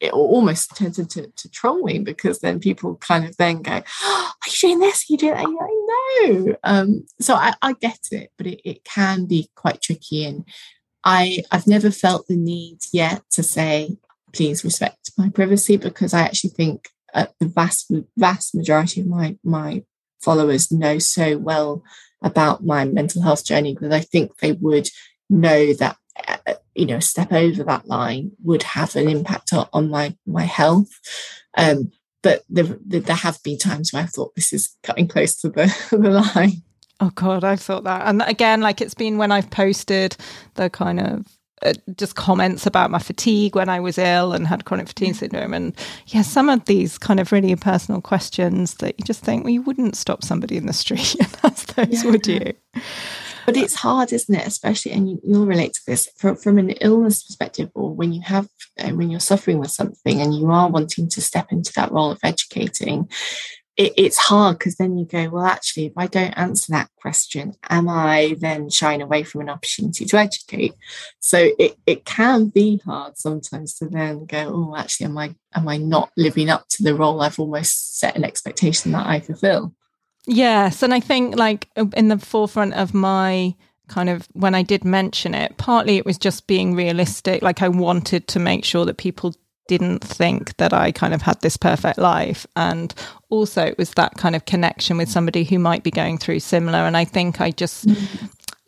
it 0.00 0.12
almost 0.12 0.76
turns 0.76 0.98
into 0.98 1.28
to 1.36 1.48
trolling 1.50 2.02
because 2.02 2.40
then 2.40 2.58
people 2.58 2.96
kind 2.96 3.24
of 3.24 3.36
then 3.36 3.62
go, 3.62 3.82
oh, 4.02 4.32
Are 4.44 4.48
you 4.48 4.58
doing 4.60 4.80
this? 4.80 5.04
Are 5.08 5.12
you 5.12 5.16
doing 5.16 5.34
that? 5.34 5.46
I 5.46 6.26
know. 6.26 6.56
Um, 6.64 7.06
so 7.20 7.34
I, 7.34 7.54
I, 7.62 7.74
get 7.74 8.00
it, 8.10 8.32
but 8.36 8.48
it, 8.48 8.60
it 8.64 8.84
can 8.84 9.26
be 9.26 9.48
quite 9.54 9.80
tricky. 9.80 10.24
And 10.24 10.44
I 11.04 11.44
I've 11.52 11.68
never 11.68 11.92
felt 11.92 12.26
the 12.26 12.36
need 12.36 12.78
yet 12.92 13.22
to 13.30 13.44
say, 13.44 13.96
please 14.32 14.64
respect 14.64 15.12
my 15.16 15.28
privacy 15.28 15.76
because 15.76 16.12
I 16.12 16.22
actually 16.22 16.50
think 16.50 16.88
uh, 17.14 17.26
the 17.40 17.46
vast 17.46 17.90
vast 18.16 18.54
majority 18.54 19.00
of 19.00 19.06
my 19.06 19.36
my 19.44 19.84
followers 20.20 20.70
know 20.70 20.98
so 20.98 21.36
well 21.38 21.82
about 22.22 22.64
my 22.64 22.84
mental 22.84 23.22
health 23.22 23.44
journey 23.44 23.76
that 23.80 23.92
I 23.92 24.00
think 24.00 24.38
they 24.38 24.52
would 24.52 24.88
know 25.28 25.72
that 25.74 25.96
uh, 26.28 26.54
you 26.74 26.86
know 26.86 26.96
a 26.96 27.02
step 27.02 27.32
over 27.32 27.64
that 27.64 27.86
line 27.86 28.32
would 28.42 28.62
have 28.62 28.96
an 28.96 29.08
impact 29.08 29.52
on, 29.72 29.90
my 29.90 30.16
my 30.26 30.44
health. 30.44 30.90
Um, 31.56 31.90
but 32.22 32.44
there, 32.48 32.78
there 32.86 33.16
have 33.16 33.42
been 33.42 33.58
times 33.58 33.92
where 33.92 34.04
I 34.04 34.06
thought 34.06 34.36
this 34.36 34.52
is 34.52 34.76
cutting 34.84 35.08
close 35.08 35.34
to 35.40 35.48
the, 35.48 35.74
the 35.90 36.22
line. 36.36 36.62
Oh 37.00 37.10
God, 37.16 37.42
I've 37.42 37.60
thought 37.60 37.82
that. 37.82 38.06
And 38.06 38.22
again, 38.22 38.60
like 38.60 38.80
it's 38.80 38.94
been 38.94 39.18
when 39.18 39.32
I've 39.32 39.50
posted 39.50 40.16
the 40.54 40.70
kind 40.70 41.00
of 41.00 41.26
uh, 41.64 41.74
just 41.96 42.16
comments 42.16 42.66
about 42.66 42.90
my 42.90 42.98
fatigue 42.98 43.54
when 43.54 43.68
I 43.68 43.80
was 43.80 43.98
ill 43.98 44.32
and 44.32 44.46
had 44.46 44.64
chronic 44.64 44.88
fatigue 44.88 45.14
syndrome. 45.14 45.54
And 45.54 45.76
yeah, 46.08 46.22
some 46.22 46.48
of 46.48 46.64
these 46.64 46.98
kind 46.98 47.20
of 47.20 47.32
really 47.32 47.54
personal 47.56 48.00
questions 48.00 48.74
that 48.74 48.98
you 48.98 49.04
just 49.04 49.22
think, 49.22 49.44
well, 49.44 49.52
you 49.52 49.62
wouldn't 49.62 49.96
stop 49.96 50.24
somebody 50.24 50.56
in 50.56 50.66
the 50.66 50.72
street 50.72 51.14
and 51.20 51.36
ask 51.44 51.74
those, 51.74 52.04
yeah. 52.04 52.10
would 52.10 52.26
you? 52.26 52.52
But 53.46 53.56
it's 53.56 53.74
hard, 53.74 54.12
isn't 54.12 54.34
it? 54.34 54.46
Especially, 54.46 54.92
and 54.92 55.10
you, 55.10 55.20
will 55.24 55.46
relate 55.46 55.72
to 55.74 55.80
this 55.86 56.08
from, 56.16 56.36
from 56.36 56.58
an 56.58 56.70
illness 56.70 57.24
perspective, 57.24 57.70
or 57.74 57.92
when 57.92 58.12
you 58.12 58.20
have, 58.22 58.48
uh, 58.78 58.90
when 58.90 59.10
you're 59.10 59.20
suffering 59.20 59.58
with 59.58 59.70
something 59.70 60.20
and 60.20 60.34
you 60.34 60.50
are 60.50 60.70
wanting 60.70 61.08
to 61.08 61.20
step 61.20 61.50
into 61.50 61.72
that 61.74 61.90
role 61.90 62.12
of 62.12 62.18
educating, 62.22 63.08
it, 63.76 63.92
it's 63.96 64.18
hard 64.18 64.58
because 64.58 64.76
then 64.76 64.98
you 64.98 65.06
go, 65.06 65.30
well, 65.30 65.46
actually, 65.46 65.86
if 65.86 65.92
I 65.96 66.06
don't 66.06 66.32
answer 66.32 66.72
that 66.72 66.90
question, 66.96 67.54
am 67.70 67.88
I 67.88 68.36
then 68.38 68.68
shying 68.68 69.00
away 69.00 69.22
from 69.22 69.42
an 69.42 69.48
opportunity 69.48 70.04
to 70.04 70.18
educate? 70.18 70.74
So 71.20 71.50
it, 71.58 71.76
it 71.86 72.04
can 72.04 72.48
be 72.48 72.82
hard 72.84 73.16
sometimes 73.16 73.74
to 73.76 73.86
then 73.86 74.26
go, 74.26 74.50
oh, 74.52 74.76
actually, 74.76 75.06
am 75.06 75.18
I 75.18 75.34
am 75.54 75.68
I 75.68 75.78
not 75.78 76.10
living 76.16 76.50
up 76.50 76.68
to 76.70 76.82
the 76.82 76.94
role 76.94 77.20
I've 77.20 77.38
almost 77.38 77.98
set 77.98 78.16
an 78.16 78.24
expectation 78.24 78.92
that 78.92 79.06
I 79.06 79.20
fulfill? 79.20 79.74
Yes, 80.26 80.82
and 80.82 80.92
I 80.92 81.00
think 81.00 81.36
like 81.36 81.68
in 81.76 82.08
the 82.08 82.18
forefront 82.18 82.74
of 82.74 82.94
my 82.94 83.54
kind 83.88 84.08
of 84.08 84.28
when 84.32 84.54
I 84.54 84.62
did 84.62 84.84
mention 84.84 85.34
it, 85.34 85.56
partly 85.56 85.96
it 85.96 86.06
was 86.06 86.18
just 86.18 86.46
being 86.46 86.74
realistic. 86.74 87.42
Like 87.42 87.62
I 87.62 87.68
wanted 87.68 88.28
to 88.28 88.38
make 88.38 88.64
sure 88.64 88.84
that 88.84 88.98
people 88.98 89.34
didn't 89.68 90.00
think 90.04 90.56
that 90.56 90.72
I 90.72 90.92
kind 90.92 91.14
of 91.14 91.22
had 91.22 91.40
this 91.40 91.56
perfect 91.56 91.98
life. 91.98 92.46
And 92.56 92.94
also, 93.30 93.64
it 93.64 93.78
was 93.78 93.90
that 93.92 94.14
kind 94.16 94.36
of 94.36 94.44
connection 94.44 94.96
with 94.96 95.08
somebody 95.08 95.44
who 95.44 95.58
might 95.58 95.82
be 95.82 95.90
going 95.90 96.18
through 96.18 96.40
similar. 96.40 96.80
And 96.80 96.96
I 96.96 97.04
think 97.04 97.40
I 97.40 97.50
just, 97.50 97.88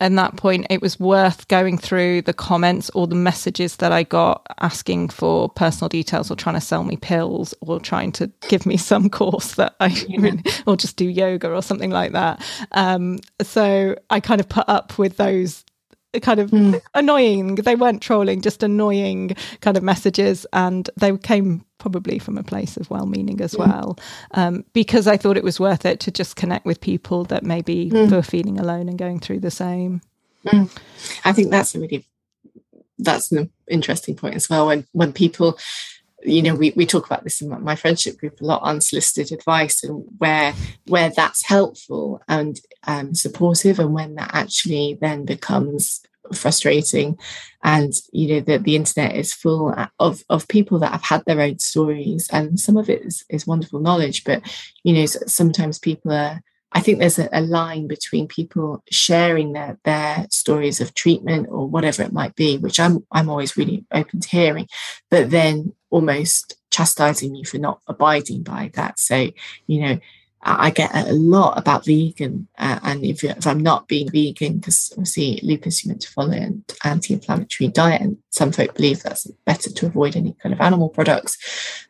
at 0.00 0.14
that 0.14 0.36
point, 0.36 0.66
it 0.70 0.80
was 0.80 0.98
worth 0.98 1.48
going 1.48 1.78
through 1.78 2.22
the 2.22 2.32
comments 2.32 2.90
or 2.90 3.06
the 3.06 3.14
messages 3.14 3.76
that 3.76 3.92
I 3.92 4.02
got 4.04 4.46
asking 4.60 5.08
for 5.10 5.48
personal 5.48 5.88
details 5.88 6.30
or 6.30 6.36
trying 6.36 6.56
to 6.56 6.60
sell 6.60 6.84
me 6.84 6.96
pills 6.96 7.54
or 7.60 7.80
trying 7.80 8.12
to 8.12 8.30
give 8.48 8.64
me 8.64 8.76
some 8.76 9.10
course 9.10 9.54
that 9.56 9.74
I, 9.80 9.88
yeah. 10.08 10.32
or 10.66 10.76
just 10.76 10.96
do 10.96 11.08
yoga 11.08 11.50
or 11.50 11.62
something 11.62 11.90
like 11.90 12.12
that. 12.12 12.42
Um, 12.72 13.18
so 13.42 13.96
I 14.10 14.20
kind 14.20 14.40
of 14.40 14.48
put 14.48 14.68
up 14.68 14.98
with 14.98 15.16
those 15.16 15.63
kind 16.22 16.40
of 16.40 16.50
mm. 16.50 16.80
annoying. 16.94 17.56
They 17.56 17.74
weren't 17.74 18.02
trolling, 18.02 18.40
just 18.40 18.62
annoying 18.62 19.36
kind 19.60 19.76
of 19.76 19.82
messages, 19.82 20.46
and 20.52 20.88
they 20.96 21.16
came 21.18 21.64
probably 21.78 22.18
from 22.18 22.38
a 22.38 22.42
place 22.42 22.76
of 22.76 22.90
well-meaning 22.90 23.40
as 23.40 23.54
mm. 23.54 23.58
well. 23.58 23.98
Um, 24.32 24.64
because 24.72 25.06
I 25.06 25.16
thought 25.16 25.36
it 25.36 25.44
was 25.44 25.60
worth 25.60 25.84
it 25.84 26.00
to 26.00 26.10
just 26.10 26.36
connect 26.36 26.64
with 26.66 26.80
people 26.80 27.24
that 27.24 27.42
maybe 27.42 27.90
mm. 27.90 28.10
were 28.10 28.22
feeling 28.22 28.58
alone 28.58 28.88
and 28.88 28.98
going 28.98 29.20
through 29.20 29.40
the 29.40 29.50
same. 29.50 30.00
Hmm. 30.46 30.64
I 31.24 31.32
think 31.32 31.50
that's 31.50 31.74
a 31.74 31.80
really 31.80 32.06
that's 32.98 33.32
an 33.32 33.50
interesting 33.68 34.14
point 34.14 34.34
as 34.34 34.48
well. 34.48 34.66
When 34.66 34.86
when 34.92 35.12
people 35.12 35.58
you 36.24 36.42
know 36.42 36.54
we, 36.54 36.72
we 36.74 36.86
talk 36.86 37.06
about 37.06 37.22
this 37.24 37.40
in 37.40 37.48
my 37.62 37.76
friendship 37.76 38.18
group 38.18 38.40
a 38.40 38.44
lot 38.44 38.62
unsolicited 38.62 39.30
advice 39.32 39.84
and 39.84 40.04
where 40.18 40.54
where 40.86 41.10
that's 41.10 41.44
helpful 41.44 42.20
and 42.28 42.60
um, 42.86 43.14
supportive 43.14 43.78
and 43.78 43.92
when 43.92 44.14
that 44.14 44.30
actually 44.32 44.98
then 45.00 45.24
becomes 45.24 46.02
frustrating. 46.32 47.18
And 47.62 47.92
you 48.12 48.28
know 48.28 48.40
that 48.40 48.64
the 48.64 48.76
internet 48.76 49.16
is 49.16 49.32
full 49.32 49.74
of 49.98 50.22
of 50.28 50.48
people 50.48 50.78
that 50.80 50.92
have 50.92 51.02
had 51.02 51.22
their 51.24 51.40
own 51.40 51.58
stories 51.58 52.28
and 52.32 52.60
some 52.60 52.76
of 52.76 52.90
it 52.90 53.02
is, 53.02 53.24
is 53.30 53.46
wonderful 53.46 53.80
knowledge 53.80 54.24
but 54.24 54.42
you 54.82 54.92
know 54.92 55.06
sometimes 55.06 55.78
people 55.78 56.12
are 56.12 56.42
I 56.74 56.80
think 56.80 56.98
there's 56.98 57.20
a, 57.20 57.28
a, 57.32 57.40
line 57.40 57.86
between 57.86 58.26
people 58.26 58.82
sharing 58.90 59.52
their 59.52 59.78
their 59.84 60.26
stories 60.30 60.80
of 60.80 60.92
treatment 60.94 61.46
or 61.48 61.68
whatever 61.68 62.02
it 62.02 62.12
might 62.12 62.34
be, 62.34 62.58
which 62.58 62.80
I'm 62.80 63.06
I'm 63.12 63.30
always 63.30 63.56
really 63.56 63.84
open 63.92 64.20
to 64.20 64.28
hearing, 64.28 64.68
but 65.08 65.30
then 65.30 65.72
almost 65.90 66.56
chastising 66.70 67.36
you 67.36 67.44
for 67.44 67.58
not 67.58 67.80
abiding 67.86 68.42
by 68.42 68.72
that. 68.74 68.98
So, 68.98 69.30
you 69.68 69.80
know, 69.80 69.98
I 70.44 70.70
get 70.70 70.94
a 70.94 71.12
lot 71.12 71.58
about 71.58 71.86
vegan, 71.86 72.48
uh, 72.58 72.78
and 72.82 73.04
if, 73.04 73.24
if, 73.24 73.46
I'm 73.46 73.62
not 73.62 73.88
being 73.88 74.10
vegan, 74.10 74.58
because 74.58 74.92
obviously 74.92 75.40
lupus 75.42 75.84
you 75.84 75.88
meant 75.88 76.02
to 76.02 76.10
follow 76.10 76.32
an 76.32 76.64
anti-inflammatory 76.84 77.68
diet, 77.68 78.02
and 78.02 78.18
some 78.30 78.52
folk 78.52 78.74
believe 78.74 79.02
that's 79.02 79.26
better 79.46 79.70
to 79.70 79.86
avoid 79.86 80.16
any 80.16 80.34
kind 80.42 80.52
of 80.52 80.60
animal 80.60 80.90
products, 80.90 81.38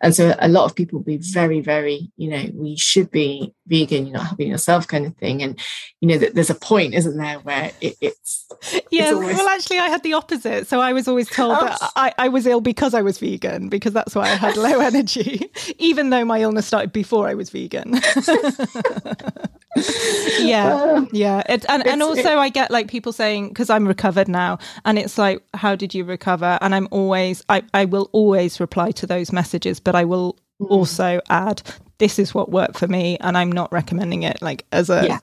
and 0.00 0.14
so 0.14 0.34
a 0.38 0.48
lot 0.48 0.64
of 0.64 0.76
people 0.76 1.00
be 1.00 1.16
very, 1.16 1.60
very, 1.60 2.12
you 2.16 2.30
know, 2.30 2.44
we 2.54 2.76
should 2.76 3.10
be 3.10 3.52
vegan, 3.66 4.06
you're 4.06 4.16
not 4.16 4.26
helping 4.26 4.50
yourself, 4.50 4.86
kind 4.86 5.06
of 5.06 5.16
thing, 5.16 5.42
and 5.42 5.58
you 6.00 6.08
know 6.08 6.18
that 6.18 6.34
there's 6.34 6.50
a 6.50 6.54
point, 6.54 6.94
isn't 6.94 7.16
there, 7.16 7.38
where 7.40 7.72
it, 7.80 7.96
it's 8.00 8.46
yeah. 8.90 9.04
It's 9.04 9.12
almost... 9.12 9.36
Well, 9.36 9.48
actually, 9.48 9.78
I 9.78 9.88
had 9.88 10.02
the 10.02 10.12
opposite, 10.12 10.66
so 10.66 10.80
I 10.80 10.92
was 10.92 11.08
always 11.08 11.28
told 11.28 11.56
oh. 11.60 11.64
that 11.64 11.78
I, 11.96 12.12
I 12.18 12.28
was 12.28 12.46
ill 12.46 12.60
because 12.60 12.94
I 12.94 13.02
was 13.02 13.18
vegan, 13.18 13.68
because 13.68 13.92
that's 13.92 14.14
why 14.14 14.24
I 14.24 14.34
had 14.34 14.56
low 14.56 14.80
energy, 14.80 15.50
even 15.78 16.10
though 16.10 16.24
my 16.24 16.40
illness 16.40 16.66
started 16.66 16.92
before 16.92 17.28
I 17.28 17.34
was 17.34 17.50
vegan. 17.50 17.94
yeah, 20.38 20.74
uh, 20.74 21.04
yeah. 21.12 21.42
It, 21.48 21.64
and 21.68 21.86
and 21.86 22.02
also, 22.02 22.20
it, 22.20 22.38
I 22.38 22.48
get 22.48 22.70
like 22.70 22.88
people 22.88 23.12
saying 23.12 23.48
because 23.48 23.70
I'm 23.70 23.86
recovered 23.86 24.28
now, 24.28 24.58
and 24.84 24.98
it's 24.98 25.18
like, 25.18 25.42
how 25.54 25.74
did 25.74 25.94
you 25.94 26.04
recover? 26.04 26.58
And 26.60 26.74
I'm 26.74 26.88
always, 26.90 27.42
I 27.48 27.62
I 27.72 27.84
will 27.84 28.10
always 28.12 28.60
reply 28.60 28.90
to 28.92 29.06
those 29.06 29.32
messages, 29.32 29.80
but 29.80 29.94
I 29.94 30.04
will 30.04 30.34
mm. 30.60 30.70
also 30.70 31.20
add, 31.28 31.62
this 31.98 32.18
is 32.18 32.34
what 32.34 32.50
worked 32.50 32.78
for 32.78 32.88
me, 32.88 33.18
and 33.20 33.36
I'm 33.36 33.50
not 33.50 33.72
recommending 33.72 34.22
it 34.22 34.40
like 34.42 34.64
as 34.72 34.90
a 34.90 35.06
yeah. 35.06 35.18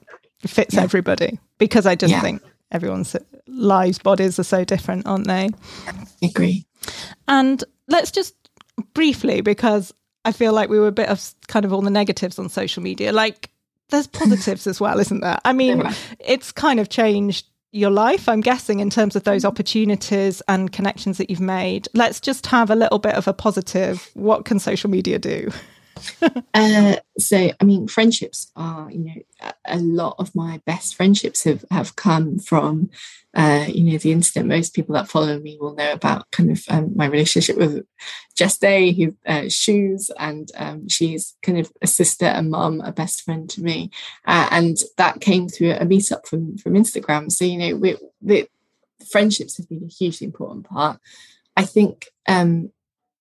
fits 0.46 0.74
yeah. 0.74 0.82
everybody 0.82 1.38
because 1.58 1.86
I 1.86 1.94
just 1.94 2.12
yeah. 2.12 2.20
think 2.20 2.42
everyone's 2.70 3.16
lives, 3.46 3.98
bodies 3.98 4.38
are 4.38 4.44
so 4.44 4.64
different, 4.64 5.06
aren't 5.06 5.26
they? 5.26 5.50
I 5.86 6.06
agree. 6.22 6.66
And 7.28 7.62
let's 7.88 8.10
just 8.10 8.34
briefly 8.94 9.40
because 9.40 9.92
I 10.24 10.32
feel 10.32 10.52
like 10.52 10.68
we 10.68 10.78
were 10.78 10.88
a 10.88 10.92
bit 10.92 11.08
of 11.08 11.34
kind 11.48 11.64
of 11.64 11.72
all 11.72 11.82
the 11.82 11.90
negatives 11.90 12.38
on 12.38 12.48
social 12.48 12.82
media. 12.82 13.12
Like 13.12 13.50
there's 13.90 14.06
positives 14.06 14.66
as 14.66 14.80
well, 14.80 14.98
isn't 14.98 15.20
there? 15.20 15.38
I 15.44 15.52
mean, 15.52 15.82
it's 16.18 16.52
kind 16.52 16.80
of 16.80 16.88
changed 16.88 17.46
your 17.72 17.90
life, 17.90 18.28
I'm 18.28 18.40
guessing, 18.40 18.80
in 18.80 18.90
terms 18.90 19.16
of 19.16 19.24
those 19.24 19.44
opportunities 19.44 20.42
and 20.46 20.70
connections 20.70 21.18
that 21.18 21.30
you've 21.30 21.40
made. 21.40 21.88
Let's 21.94 22.20
just 22.20 22.46
have 22.46 22.70
a 22.70 22.74
little 22.76 22.98
bit 22.98 23.14
of 23.14 23.26
a 23.26 23.32
positive. 23.32 24.10
What 24.14 24.44
can 24.44 24.58
social 24.58 24.90
media 24.90 25.18
do? 25.18 25.50
uh, 26.54 26.96
so, 27.18 27.50
I 27.60 27.64
mean, 27.64 27.88
friendships 27.88 28.50
are, 28.56 28.90
you 28.90 28.98
know, 28.98 29.52
a 29.66 29.78
lot 29.78 30.16
of 30.18 30.34
my 30.34 30.60
best 30.66 30.94
friendships 30.94 31.44
have, 31.44 31.64
have 31.70 31.96
come 31.96 32.38
from, 32.38 32.90
uh, 33.34 33.64
you 33.68 33.84
know, 33.84 33.98
the 33.98 34.12
internet. 34.12 34.46
Most 34.46 34.74
people 34.74 34.94
that 34.94 35.08
follow 35.08 35.38
me 35.38 35.56
will 35.60 35.74
know 35.74 35.92
about 35.92 36.30
kind 36.30 36.50
of 36.50 36.62
um, 36.68 36.92
my 36.94 37.06
relationship 37.06 37.56
with 37.56 37.84
Jess 38.34 38.58
Day, 38.58 38.92
who 38.92 39.16
uh, 39.26 39.48
shoes, 39.48 40.10
and 40.18 40.50
um, 40.56 40.88
she's 40.88 41.36
kind 41.42 41.58
of 41.58 41.72
a 41.80 41.86
sister, 41.86 42.26
a 42.26 42.42
mum, 42.42 42.80
a 42.82 42.92
best 42.92 43.22
friend 43.22 43.48
to 43.50 43.62
me, 43.62 43.90
uh, 44.26 44.48
and 44.50 44.78
that 44.98 45.20
came 45.20 45.48
through 45.48 45.72
a 45.72 45.86
meetup 45.86 46.26
from 46.26 46.58
from 46.58 46.74
Instagram. 46.74 47.32
So, 47.32 47.44
you 47.44 47.58
know, 47.58 47.76
we, 47.76 47.96
the 48.20 48.48
friendships 49.10 49.56
have 49.56 49.68
been 49.68 49.84
a 49.84 49.88
hugely 49.88 50.26
important 50.26 50.66
part. 50.66 51.00
I 51.56 51.64
think 51.64 52.08
um, 52.28 52.70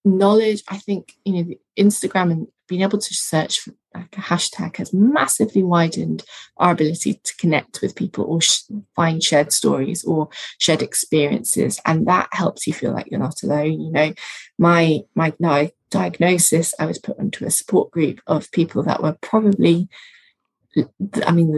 knowledge. 0.03 0.63
I 0.67 0.77
think 0.77 1.13
you 1.23 1.33
know, 1.33 1.55
Instagram 1.77 2.31
and 2.31 2.47
being 2.67 2.81
able 2.81 2.99
to 2.99 3.13
search 3.13 3.59
for 3.59 3.73
like 3.93 4.17
a 4.17 4.21
hashtag 4.21 4.77
has 4.77 4.93
massively 4.93 5.63
widened 5.63 6.23
our 6.57 6.71
ability 6.71 7.15
to 7.23 7.35
connect 7.37 7.81
with 7.81 7.95
people 7.95 8.25
or 8.25 8.41
sh- 8.41 8.61
find 8.95 9.23
shared 9.23 9.51
stories 9.51 10.03
or 10.03 10.29
shared 10.59 10.81
experiences 10.81 11.79
and 11.85 12.07
that 12.07 12.27
helps 12.31 12.67
you 12.67 12.73
feel 12.73 12.93
like 12.93 13.07
you're 13.09 13.19
not 13.19 13.43
alone 13.43 13.79
you 13.79 13.91
know 13.91 14.13
my 14.57 14.99
my 15.15 15.33
diagnosis 15.89 16.73
i 16.79 16.85
was 16.85 16.99
put 16.99 17.19
into 17.19 17.45
a 17.45 17.51
support 17.51 17.91
group 17.91 18.21
of 18.27 18.51
people 18.51 18.83
that 18.83 19.03
were 19.03 19.17
probably 19.21 19.89
i 21.25 21.31
mean 21.31 21.51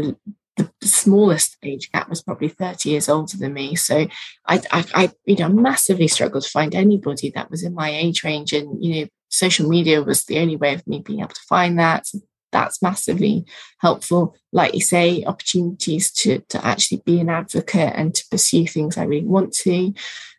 the, 0.58 0.72
the 0.80 0.88
smallest 0.88 1.58
age 1.64 1.92
gap 1.92 2.10
was 2.10 2.22
probably 2.22 2.48
30 2.48 2.90
years 2.90 3.10
older 3.10 3.38
than 3.38 3.54
me. 3.54 3.76
So 3.76 4.08
I, 4.46 4.62
I, 4.72 4.86
I, 4.94 5.12
you 5.26 5.36
know, 5.38 5.50
massively 5.50 6.08
struggled 6.08 6.44
to 6.44 6.50
find 6.50 6.76
anybody 6.76 7.32
that 7.32 7.50
was 7.50 7.64
in 7.64 7.74
my 7.74 7.90
age 7.90 8.24
range. 8.24 8.54
And, 8.54 8.84
you 8.84 9.02
know, 9.02 9.08
social 9.34 9.68
media 9.68 10.02
was 10.04 10.26
the 10.26 10.38
only 10.38 10.56
way 10.56 10.76
of 10.76 10.86
me 10.86 11.00
being 11.00 11.20
able 11.20 11.30
to 11.30 11.42
find 11.50 11.80
that. 11.80 12.06
That's 12.52 12.84
massively 12.84 13.46
helpful. 13.80 14.36
Like 14.52 14.76
you 14.76 14.82
say, 14.82 15.24
opportunities 15.26 16.12
to, 16.12 16.40
to 16.50 16.64
actually 16.64 17.02
be 17.04 17.20
an 17.20 17.30
advocate 17.30 17.94
and 17.96 18.14
to 18.14 18.24
pursue 18.30 18.68
things 18.68 18.96
I 18.96 19.06
really 19.06 19.26
want 19.26 19.54
to. 19.64 19.92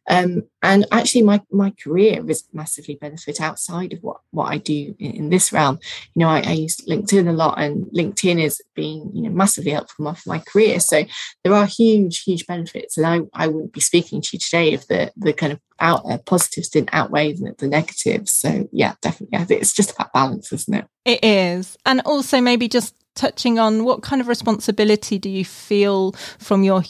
Um, 0.09 0.44
and 0.62 0.86
actually, 0.92 1.22
my 1.22 1.40
my 1.50 1.72
career 1.82 2.22
has 2.26 2.44
massively 2.52 2.96
benefit 2.96 3.40
outside 3.40 3.92
of 3.92 4.02
what 4.02 4.20
what 4.30 4.52
I 4.52 4.59
do 4.59 4.94
in, 4.98 5.12
in 5.12 5.30
this 5.30 5.52
realm. 5.52 5.78
You 6.14 6.20
know, 6.20 6.28
I, 6.28 6.40
I, 6.40 6.52
use 6.52 6.76
LinkedIn 6.88 7.28
a 7.28 7.32
lot, 7.32 7.59
and 7.59 7.86
LinkedIn 7.86 8.40
has 8.42 8.61
been 8.74 9.11
you 9.14 9.22
know 9.22 9.30
massively 9.30 9.70
helpful 9.70 10.12
for 10.14 10.28
my 10.28 10.40
career. 10.40 10.80
So 10.80 11.05
there 11.42 11.55
are 11.55 11.66
huge 11.66 12.22
huge 12.22 12.46
benefits, 12.46 12.98
and 12.98 13.07
I 13.07 13.20
I 13.32 13.48
wouldn't 13.48 13.72
be 13.72 13.80
speaking 13.80 14.20
to 14.20 14.30
you 14.32 14.38
today 14.38 14.72
if 14.72 14.86
the 14.88 15.11
the 15.16 15.32
kind 15.32 15.52
of 15.52 15.61
out 15.80 16.02
uh, 16.11 16.18
positives 16.18 16.68
didn't 16.68 16.90
outweigh 16.92 17.32
the, 17.32 17.55
the 17.59 17.68
negatives. 17.68 18.30
So 18.30 18.68
yeah, 18.72 18.94
definitely, 19.00 19.57
it's 19.57 19.72
just 19.72 19.92
about 19.92 20.12
balance, 20.12 20.52
isn't 20.52 20.74
it? 20.74 20.86
It 21.05 21.24
is, 21.24 21.78
and 21.86 22.02
also 22.05 22.40
maybe 22.40 22.68
just 22.68 22.94
touching 23.14 23.59
on 23.59 23.84
what 23.84 24.02
kind 24.02 24.20
of 24.20 24.28
responsibility 24.28 25.18
do 25.18 25.30
you 25.30 25.44
feel 25.44 26.12
from 26.38 26.62
your 26.62 26.82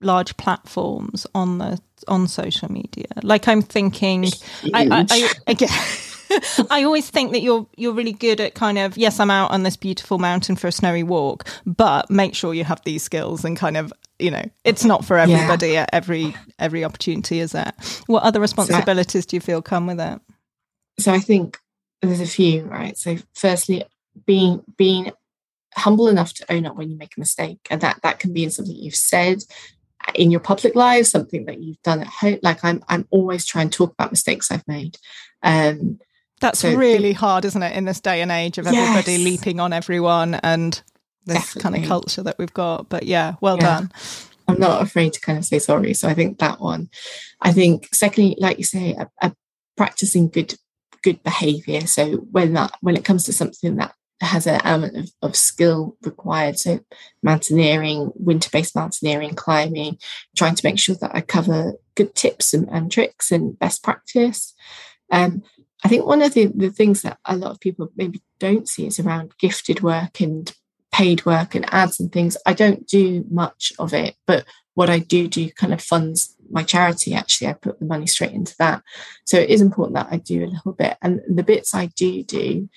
large 0.00 0.36
platforms 0.36 1.26
on 1.34 1.58
the 1.58 1.80
on 2.08 2.28
social 2.28 2.70
media. 2.70 3.06
Like 3.22 3.48
I'm 3.48 3.62
thinking, 3.62 4.26
I, 4.74 4.88
I, 4.90 5.06
I, 5.10 5.32
again. 5.46 5.68
I 6.70 6.82
always 6.82 7.08
think 7.08 7.32
that 7.32 7.40
you're 7.40 7.66
you're 7.76 7.92
really 7.92 8.12
good 8.12 8.40
at 8.40 8.54
kind 8.54 8.78
of 8.78 8.96
yes, 8.96 9.20
I'm 9.20 9.30
out 9.30 9.50
on 9.52 9.62
this 9.62 9.76
beautiful 9.76 10.18
mountain 10.18 10.56
for 10.56 10.66
a 10.66 10.72
snowy 10.72 11.02
walk, 11.02 11.46
but 11.64 12.10
make 12.10 12.34
sure 12.34 12.52
you 12.52 12.64
have 12.64 12.82
these 12.84 13.02
skills 13.02 13.44
and 13.44 13.56
kind 13.56 13.76
of 13.76 13.92
you 14.18 14.30
know 14.30 14.42
it's 14.64 14.84
not 14.84 15.04
for 15.04 15.18
everybody 15.18 15.68
yeah. 15.68 15.82
at 15.82 15.90
every 15.92 16.34
every 16.58 16.84
opportunity, 16.84 17.40
is 17.40 17.54
it? 17.54 17.72
What 18.06 18.22
other 18.22 18.40
responsibilities 18.40 19.24
so, 19.24 19.28
do 19.28 19.36
you 19.36 19.40
feel 19.40 19.62
come 19.62 19.86
with 19.86 20.00
it? 20.00 20.20
So 20.98 21.12
I 21.12 21.20
think 21.20 21.58
there's 22.02 22.20
a 22.20 22.26
few, 22.26 22.62
right? 22.64 22.96
So 22.96 23.16
firstly, 23.34 23.84
being 24.26 24.62
being 24.76 25.12
humble 25.76 26.08
enough 26.08 26.32
to 26.34 26.52
own 26.52 26.66
up 26.66 26.76
when 26.76 26.90
you 26.90 26.96
make 26.96 27.16
a 27.16 27.20
mistake, 27.20 27.66
and 27.70 27.80
that 27.82 28.00
that 28.02 28.18
can 28.18 28.32
be 28.32 28.44
in 28.44 28.50
something 28.50 28.74
you've 28.74 28.96
said, 28.96 29.38
in 30.14 30.30
your 30.30 30.40
public 30.40 30.74
life, 30.74 31.06
something 31.06 31.46
that 31.46 31.60
you've 31.60 31.80
done 31.82 32.00
at 32.00 32.06
home. 32.06 32.38
Like 32.42 32.64
I'm, 32.64 32.82
I'm 32.88 33.06
always 33.10 33.44
trying 33.44 33.70
to 33.70 33.76
talk 33.76 33.92
about 33.92 34.12
mistakes 34.12 34.50
I've 34.50 34.66
made. 34.66 34.96
Um, 35.42 35.98
That's 36.40 36.60
so 36.60 36.74
really 36.74 37.12
hard, 37.12 37.44
isn't 37.44 37.62
it, 37.62 37.76
in 37.76 37.84
this 37.84 38.00
day 38.00 38.22
and 38.22 38.30
age 38.30 38.58
of 38.58 38.66
everybody 38.66 39.12
yes. 39.12 39.20
leaping 39.20 39.60
on 39.60 39.72
everyone 39.72 40.34
and 40.34 40.80
this 41.24 41.38
Definitely. 41.38 41.62
kind 41.62 41.76
of 41.76 41.88
culture 41.88 42.22
that 42.22 42.38
we've 42.38 42.54
got. 42.54 42.88
But 42.88 43.04
yeah, 43.04 43.34
well 43.40 43.56
yeah. 43.56 43.80
done. 43.80 43.92
I'm 44.48 44.60
not 44.60 44.82
afraid 44.82 45.12
to 45.12 45.20
kind 45.20 45.38
of 45.38 45.44
say 45.44 45.58
sorry. 45.58 45.92
So 45.92 46.08
I 46.08 46.14
think 46.14 46.38
that 46.38 46.60
one. 46.60 46.88
I 47.40 47.52
think 47.52 47.88
secondly, 47.92 48.36
like 48.38 48.58
you 48.58 48.64
say, 48.64 48.92
a, 48.92 49.10
a 49.20 49.34
practicing 49.76 50.28
good 50.28 50.54
good 51.02 51.22
behavior. 51.22 51.86
So 51.86 52.16
when 52.30 52.52
that 52.54 52.72
when 52.80 52.96
it 52.96 53.04
comes 53.04 53.24
to 53.24 53.32
something 53.32 53.76
that 53.76 53.94
has 54.20 54.46
an 54.46 54.60
element 54.64 54.96
of, 54.96 55.10
of 55.22 55.36
skill 55.36 55.96
required. 56.02 56.58
So 56.58 56.80
mountaineering, 57.22 58.12
winter-based 58.14 58.74
mountaineering, 58.74 59.34
climbing, 59.34 59.98
trying 60.36 60.54
to 60.54 60.66
make 60.66 60.78
sure 60.78 60.96
that 61.00 61.14
I 61.14 61.20
cover 61.20 61.74
good 61.94 62.14
tips 62.14 62.54
and, 62.54 62.68
and 62.70 62.90
tricks 62.90 63.30
and 63.30 63.58
best 63.58 63.82
practice. 63.82 64.54
Um, 65.10 65.42
I 65.84 65.88
think 65.88 66.06
one 66.06 66.22
of 66.22 66.34
the, 66.34 66.46
the 66.46 66.70
things 66.70 67.02
that 67.02 67.18
a 67.24 67.36
lot 67.36 67.50
of 67.50 67.60
people 67.60 67.90
maybe 67.96 68.22
don't 68.38 68.68
see 68.68 68.86
is 68.86 68.98
around 68.98 69.32
gifted 69.38 69.82
work 69.82 70.20
and 70.20 70.52
paid 70.92 71.26
work 71.26 71.54
and 71.54 71.72
ads 71.72 72.00
and 72.00 72.10
things. 72.10 72.36
I 72.46 72.54
don't 72.54 72.86
do 72.86 73.24
much 73.30 73.72
of 73.78 73.92
it, 73.92 74.16
but 74.26 74.46
what 74.74 74.90
I 74.90 74.98
do 74.98 75.28
do 75.28 75.50
kind 75.50 75.72
of 75.72 75.82
funds 75.82 76.34
my 76.50 76.62
charity. 76.62 77.14
Actually, 77.14 77.48
I 77.48 77.52
put 77.54 77.78
the 77.78 77.86
money 77.86 78.06
straight 78.06 78.32
into 78.32 78.54
that. 78.58 78.82
So 79.24 79.38
it 79.38 79.50
is 79.50 79.60
important 79.60 79.96
that 79.96 80.08
I 80.10 80.16
do 80.18 80.44
a 80.44 80.52
little 80.52 80.72
bit. 80.72 80.96
And 81.02 81.20
the 81.28 81.42
bits 81.42 81.74
I 81.74 81.86
do 81.86 82.22
do 82.22 82.68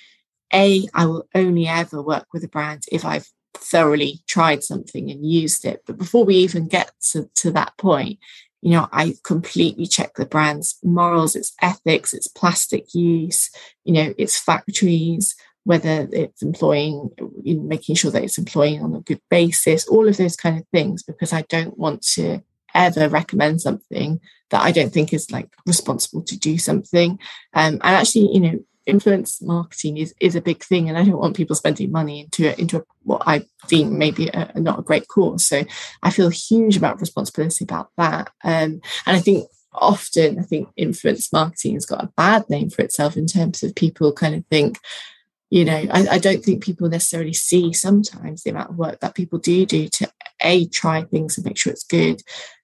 a, 0.54 0.88
I 0.94 1.06
will 1.06 1.28
only 1.36 1.68
ever 1.68 2.02
work 2.02 2.28
with 2.34 2.44
a 2.44 2.48
brand 2.48 2.84
if 2.92 3.06
I've 3.06 3.28
thoroughly 3.54 4.22
tried 4.28 4.64
something 4.64 5.10
and 5.10 5.26
used 5.26 5.66
it. 5.66 5.84
But 5.86 5.98
before 5.98 6.26
we 6.26 6.36
even 6.36 6.68
get 6.68 6.92
to, 7.12 7.30
to 7.36 7.52
that 7.52 7.78
point, 7.78 8.20
you 8.62 8.72
know, 8.72 8.88
I 8.92 9.16
completely 9.24 9.88
check 9.88 10.16
the 10.16 10.26
brand's 10.26 10.78
morals, 10.84 11.36
its 11.36 11.54
ethics, 11.62 12.14
its 12.14 12.28
plastic 12.28 12.94
use, 12.94 13.50
you 13.86 13.94
know, 13.94 14.14
its 14.18 14.38
factories, 14.38 15.36
whether 15.64 16.08
it's 16.12 16.42
employing, 16.42 17.10
making 17.44 17.96
sure 17.96 18.12
that 18.12 18.24
it's 18.24 18.38
employing 18.38 18.82
on 18.82 18.96
a 18.96 19.02
good 19.02 19.22
basis, 19.30 19.88
all 19.88 20.08
of 20.08 20.18
those 20.18 20.36
kind 20.36 20.58
of 20.58 20.66
things, 20.74 21.04
because 21.04 21.32
I 21.32 21.44
don't 21.44 21.78
want 21.78 22.02
to 22.14 22.42
ever 22.76 23.08
recommend 23.10 23.62
something 23.62 24.20
that 24.50 24.62
I 24.62 24.72
don't 24.72 24.92
think 24.92 25.14
is 25.14 25.32
like 25.32 25.50
responsible 25.66 26.24
to 26.24 26.38
do 26.38 26.58
something. 26.58 27.20
Um, 27.54 27.74
and 27.76 27.82
actually, 27.84 28.30
you 28.34 28.40
know, 28.40 28.60
influence 28.90 29.42
marketing 29.42 29.98
is 29.98 30.14
is 30.20 30.36
a 30.36 30.42
big 30.42 30.64
thing, 30.64 30.90
and 30.90 30.98
I 30.98 31.04
don't 31.04 31.18
want 31.18 31.36
people 31.36 31.56
spending 31.56 31.92
money 31.92 32.22
into 32.22 32.60
into 32.60 32.86
what 33.04 33.24
I 33.26 33.46
deem 33.68 33.98
maybe 33.98 34.30
a, 34.30 34.60
not 34.60 34.80
a 34.80 34.84
great 34.84 35.08
cause. 35.08 35.46
So 35.46 35.64
I 36.04 36.12
feel 36.12 36.30
huge 36.30 36.78
amount 36.78 36.96
of 36.96 37.02
responsibility 37.02 37.64
about 37.64 37.90
that, 37.98 38.32
um, 38.44 38.82
and 39.06 39.18
I 39.18 39.20
think 39.20 39.48
often 39.74 40.40
I 40.40 40.44
think 40.44 40.70
influence 40.76 41.32
marketing 41.32 41.76
has 41.76 41.86
got 41.86 42.04
a 42.04 42.12
bad 42.18 42.50
name 42.50 42.70
for 42.70 42.82
itself 42.82 43.16
in 43.16 43.28
terms 43.28 43.64
of 43.64 43.76
people 43.76 44.12
kind 44.12 44.36
of 44.36 44.46
think 44.48 44.80
you 45.50 45.66
know, 45.66 45.84
I, 45.92 46.08
I, 46.12 46.18
don't 46.20 46.44
think 46.44 46.64
people 46.64 46.88
necessarily 46.90 47.34
see 47.34 47.74
sometimes 47.74 48.44
the 48.44 48.52
amount 48.52 48.70
of 48.70 48.78
work 48.78 49.00
that 49.00 49.16
people 49.16 49.40
do 49.40 49.66
do 49.66 49.88
to 49.88 50.08
a 50.42 50.68
try 50.68 51.04
things 51.04 51.38
and 51.38 51.46
make 51.46 51.58
sure 51.58 51.74
it's 51.74 51.84
good, 51.84 52.22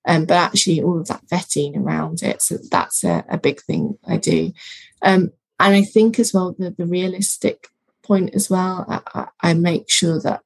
um, 0.07 0.26
but 0.26 0.36
actually 0.36 0.84
all 0.84 0.99
of 0.99 1.07
that 1.07 1.26
vetting 1.26 1.76
around 1.78 2.21
it. 2.21 2.41
So 2.41 2.57
that's 2.69 3.03
a, 3.03 3.26
a 3.28 3.38
big 3.38 3.61
thing 3.61 3.97
I 4.07 4.17
do, 4.17 4.53
um, 5.01 5.32
and 5.60 5.76
I 5.76 5.84
think 5.84 6.20
as 6.20 6.34
well 6.34 6.56
the 6.58 6.72
the 6.72 6.86
realistic 6.86 7.70
point 8.03 8.36
as 8.36 8.49
well. 8.49 8.86
I, 8.88 9.28
I, 9.41 9.53
make 9.53 9.89
sure 9.89 10.22
that 10.22 10.41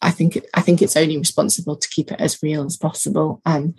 I 0.00 0.10
think 0.10 0.36
it, 0.36 0.46
I 0.54 0.60
think 0.60 0.80
it's 0.80 0.96
only 0.96 1.18
responsible 1.18 1.76
to 1.76 1.88
keep 1.88 2.12
it 2.12 2.20
as 2.20 2.42
real 2.42 2.64
as 2.64 2.76
possible. 2.76 3.42
And 3.44 3.74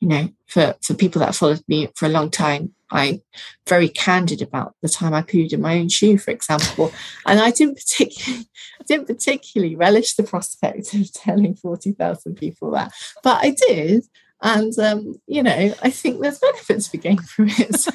you 0.00 0.08
know, 0.08 0.28
for 0.46 0.74
for 0.82 0.94
people 0.94 1.20
that 1.20 1.34
followed 1.34 1.62
me 1.68 1.88
for 1.94 2.06
a 2.06 2.10
long 2.10 2.30
time, 2.30 2.74
I'm 2.90 3.22
very 3.68 3.88
candid 3.88 4.42
about 4.42 4.74
the 4.82 4.88
time 4.88 5.14
I 5.14 5.22
pooed 5.22 5.52
in 5.52 5.62
my 5.62 5.78
own 5.78 5.88
shoe, 5.88 6.18
for 6.18 6.30
example. 6.30 6.92
And 7.24 7.40
I 7.40 7.50
didn't 7.50 7.78
particularly, 7.78 8.46
I 8.80 8.84
didn't 8.84 9.06
particularly 9.06 9.76
relish 9.76 10.14
the 10.14 10.24
prospect 10.24 10.92
of 10.94 11.12
telling 11.14 11.54
40,000 11.54 12.34
people 12.34 12.72
that, 12.72 12.92
but 13.22 13.42
I 13.42 13.56
did. 13.68 14.04
And, 14.42 14.76
um, 14.80 15.14
you 15.28 15.42
know, 15.42 15.74
I 15.82 15.90
think 15.90 16.20
there's 16.20 16.40
benefits 16.40 16.88
for 16.88 16.96
gain 16.96 17.18
from 17.18 17.48
it. 17.48 17.72
So 17.82 17.90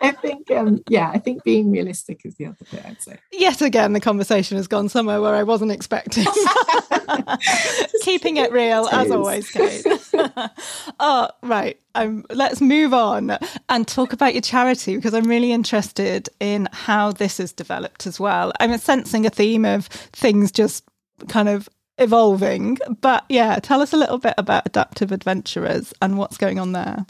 I 0.00 0.10
think, 0.12 0.50
um, 0.50 0.82
yeah, 0.88 1.10
I 1.10 1.18
think 1.18 1.44
being 1.44 1.70
realistic 1.70 2.20
is 2.24 2.34
the 2.34 2.46
other 2.46 2.56
bit, 2.70 2.84
I'd 2.84 3.00
say. 3.00 3.18
Yet 3.32 3.62
again, 3.62 3.94
the 3.94 4.00
conversation 4.00 4.56
has 4.58 4.66
gone 4.66 4.90
somewhere 4.90 5.20
where 5.20 5.34
I 5.34 5.42
wasn't 5.42 5.72
expecting. 5.72 6.26
Keeping 8.02 8.36
it 8.36 8.52
real, 8.52 8.86
as 8.88 9.10
always, 9.10 9.50
Kate. 9.50 9.86
oh, 11.00 11.28
right. 11.42 11.78
Um, 11.94 12.24
let's 12.30 12.60
move 12.60 12.92
on 12.92 13.38
and 13.68 13.88
talk 13.88 14.12
about 14.12 14.34
your 14.34 14.42
charity 14.42 14.96
because 14.96 15.14
I'm 15.14 15.24
really 15.24 15.52
interested 15.52 16.28
in 16.38 16.68
how 16.72 17.12
this 17.12 17.38
has 17.38 17.52
developed 17.52 18.06
as 18.06 18.20
well. 18.20 18.52
I'm 18.60 18.76
sensing 18.78 19.24
a 19.24 19.30
theme 19.30 19.64
of 19.64 19.86
things 19.86 20.52
just 20.52 20.84
kind 21.28 21.48
of 21.48 21.68
evolving. 21.98 22.78
But 23.00 23.24
yeah, 23.28 23.58
tell 23.60 23.80
us 23.80 23.92
a 23.92 23.96
little 23.96 24.18
bit 24.18 24.34
about 24.36 24.66
Adaptive 24.66 25.12
Adventurers 25.12 25.92
and 26.00 26.18
what's 26.18 26.36
going 26.36 26.58
on 26.58 26.72
there. 26.72 27.06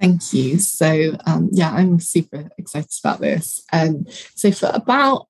Thank 0.00 0.32
you. 0.34 0.58
So, 0.58 1.16
um, 1.26 1.48
yeah, 1.52 1.72
I'm 1.72 2.00
super 2.00 2.50
excited 2.58 2.92
about 3.02 3.20
this. 3.20 3.64
Um, 3.72 4.06
so, 4.34 4.52
for 4.52 4.70
about, 4.74 5.26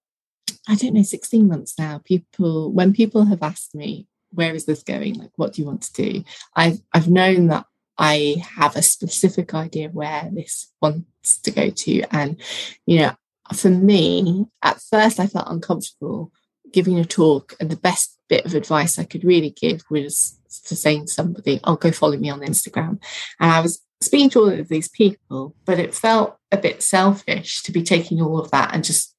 I 0.69 0.75
don't 0.75 0.95
know, 0.95 1.03
16 1.03 1.47
months 1.47 1.79
now, 1.79 2.01
people, 2.05 2.73
when 2.73 2.93
people 2.93 3.27
have 3.27 3.43
asked 3.43 3.77
me, 3.77 4.09
where 4.31 4.55
is 4.55 4.65
this 4.65 4.83
going? 4.83 5.15
Like, 5.15 5.31
what 5.37 5.53
do 5.53 5.63
you 5.63 5.67
want 5.69 5.83
to 5.83 5.93
do? 5.93 6.25
I've, 6.57 6.81
I've 6.93 7.09
known 7.09 7.47
that 7.47 7.67
I 7.97 8.43
have 8.57 8.75
a 8.75 8.83
specific 8.83 9.55
idea 9.55 9.89
where 9.89 10.29
this 10.33 10.73
wants 10.83 11.41
to 11.43 11.51
go 11.53 11.71
to. 11.71 12.03
And, 12.11 12.41
you 12.87 12.99
know, 12.99 13.13
for 13.55 13.71
me, 13.71 14.47
at 14.63 14.81
first 14.81 15.21
I 15.21 15.29
felt 15.29 15.49
uncomfortable 15.49 16.33
giving 16.73 16.99
a 16.99 17.05
talk, 17.05 17.55
and 17.61 17.71
the 17.71 17.77
best 17.77 18.16
bit 18.29 18.45
of 18.45 18.55
advice 18.55 18.99
I 18.99 19.05
could 19.05 19.24
really 19.24 19.51
give 19.51 19.83
was 19.91 20.39
to 20.66 20.77
saying 20.77 21.07
to 21.07 21.12
somebody, 21.12 21.61
"Oh, 21.64 21.77
go 21.77 21.91
follow 21.91 22.16
me 22.16 22.31
on 22.31 22.41
Instagram." 22.41 23.01
And 23.41 23.53
I 23.53 23.61
was 23.61 23.83
speaking 24.01 24.31
to 24.31 24.41
all 24.41 24.49
of 24.49 24.68
these 24.68 24.89
people, 24.89 25.55
but 25.64 25.79
it 25.79 25.95
felt 25.95 26.37
a 26.53 26.57
bit 26.57 26.83
selfish 26.83 27.62
to 27.62 27.72
be 27.72 27.83
taking 27.83 28.20
all 28.20 28.39
of 28.39 28.51
that 28.51 28.74
and 28.74 28.85
just 28.85 29.14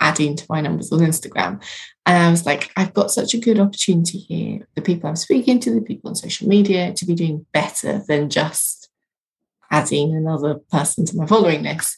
adding 0.00 0.36
to 0.36 0.46
my 0.48 0.60
numbers 0.60 0.92
on 0.92 1.00
Instagram. 1.00 1.62
And 2.06 2.22
I 2.22 2.30
was 2.30 2.44
like, 2.44 2.70
I've 2.76 2.92
got 2.92 3.10
such 3.10 3.32
a 3.34 3.38
good 3.38 3.58
opportunity 3.58 4.18
here. 4.18 4.66
The 4.74 4.82
people 4.82 5.08
I'm 5.08 5.16
speaking 5.16 5.60
to, 5.60 5.74
the 5.74 5.80
people 5.80 6.10
on 6.10 6.16
social 6.16 6.48
media, 6.48 6.92
to 6.92 7.06
be 7.06 7.14
doing 7.14 7.46
better 7.52 8.02
than 8.06 8.28
just 8.28 8.90
adding 9.70 10.14
another 10.14 10.56
person 10.70 11.06
to 11.06 11.16
my 11.16 11.26
following 11.26 11.62
list. 11.62 11.96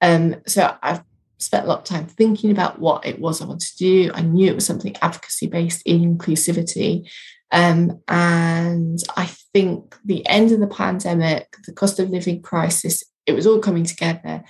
Um, 0.00 0.36
so 0.46 0.76
I've 0.82 1.02
spent 1.40 1.64
a 1.64 1.68
lot 1.68 1.78
of 1.78 1.84
time 1.84 2.06
thinking 2.06 2.50
about 2.50 2.78
what 2.78 3.04
it 3.06 3.18
was 3.18 3.40
I 3.40 3.46
wanted 3.46 3.68
to 3.68 3.76
do. 3.76 4.10
I 4.14 4.20
knew 4.22 4.46
it 4.46 4.54
was 4.54 4.66
something 4.66 4.94
advocacy 5.02 5.46
based 5.46 5.82
in 5.84 6.16
inclusivity. 6.16 7.10
Um, 7.50 8.00
and 8.06 8.98
I 9.16 9.26
think 9.52 9.96
the 10.04 10.26
end 10.26 10.52
of 10.52 10.60
the 10.60 10.68
pandemic, 10.68 11.56
the 11.66 11.72
cost 11.72 11.98
of 11.98 12.10
living 12.10 12.42
crisis, 12.42 13.02
it 13.26 13.32
was 13.32 13.46
all 13.46 13.58
coming 13.58 13.84
together. 13.84 14.44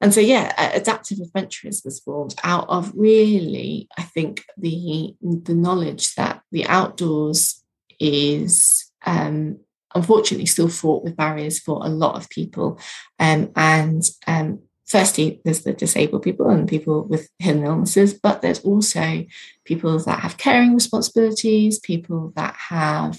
And 0.00 0.12
so, 0.12 0.20
yeah, 0.20 0.52
Adaptive 0.74 1.18
Adventurers 1.20 1.82
was 1.84 2.00
formed 2.00 2.34
out 2.42 2.68
of 2.68 2.92
really, 2.94 3.88
I 3.96 4.02
think, 4.02 4.44
the 4.56 5.14
the 5.22 5.54
knowledge 5.54 6.14
that 6.16 6.42
the 6.50 6.66
outdoors 6.66 7.62
is 8.00 8.90
um, 9.06 9.60
unfortunately 9.94 10.46
still 10.46 10.68
fraught 10.68 11.04
with 11.04 11.16
barriers 11.16 11.60
for 11.60 11.84
a 11.84 11.88
lot 11.88 12.16
of 12.16 12.28
people, 12.28 12.78
um, 13.18 13.52
and 13.56 14.02
um, 14.26 14.58
firstly, 14.86 15.40
there's 15.44 15.62
the 15.62 15.72
disabled 15.72 16.22
people 16.22 16.48
and 16.50 16.68
people 16.68 17.04
with 17.04 17.28
hidden 17.38 17.64
illnesses, 17.64 18.14
but 18.14 18.42
there's 18.42 18.60
also 18.60 19.24
people 19.64 19.98
that 19.98 20.20
have 20.20 20.36
caring 20.36 20.74
responsibilities, 20.74 21.78
people 21.78 22.32
that 22.36 22.54
have 22.54 23.18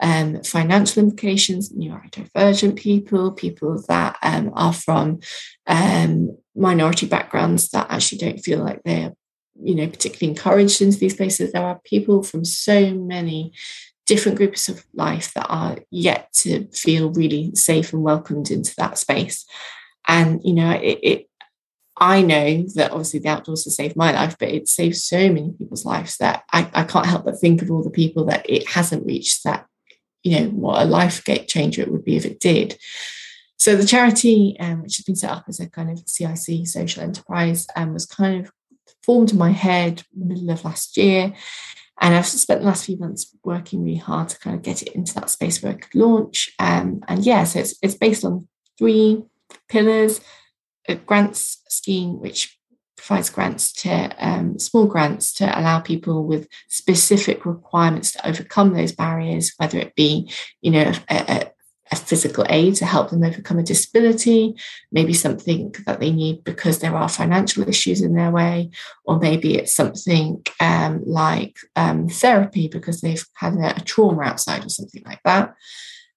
um, 0.00 0.42
financial 0.42 1.02
implications, 1.02 1.72
neurodivergent 1.72 2.76
people, 2.76 3.32
people 3.32 3.82
that 3.88 4.16
um, 4.22 4.50
are 4.54 4.72
from 4.72 5.20
um, 5.66 6.36
minority 6.56 7.06
backgrounds 7.06 7.70
that 7.70 7.86
actually 7.90 8.18
don't 8.18 8.40
feel 8.40 8.58
like 8.58 8.82
they're, 8.84 9.14
you 9.62 9.74
know, 9.74 9.88
particularly 9.88 10.36
encouraged 10.36 10.82
into 10.82 10.98
these 10.98 11.14
places. 11.14 11.52
There 11.52 11.64
are 11.64 11.80
people 11.84 12.22
from 12.22 12.44
so 12.44 12.92
many 12.92 13.52
different 14.06 14.36
groups 14.36 14.68
of 14.68 14.84
life 14.92 15.32
that 15.34 15.46
are 15.48 15.78
yet 15.90 16.32
to 16.32 16.66
feel 16.72 17.10
really 17.12 17.54
safe 17.54 17.92
and 17.92 18.02
welcomed 18.02 18.50
into 18.50 18.74
that 18.76 18.98
space 18.98 19.46
and 20.06 20.40
you 20.44 20.54
know 20.54 20.70
it, 20.70 20.98
it 21.02 21.28
I 21.96 22.22
know 22.22 22.64
that 22.74 22.90
obviously 22.90 23.20
the 23.20 23.28
outdoors 23.28 23.64
has 23.64 23.76
saved 23.76 23.96
my 23.96 24.12
life, 24.12 24.36
but 24.38 24.48
it 24.48 24.68
saved 24.68 24.96
so 24.96 25.28
many 25.32 25.52
people's 25.56 25.84
lives 25.84 26.16
that 26.16 26.42
I, 26.52 26.68
I 26.74 26.84
can't 26.84 27.06
help 27.06 27.24
but 27.24 27.38
think 27.38 27.62
of 27.62 27.70
all 27.70 27.84
the 27.84 27.90
people 27.90 28.24
that 28.26 28.48
it 28.48 28.68
hasn't 28.68 29.06
reached 29.06 29.44
that, 29.44 29.66
you 30.24 30.38
know, 30.38 30.46
what 30.48 30.82
a 30.82 30.86
life 30.86 31.22
changer 31.46 31.82
it 31.82 31.92
would 31.92 32.04
be 32.04 32.16
if 32.16 32.26
it 32.26 32.40
did. 32.40 32.76
So 33.58 33.76
the 33.76 33.86
charity, 33.86 34.56
um, 34.58 34.82
which 34.82 34.96
has 34.96 35.04
been 35.04 35.14
set 35.14 35.30
up 35.30 35.44
as 35.48 35.60
a 35.60 35.70
kind 35.70 35.90
of 35.90 36.02
CIC 36.08 36.66
social 36.66 37.02
enterprise, 37.02 37.66
um, 37.76 37.94
was 37.94 38.06
kind 38.06 38.44
of 38.44 38.52
formed 39.04 39.30
in 39.30 39.38
my 39.38 39.52
head 39.52 40.02
middle 40.14 40.50
of 40.50 40.64
last 40.64 40.96
year. 40.96 41.32
And 42.00 42.14
I've 42.14 42.26
spent 42.26 42.60
the 42.60 42.66
last 42.66 42.86
few 42.86 42.98
months 42.98 43.34
working 43.44 43.84
really 43.84 43.98
hard 43.98 44.28
to 44.30 44.38
kind 44.40 44.56
of 44.56 44.62
get 44.62 44.82
it 44.82 44.88
into 44.88 45.14
that 45.14 45.30
space 45.30 45.62
where 45.62 45.72
it 45.72 45.82
could 45.82 45.94
launch. 45.94 46.52
Um, 46.58 47.02
and 47.06 47.24
yeah, 47.24 47.44
so 47.44 47.60
it's, 47.60 47.78
it's 47.82 47.94
based 47.94 48.24
on 48.24 48.48
three 48.76 49.22
pillars, 49.68 50.20
a 50.88 50.94
grants 50.94 51.62
scheme 51.68 52.20
which 52.20 52.58
provides 52.96 53.30
grants 53.30 53.72
to 53.72 53.90
um, 54.18 54.58
small 54.58 54.86
grants 54.86 55.32
to 55.34 55.58
allow 55.58 55.80
people 55.80 56.24
with 56.24 56.48
specific 56.68 57.44
requirements 57.44 58.12
to 58.12 58.26
overcome 58.26 58.72
those 58.72 58.92
barriers, 58.92 59.52
whether 59.58 59.78
it 59.78 59.94
be, 59.94 60.30
you 60.62 60.70
know, 60.70 60.92
a, 61.10 61.14
a, 61.14 61.50
a, 61.92 61.96
physical 61.96 62.46
aid 62.48 62.74
to 62.74 62.86
help 62.86 63.10
them 63.10 63.22
overcome 63.22 63.58
a 63.58 63.62
disability, 63.62 64.54
maybe 64.90 65.12
something 65.12 65.74
that 65.86 66.00
they 66.00 66.10
need 66.10 66.42
because 66.44 66.78
there 66.78 66.96
are 66.96 67.08
financial 67.08 67.68
issues 67.68 68.00
in 68.00 68.14
their 68.14 68.30
way, 68.30 68.70
or 69.04 69.18
maybe 69.18 69.56
it's 69.56 69.74
something 69.74 70.42
um, 70.60 71.02
like 71.04 71.58
um, 71.76 72.08
therapy 72.08 72.68
because 72.68 73.00
they've 73.02 73.26
had 73.34 73.54
a, 73.54 73.76
a 73.76 73.80
trauma 73.80 74.22
outside 74.22 74.64
or 74.64 74.70
something 74.70 75.02
like 75.04 75.20
that. 75.24 75.54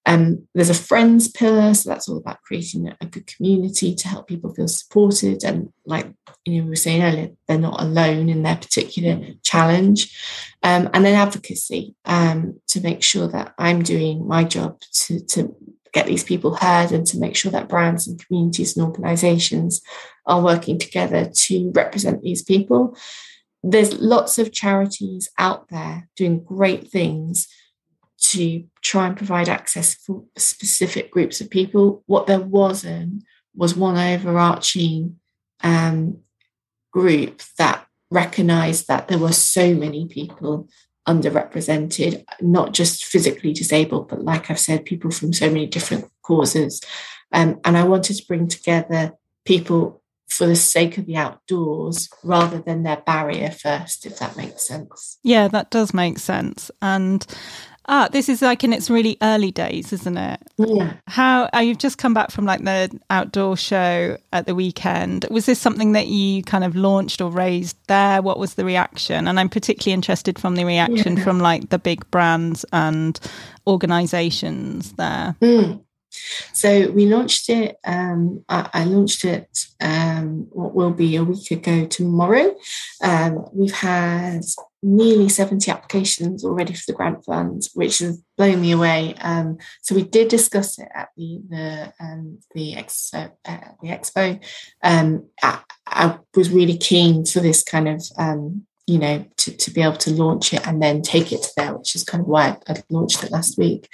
Um, 0.08 0.48
there's 0.56 0.70
a 0.70 0.74
friends 0.74 1.28
pillar, 1.28 1.74
so 1.74 1.90
that's 1.90 2.08
all 2.08 2.18
about 2.18 2.42
creating 2.42 2.92
a 3.00 3.06
good 3.06 3.28
community 3.28 3.94
to 3.94 4.08
help 4.08 4.28
people 4.28 4.54
feel 4.54 4.70
supported 4.70 5.44
and, 5.44 5.72
like 5.86 6.08
you 6.46 6.58
know, 6.58 6.64
we 6.64 6.70
were 6.70 6.76
saying 6.76 7.04
earlier, 7.04 7.32
they're 7.48 7.60
not 7.60 7.82
alone 7.82 8.30
in 8.30 8.42
their 8.42 8.56
particular 8.56 9.20
challenge. 9.44 10.18
Um, 10.64 10.90
and 10.94 11.04
then 11.04 11.14
advocacy 11.14 11.94
um, 12.06 12.60
to 12.68 12.80
make 12.82 13.04
sure 13.04 13.28
that 13.28 13.54
I'm 13.60 13.84
doing 13.84 14.26
my 14.26 14.46
job 14.46 14.80
to, 14.80 15.20
to 15.26 15.56
get 15.92 16.06
these 16.06 16.24
people 16.24 16.56
heard 16.56 16.92
and 16.92 17.06
to 17.08 17.20
make 17.20 17.36
sure 17.36 17.52
that 17.52 17.70
brands 17.70 18.08
and 18.08 18.24
communities 18.26 18.78
and 18.78 18.86
organisations 18.86 19.82
are 20.26 20.42
working 20.42 20.80
together 20.80 21.30
to 21.34 21.72
represent 21.76 22.22
these 22.22 22.44
people. 22.44 22.98
There's 23.64 24.00
lots 24.00 24.38
of 24.38 24.54
charities 24.54 25.30
out 25.38 25.68
there 25.70 26.08
doing 26.16 26.44
great 26.44 26.90
things 26.90 27.48
to 28.20 28.64
try 28.82 29.08
and 29.08 29.18
provide 29.18 29.50
access 29.50 29.94
for 29.94 30.24
specific 30.38 31.12
groups 31.12 31.40
of 31.42 31.50
people. 31.50 32.04
What 32.08 32.28
there 32.28 32.40
wasn't 32.40 33.24
was 33.56 33.76
one 33.76 33.98
overarching 33.98 35.20
um, 35.64 36.20
group 36.92 37.42
that 37.58 37.86
recognized 38.10 38.88
that 38.88 39.08
there 39.08 39.18
were 39.18 39.34
so 39.34 39.74
many 39.74 40.08
people 40.08 40.68
underrepresented, 41.08 42.24
not 42.42 42.74
just 42.74 43.06
physically 43.06 43.54
disabled, 43.54 44.10
but 44.10 44.24
like 44.24 44.50
I've 44.50 44.60
said, 44.60 44.86
people 44.86 45.12
from 45.12 45.34
so 45.34 45.48
many 45.48 45.66
different 45.66 46.10
causes. 46.22 46.82
Um, 47.32 47.60
and 47.64 47.78
I 47.78 47.84
wanted 47.84 48.16
to 48.16 48.26
bring 48.28 48.48
together 48.48 49.14
people 49.46 50.02
for 50.28 50.46
the 50.46 50.56
sake 50.56 50.98
of 50.98 51.06
the 51.06 51.16
outdoors 51.16 52.10
rather 52.24 52.60
than 52.60 52.84
their 52.84 53.02
barrier 53.06 53.50
first, 53.50 54.06
if 54.06 54.20
that 54.20 54.36
makes 54.36 54.68
sense. 54.68 55.18
Yeah, 55.24 55.48
that 55.48 55.70
does 55.70 55.94
make 55.94 56.20
sense. 56.20 56.70
And 56.82 57.26
Ah, 57.90 58.10
this 58.12 58.28
is 58.28 58.42
like 58.42 58.66
in 58.66 58.74
its 58.74 58.90
really 58.90 59.18
early 59.22 59.50
days, 59.50 59.94
isn't 59.94 60.18
it? 60.18 60.42
Yeah. 60.58 60.94
How 61.08 61.50
uh, 61.56 61.60
you've 61.60 61.78
just 61.78 61.98
come 61.98 62.14
back 62.14 62.32
from 62.32 62.46
like 62.46 62.64
the 62.64 62.92
outdoor 63.10 63.56
show 63.56 64.18
at 64.34 64.46
the 64.46 64.54
weekend. 64.54 65.26
Was 65.32 65.46
this 65.46 65.60
something 65.60 65.94
that 65.94 66.08
you 66.08 66.44
kind 66.44 66.66
of 66.66 66.76
launched 66.76 67.22
or 67.22 67.32
raised 67.32 67.78
there? 67.88 68.22
What 68.22 68.40
was 68.40 68.56
the 68.56 68.66
reaction? 68.66 69.28
And 69.28 69.40
I'm 69.40 69.48
particularly 69.48 69.94
interested 69.94 70.38
from 70.38 70.56
the 70.56 70.66
reaction 70.66 71.16
yeah. 71.16 71.24
from 71.24 71.40
like 71.40 71.70
the 71.70 71.80
big 71.80 72.10
brands 72.12 72.66
and 72.74 73.18
organizations 73.66 74.92
there. 74.94 75.38
Mm. 75.42 75.82
So 76.54 76.92
we 76.92 77.06
launched 77.06 77.50
it. 77.50 77.78
Um, 77.86 78.44
I, 78.50 78.70
I, 78.74 78.84
launched 78.86 79.24
it. 79.24 79.68
Um, 79.80 80.48
what 80.52 80.74
will 80.74 80.92
be 80.92 81.16
a 81.16 81.24
week 81.24 81.52
ago 81.52 81.86
tomorrow. 81.86 82.56
Um, 83.02 83.46
we've 83.54 83.74
had 83.74 84.44
nearly 84.84 85.30
70 85.30 85.70
applications 85.72 86.46
already 86.46 86.74
for 86.74 86.84
the 86.88 86.94
grant 86.94 87.26
fund, 87.26 87.64
which 87.74 88.00
has 88.00 88.22
blown 88.38 88.62
me 88.62 88.72
away. 88.72 89.16
Um, 89.22 89.58
so 89.82 89.96
we 89.96 90.04
did 90.04 90.28
discuss 90.28 90.78
it 90.80 90.90
at 90.94 91.10
the 91.18 91.42
the 91.50 91.94
um, 92.00 92.40
the 92.54 92.76
expo. 92.76 93.32
Uh, 93.46 93.58
the 93.82 93.90
expo. 93.90 94.44
Um, 94.84 95.26
I, 95.42 95.60
I, 95.86 96.20
was 96.36 96.52
really 96.52 96.78
keen 96.78 97.26
for 97.26 97.40
this 97.40 97.64
kind 97.64 97.88
of 97.88 98.04
um, 98.18 98.68
you 98.86 99.00
know 99.00 99.26
to, 99.38 99.58
to 99.58 99.72
be 99.72 99.82
able 99.82 99.98
to 99.98 100.12
launch 100.12 100.54
it 100.54 100.66
and 100.68 100.82
then 100.82 101.02
take 101.02 101.32
it 101.32 101.42
to 101.44 101.52
there, 101.58 101.76
which 101.76 101.96
is 101.96 102.04
kind 102.04 102.22
of 102.22 102.28
why 102.28 102.58
I, 102.68 102.74
I 102.74 102.84
launched 102.90 103.24
it 103.24 103.32
last 103.32 103.58
week. 103.58 103.90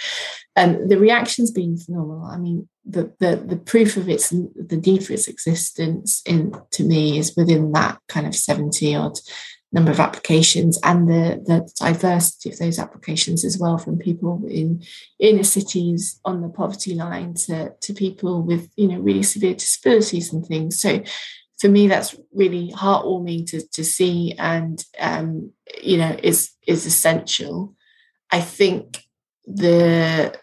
And 0.56 0.90
the 0.90 1.00
reaction's 1.00 1.52
been 1.52 1.78
phenomenal. 1.78 2.26
I 2.26 2.38
mean, 2.38 2.68
the 2.86 3.14
the 3.20 3.38
the 3.38 3.58
proof 3.58 3.96
of 3.96 4.10
its 4.10 4.30
the 4.30 4.82
need 4.86 5.06
for 5.06 5.14
its 5.14 5.28
existence 5.28 6.22
in 6.26 6.54
to 6.72 6.84
me 6.84 7.18
is 7.18 7.36
within 7.36 7.72
that 7.72 8.00
kind 8.10 8.28
of 8.28 8.36
70 8.36 8.96
odd 8.96 9.18
number 9.74 9.92
of 9.92 10.00
applications 10.00 10.80
and 10.84 11.10
the, 11.10 11.42
the 11.46 11.70
diversity 11.80 12.52
of 12.52 12.60
those 12.60 12.78
applications 12.78 13.44
as 13.44 13.58
well 13.58 13.80
from 13.80 13.98
people 13.98 14.42
in 14.48 14.84
inner 15.20 15.44
cities 15.44 16.20
on 16.24 16.42
the 16.42 16.50
poverty 16.50 16.94
line 16.94 17.34
to, 17.34 17.74
to 17.82 17.94
people 17.94 18.44
with 18.44 18.70
you 18.76 18.88
know 18.88 19.00
really 19.00 19.24
severe 19.24 19.56
disabilities 19.56 20.32
and 20.32 20.46
things. 20.46 20.80
So 20.80 21.04
for 21.60 21.70
me 21.70 21.88
that's 21.88 22.16
really 22.34 22.72
heartwarming 22.72 23.48
to, 23.48 23.68
to 23.70 23.84
see 23.84 24.36
and 24.38 24.84
um, 25.00 25.52
you 25.82 25.98
know 25.98 26.16
is 26.22 26.52
is 26.68 26.86
essential. 26.86 27.74
I 28.32 28.42
think 28.42 29.04
the 29.46 30.38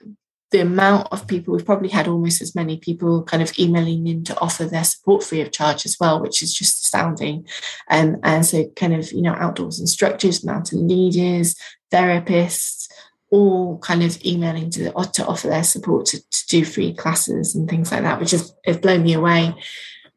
the 0.50 0.60
amount 0.60 1.08
of 1.12 1.26
people 1.26 1.54
we've 1.54 1.66
probably 1.66 1.88
had 1.88 2.08
almost 2.08 2.42
as 2.42 2.54
many 2.54 2.76
people 2.78 3.22
kind 3.22 3.42
of 3.42 3.56
emailing 3.58 4.06
in 4.06 4.24
to 4.24 4.38
offer 4.40 4.64
their 4.64 4.84
support 4.84 5.22
free 5.22 5.40
of 5.40 5.52
charge 5.52 5.86
as 5.86 5.96
well 6.00 6.20
which 6.20 6.42
is 6.42 6.52
just 6.52 6.82
astounding. 6.82 7.46
Um, 7.88 8.16
and 8.22 8.44
so 8.44 8.68
kind 8.76 8.94
of 8.94 9.12
you 9.12 9.22
know 9.22 9.34
outdoors 9.34 9.80
instructors 9.80 10.44
mountain 10.44 10.88
leaders 10.88 11.54
therapists 11.92 12.88
all 13.30 13.78
kind 13.78 14.02
of 14.02 14.22
emailing 14.24 14.70
to, 14.70 14.92
to 15.12 15.26
offer 15.26 15.46
their 15.46 15.62
support 15.62 16.06
to, 16.06 16.18
to 16.18 16.46
do 16.48 16.64
free 16.64 16.92
classes 16.92 17.54
and 17.54 17.68
things 17.68 17.92
like 17.92 18.02
that 18.02 18.18
which 18.18 18.32
has, 18.32 18.52
has 18.64 18.78
blown 18.78 19.04
me 19.04 19.12
away. 19.12 19.54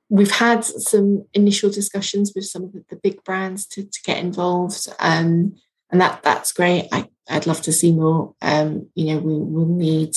We've 0.09 0.31
had 0.31 0.63
some 0.63 1.25
initial 1.33 1.69
discussions 1.69 2.33
with 2.35 2.45
some 2.45 2.63
of 2.65 2.73
the, 2.73 2.99
big 3.01 3.23
brands 3.23 3.65
to, 3.67 3.83
to 3.83 4.01
get 4.03 4.19
involved. 4.19 4.87
Um, 4.99 5.55
and 5.93 6.01
that 6.01 6.21
that's 6.23 6.51
great 6.51 6.89
I, 6.91 7.07
I'd 7.29 7.47
love 7.47 7.61
to 7.63 7.73
see 7.73 7.91
more. 7.91 8.35
Um, 8.41 8.89
you 8.95 9.13
know, 9.13 9.19
we 9.19 9.33
will 9.33 9.67
need 9.67 10.15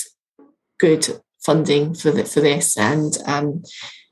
good 0.79 1.07
funding 1.41 1.95
for 1.95 2.11
the, 2.11 2.24
for 2.24 2.41
this, 2.41 2.77
and 2.77 3.16
um, 3.27 3.62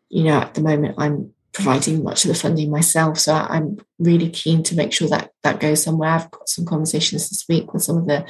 you 0.09 0.25
know, 0.25 0.41
at 0.41 0.55
the 0.55 0.63
moment, 0.63 0.95
I'm 0.99 1.33
providing 1.53 2.03
much 2.03 2.25
of 2.25 2.29
the 2.29 2.35
funding 2.35 2.71
myself, 2.71 3.19
so 3.19 3.35
I'm 3.35 3.79
really 3.99 4.31
keen 4.31 4.63
to 4.65 4.77
make 4.77 4.93
sure 4.93 5.09
that 5.09 5.31
that 5.43 5.61
goes 5.61 5.83
somewhere. 5.83 6.11
I've 6.11 6.31
got 6.31 6.49
some 6.49 6.65
conversations 6.65 7.29
this 7.29 7.45
week 7.49 7.73
with 7.73 7.83
some 7.83 7.97
of 7.97 8.07
the 8.07 8.27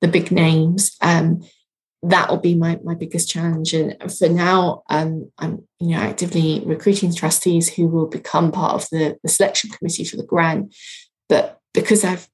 the 0.00 0.08
big 0.08 0.30
names. 0.30 0.96
Um, 1.00 1.42
that 2.06 2.28
will 2.28 2.36
be 2.36 2.54
my, 2.54 2.78
my 2.84 2.94
biggest 2.94 3.30
challenge. 3.30 3.72
And 3.72 3.96
for 4.12 4.28
now, 4.28 4.82
um, 4.90 5.32
I'm 5.38 5.66
you 5.80 5.96
know 5.96 6.02
actively 6.02 6.62
recruiting 6.64 7.14
trustees 7.14 7.72
who 7.72 7.88
will 7.88 8.06
become 8.06 8.52
part 8.52 8.74
of 8.74 8.88
the, 8.90 9.18
the 9.22 9.28
selection 9.28 9.70
committee 9.70 10.04
for 10.04 10.16
the 10.16 10.26
grant. 10.26 10.74
But 11.28 11.58
because 11.72 12.04
I've 12.04 12.28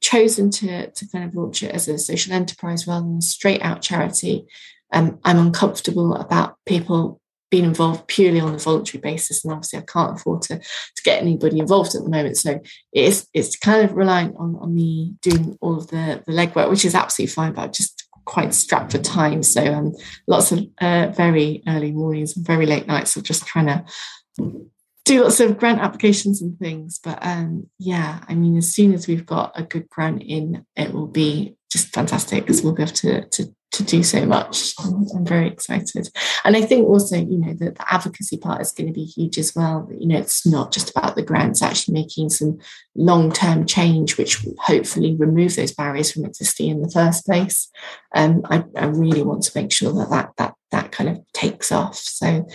chosen 0.00 0.50
to, 0.50 0.90
to 0.90 1.08
kind 1.08 1.24
of 1.24 1.34
launch 1.34 1.62
it 1.62 1.74
as 1.74 1.88
a 1.88 1.98
social 1.98 2.32
enterprise 2.32 2.86
rather 2.86 3.06
than 3.06 3.18
a 3.18 3.22
straight 3.22 3.62
out 3.62 3.82
charity, 3.82 4.46
um, 4.92 5.18
I'm 5.24 5.38
uncomfortable 5.38 6.14
about 6.14 6.56
people 6.66 7.20
being 7.50 7.64
involved 7.64 8.06
purely 8.08 8.40
on 8.40 8.54
a 8.54 8.58
voluntary 8.58 9.00
basis. 9.00 9.44
And 9.44 9.52
obviously 9.52 9.78
I 9.78 9.82
can't 9.82 10.18
afford 10.18 10.42
to, 10.42 10.58
to 10.58 11.02
get 11.02 11.22
anybody 11.22 11.58
involved 11.58 11.94
at 11.94 12.02
the 12.02 12.10
moment. 12.10 12.36
So 12.36 12.60
it's 12.92 13.26
it's 13.32 13.56
kind 13.56 13.84
of 13.84 13.96
reliant 13.96 14.36
on, 14.38 14.56
on 14.56 14.74
me 14.74 15.14
doing 15.22 15.56
all 15.60 15.78
of 15.78 15.88
the, 15.88 16.22
the 16.26 16.32
legwork, 16.32 16.68
which 16.68 16.84
is 16.84 16.94
absolutely 16.94 17.32
fine, 17.32 17.52
but 17.52 17.62
I'm 17.62 17.72
just 17.72 18.06
quite 18.26 18.52
strapped 18.52 18.92
for 18.92 18.98
time. 18.98 19.42
So 19.42 19.64
um, 19.64 19.94
lots 20.26 20.52
of 20.52 20.66
uh, 20.80 21.08
very 21.08 21.62
early 21.66 21.92
mornings 21.92 22.36
and 22.36 22.46
very 22.46 22.66
late 22.66 22.86
nights 22.86 23.16
of 23.16 23.22
just 23.22 23.46
trying 23.46 23.66
to 23.66 23.84
do 25.08 25.22
lots 25.22 25.40
of 25.40 25.58
grant 25.58 25.80
applications 25.80 26.42
and 26.42 26.58
things. 26.58 27.00
But 27.02 27.18
um, 27.22 27.68
yeah, 27.78 28.20
I 28.28 28.34
mean, 28.34 28.56
as 28.56 28.72
soon 28.72 28.92
as 28.92 29.08
we've 29.08 29.26
got 29.26 29.52
a 29.54 29.62
good 29.62 29.88
grant 29.88 30.22
in, 30.22 30.64
it 30.76 30.92
will 30.92 31.06
be 31.06 31.56
just 31.72 31.88
fantastic 31.94 32.44
because 32.44 32.62
we'll 32.62 32.74
be 32.74 32.82
able 32.82 32.92
to, 32.92 33.26
to 33.28 33.54
to 33.70 33.82
do 33.82 34.02
so 34.02 34.24
much. 34.24 34.72
I'm, 34.78 35.06
I'm, 35.14 35.26
very 35.26 35.46
excited. 35.46 36.08
And 36.42 36.56
I 36.56 36.62
think 36.62 36.86
also, 36.86 37.16
you 37.16 37.38
know, 37.38 37.52
that 37.52 37.76
the 37.76 37.92
advocacy 37.92 38.38
part 38.38 38.62
is 38.62 38.72
going 38.72 38.86
to 38.86 38.94
be 38.94 39.04
huge 39.04 39.36
as 39.36 39.54
well. 39.54 39.86
You 39.92 40.08
know, 40.08 40.18
it's 40.18 40.46
not 40.46 40.72
just 40.72 40.90
about 40.90 41.16
the 41.16 41.22
grants, 41.22 41.60
actually 41.60 41.92
making 41.92 42.30
some 42.30 42.58
long 42.96 43.30
term 43.30 43.66
change, 43.66 44.16
which 44.16 44.42
will 44.42 44.54
hopefully 44.58 45.14
remove 45.16 45.54
those 45.54 45.72
barriers 45.72 46.10
from 46.10 46.24
existing 46.24 46.70
in 46.70 46.80
the 46.80 46.90
first 46.90 47.26
place. 47.26 47.68
Um, 48.14 48.40
I, 48.46 48.64
I 48.74 48.86
really 48.86 49.22
want 49.22 49.42
to 49.42 49.60
make 49.60 49.70
sure 49.70 49.92
that 49.92 50.08
that, 50.10 50.30
that 50.38 50.54
that 50.70 50.92
kind 50.92 51.08
of 51.08 51.20
takes 51.32 51.72
off. 51.72 51.96
So, 51.96 52.46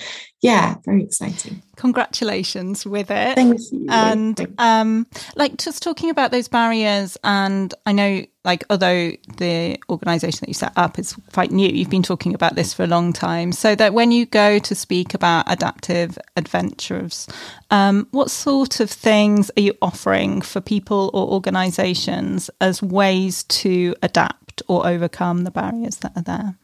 yeah, 0.41 0.75
very 0.85 1.03
exciting. 1.03 1.63
Congratulations 1.77 2.85
with 2.85 3.09
it. 3.09 3.35
Thank 3.35 3.59
you. 3.71 3.87
And 3.89 4.55
um, 4.57 5.07
like 5.35 5.57
just 5.57 5.81
talking 5.81 6.09
about 6.09 6.31
those 6.31 6.47
barriers, 6.47 7.17
and 7.23 7.73
I 7.85 7.91
know 7.91 8.23
like 8.45 8.65
although 8.69 9.11
the 9.37 9.79
organisation 9.89 10.39
that 10.41 10.49
you 10.49 10.53
set 10.53 10.73
up 10.75 10.99
is 10.99 11.15
quite 11.31 11.51
new, 11.51 11.67
you've 11.67 11.89
been 11.89 12.03
talking 12.03 12.35
about 12.35 12.55
this 12.55 12.73
for 12.73 12.83
a 12.83 12.87
long 12.87 13.13
time. 13.13 13.51
So 13.51 13.73
that 13.75 13.93
when 13.93 14.11
you 14.11 14.25
go 14.25 14.59
to 14.59 14.75
speak 14.75 15.13
about 15.13 15.51
adaptive 15.51 16.17
adventures, 16.35 17.27
um, 17.71 18.07
what 18.11 18.29
sort 18.29 18.79
of 18.79 18.91
things 18.91 19.49
are 19.57 19.61
you 19.61 19.73
offering 19.81 20.41
for 20.41 20.61
people 20.61 21.09
or 21.13 21.27
organisations 21.29 22.49
as 22.59 22.83
ways 22.83 23.43
to 23.43 23.95
adapt 24.03 24.61
or 24.67 24.85
overcome 24.85 25.45
the 25.45 25.51
barriers 25.51 25.97
that 25.97 26.11
are 26.15 26.23
there? 26.23 26.55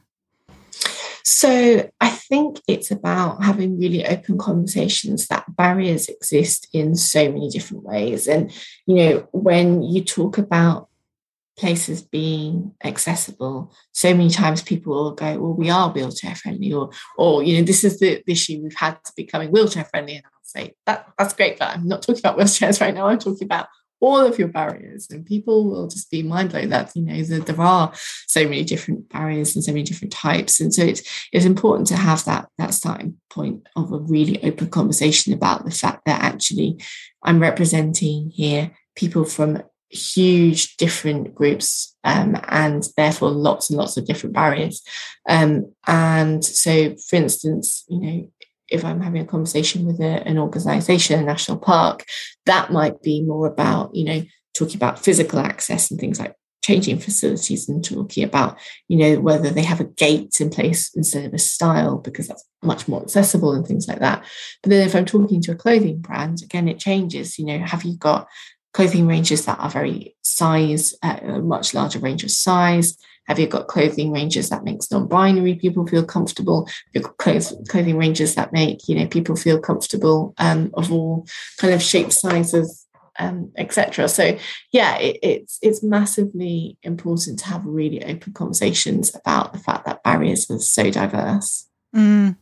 So 1.23 1.89
I 1.99 2.09
think 2.09 2.59
it's 2.67 2.91
about 2.91 3.43
having 3.43 3.79
really 3.79 4.05
open 4.05 4.37
conversations 4.37 5.27
that 5.27 5.55
barriers 5.55 6.07
exist 6.07 6.67
in 6.73 6.95
so 6.95 7.31
many 7.31 7.49
different 7.49 7.83
ways. 7.83 8.27
And, 8.27 8.51
you 8.85 8.95
know, 8.95 9.27
when 9.31 9.81
you 9.83 10.03
talk 10.03 10.37
about 10.37 10.87
places 11.57 12.01
being 12.01 12.73
accessible, 12.83 13.73
so 13.91 14.13
many 14.13 14.29
times 14.29 14.61
people 14.61 14.93
will 14.93 15.11
go, 15.11 15.37
well, 15.39 15.53
we 15.53 15.69
are 15.69 15.91
wheelchair 15.91 16.35
friendly, 16.35 16.71
or, 16.71 16.89
or, 17.17 17.43
you 17.43 17.57
know, 17.57 17.63
this 17.63 17.83
is 17.83 17.99
the 17.99 18.23
issue 18.31 18.61
we've 18.63 18.75
had 18.75 18.97
to 19.03 19.11
becoming 19.15 19.49
wheelchair 19.49 19.83
friendly. 19.83 20.15
And 20.15 20.25
I'll 20.25 20.31
say, 20.43 20.73
that, 20.85 21.11
that's 21.17 21.33
great, 21.33 21.59
but 21.59 21.75
I'm 21.75 21.87
not 21.87 22.01
talking 22.01 22.21
about 22.21 22.37
wheelchairs 22.37 22.79
right 22.79 22.93
now. 22.93 23.07
I'm 23.07 23.19
talking 23.19 23.45
about 23.45 23.67
all 24.01 24.19
of 24.19 24.39
your 24.39 24.47
barriers 24.47 25.07
and 25.09 25.25
people 25.25 25.69
will 25.69 25.87
just 25.87 26.09
be 26.09 26.23
mind 26.23 26.51
blown 26.51 26.69
that 26.69 26.91
you 26.95 27.03
know 27.03 27.21
that 27.21 27.45
there 27.45 27.61
are 27.61 27.91
so 28.27 28.43
many 28.43 28.63
different 28.63 29.09
barriers 29.09 29.55
and 29.55 29.63
so 29.63 29.71
many 29.71 29.83
different 29.83 30.13
types. 30.13 30.59
And 30.59 30.73
so 30.73 30.83
it's 30.83 31.01
it's 31.31 31.45
important 31.45 31.87
to 31.89 31.97
have 31.97 32.23
that 32.25 32.47
that 32.57 32.73
starting 32.73 33.17
point 33.29 33.67
of 33.75 33.91
a 33.91 33.97
really 33.97 34.43
open 34.43 34.69
conversation 34.69 35.33
about 35.33 35.65
the 35.65 35.71
fact 35.71 36.05
that 36.05 36.21
actually 36.21 36.77
i'm 37.23 37.39
representing 37.39 38.31
here 38.31 38.71
people 38.95 39.23
from 39.23 39.61
huge 39.89 40.77
different 40.77 41.33
groups 41.33 41.95
um, 42.03 42.37
and 42.47 42.87
therefore 42.95 43.31
lots 43.31 43.69
and 43.69 43.77
lots 43.77 43.97
of 43.97 44.05
different 44.05 44.35
barriers. 44.35 44.83
Um, 45.27 45.73
and 45.87 46.45
so 46.45 46.95
for 46.95 47.15
instance 47.15 47.85
you 47.89 47.99
know 47.99 48.31
if 48.71 48.85
I'm 48.85 49.01
having 49.01 49.21
a 49.21 49.25
conversation 49.25 49.85
with 49.85 49.99
a, 49.99 50.27
an 50.27 50.37
organization, 50.37 51.19
a 51.19 51.23
national 51.23 51.57
park, 51.57 52.05
that 52.45 52.71
might 52.71 53.01
be 53.01 53.21
more 53.21 53.47
about, 53.47 53.93
you 53.95 54.05
know, 54.05 54.23
talking 54.53 54.75
about 54.75 54.99
physical 54.99 55.39
access 55.39 55.91
and 55.91 55.99
things 55.99 56.19
like 56.19 56.35
changing 56.61 56.99
facilities 56.99 57.69
and 57.69 57.83
talking 57.83 58.23
about, 58.23 58.57
you 58.87 58.97
know, 58.97 59.19
whether 59.19 59.49
they 59.49 59.63
have 59.63 59.79
a 59.79 59.85
gate 59.85 60.39
in 60.39 60.49
place 60.49 60.91
instead 60.95 61.25
of 61.25 61.33
a 61.33 61.37
stile, 61.37 61.97
because 61.97 62.27
that's 62.27 62.45
much 62.61 62.87
more 62.87 63.01
accessible 63.01 63.53
and 63.53 63.65
things 63.65 63.87
like 63.87 63.99
that. 63.99 64.23
But 64.61 64.69
then 64.69 64.85
if 64.85 64.95
I'm 64.95 65.05
talking 65.05 65.41
to 65.43 65.53
a 65.53 65.55
clothing 65.55 65.99
brand, 65.99 66.41
again, 66.43 66.67
it 66.67 66.79
changes, 66.79 67.39
you 67.39 67.45
know, 67.45 67.59
have 67.59 67.83
you 67.83 67.97
got 67.97 68.27
clothing 68.73 69.07
ranges 69.07 69.45
that 69.45 69.59
are 69.59 69.69
very 69.69 70.15
size, 70.21 70.93
uh, 71.01 71.19
a 71.23 71.39
much 71.39 71.73
larger 71.73 71.99
range 71.99 72.23
of 72.23 72.31
size? 72.31 72.97
Have 73.29 73.39
you 73.39 73.47
got 73.47 73.67
clothing 73.67 74.11
ranges 74.11 74.49
that 74.49 74.65
makes 74.65 74.91
non-binary 74.91 75.55
people 75.55 75.87
feel 75.87 76.03
comfortable? 76.03 76.65
Have 76.65 76.75
you 76.93 77.01
got 77.01 77.17
clothing 77.69 77.97
ranges 77.97 78.35
that 78.35 78.51
make 78.51 78.89
you 78.89 78.95
know 78.95 79.07
people 79.07 79.37
feel 79.37 79.59
comfortable 79.59 80.33
um, 80.37 80.71
of 80.73 80.91
all 80.91 81.25
kind 81.57 81.73
of 81.73 81.81
shapes, 81.81 82.19
sizes, 82.19 82.87
um, 83.19 83.51
etc. 83.57 84.07
So 84.07 84.37
yeah, 84.71 84.97
it, 84.97 85.19
it's 85.21 85.59
it's 85.61 85.83
massively 85.83 86.77
important 86.83 87.39
to 87.39 87.45
have 87.45 87.65
really 87.65 88.03
open 88.03 88.33
conversations 88.33 89.13
about 89.15 89.53
the 89.53 89.59
fact 89.59 89.85
that 89.85 90.03
barriers 90.03 90.49
are 90.49 90.59
so 90.59 90.89
diverse. 90.89 91.67
Mm. 91.95 92.35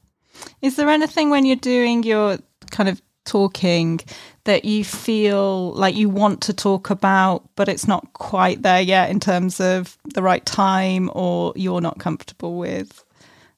Is 0.61 0.75
there 0.75 0.89
anything 0.89 1.29
when 1.29 1.45
you're 1.45 1.55
doing 1.55 2.03
your 2.03 2.37
kind 2.71 2.89
of 2.89 3.01
talking 3.27 3.99
that 4.45 4.65
you 4.65 4.83
feel 4.83 5.71
like 5.73 5.95
you 5.95 6.09
want 6.09 6.41
to 6.41 6.53
talk 6.53 6.89
about, 6.89 7.47
but 7.55 7.67
it's 7.67 7.87
not 7.87 8.13
quite 8.13 8.63
there 8.63 8.81
yet 8.81 9.11
in 9.11 9.19
terms 9.19 9.59
of 9.59 9.97
the 10.05 10.23
right 10.23 10.45
time 10.45 11.11
or 11.13 11.53
you're 11.55 11.81
not 11.81 11.99
comfortable 11.99 12.57
with? 12.57 13.03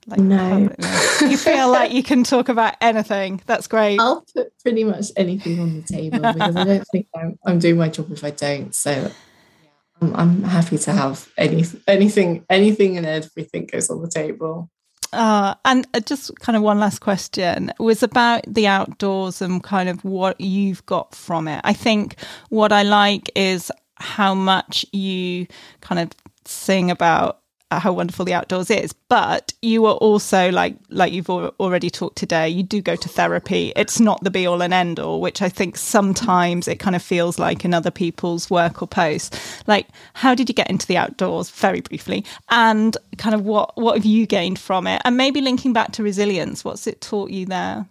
Like 0.07 0.19
no. 0.19 0.73
you 1.21 1.37
feel 1.37 1.69
like 1.69 1.91
you 1.91 2.01
can 2.01 2.23
talk 2.23 2.49
about 2.49 2.75
anything. 2.81 3.41
That's 3.45 3.67
great. 3.67 3.99
I'll 3.99 4.25
put 4.33 4.51
pretty 4.59 4.83
much 4.83 5.11
anything 5.15 5.59
on 5.59 5.75
the 5.75 5.81
table 5.83 6.19
because 6.19 6.55
I 6.55 6.63
don't 6.63 6.87
think 6.87 7.07
I'm, 7.15 7.39
I'm, 7.45 7.59
doing 7.59 7.77
my 7.77 7.89
job 7.89 8.11
if 8.11 8.23
I 8.23 8.31
don't. 8.31 8.73
So 8.73 9.11
I'm, 10.01 10.15
I'm 10.15 10.43
happy 10.43 10.79
to 10.79 10.91
have 10.91 11.29
any, 11.37 11.63
anything, 11.87 12.45
anything 12.49 12.97
and 12.97 13.05
everything 13.05 13.67
goes 13.67 13.89
on 13.91 14.01
the 14.01 14.09
table. 14.09 14.71
Uh, 15.11 15.55
and 15.65 15.87
uh, 15.93 15.99
just 15.99 16.37
kind 16.39 16.55
of 16.55 16.61
one 16.61 16.79
last 16.79 16.99
question 16.99 17.73
was 17.79 18.03
about 18.03 18.43
the 18.47 18.67
outdoors 18.67 19.41
and 19.41 19.63
kind 19.63 19.89
of 19.89 20.03
what 20.03 20.39
you've 20.39 20.85
got 20.85 21.15
from 21.15 21.47
it. 21.47 21.61
I 21.63 21.73
think 21.73 22.15
what 22.49 22.71
I 22.71 22.83
like 22.83 23.31
is 23.35 23.71
how 23.95 24.33
much 24.33 24.85
you 24.91 25.47
kind 25.81 25.99
of 25.99 26.11
sing 26.45 26.91
about 26.91 27.39
how 27.71 27.93
wonderful 27.93 28.25
the 28.25 28.33
outdoors 28.33 28.71
is 28.71 28.93
but 29.09 29.53
you 29.61 29.85
are 29.85 29.95
also 29.95 30.49
like 30.51 30.75
like 30.89 31.13
you've 31.13 31.29
already 31.29 31.89
talked 31.89 32.17
today 32.17 32.49
you 32.49 32.63
do 32.63 32.81
go 32.81 32.95
to 32.95 33.07
therapy. 33.09 33.71
It's 33.75 33.99
not 33.99 34.23
the 34.23 34.31
be 34.31 34.47
all 34.47 34.63
and 34.63 34.73
end 34.73 34.99
all 34.99 35.21
which 35.21 35.41
i 35.41 35.49
think 35.49 35.77
sometimes 35.77 36.67
it 36.67 36.79
kind 36.79 36.95
of 36.95 37.03
feels 37.03 37.37
like 37.37 37.63
in 37.63 37.73
other 37.73 37.91
people's 37.91 38.49
work 38.49 38.81
or 38.81 38.87
posts. 38.87 39.63
Like 39.67 39.87
how 40.13 40.33
did 40.33 40.49
you 40.49 40.55
get 40.55 40.69
into 40.69 40.87
the 40.87 40.97
outdoors? 40.97 41.49
Very 41.51 41.81
briefly. 41.81 42.25
And 42.49 42.97
kind 43.17 43.35
of 43.35 43.41
what 43.45 43.77
what 43.77 43.95
have 43.95 44.05
you 44.05 44.25
gained 44.25 44.59
from 44.59 44.87
it? 44.87 45.01
And 45.05 45.15
maybe 45.15 45.41
linking 45.41 45.73
back 45.73 45.91
to 45.93 46.03
resilience 46.03 46.65
what's 46.65 46.87
it 46.87 47.01
taught 47.01 47.29
you 47.29 47.45
there? 47.45 47.87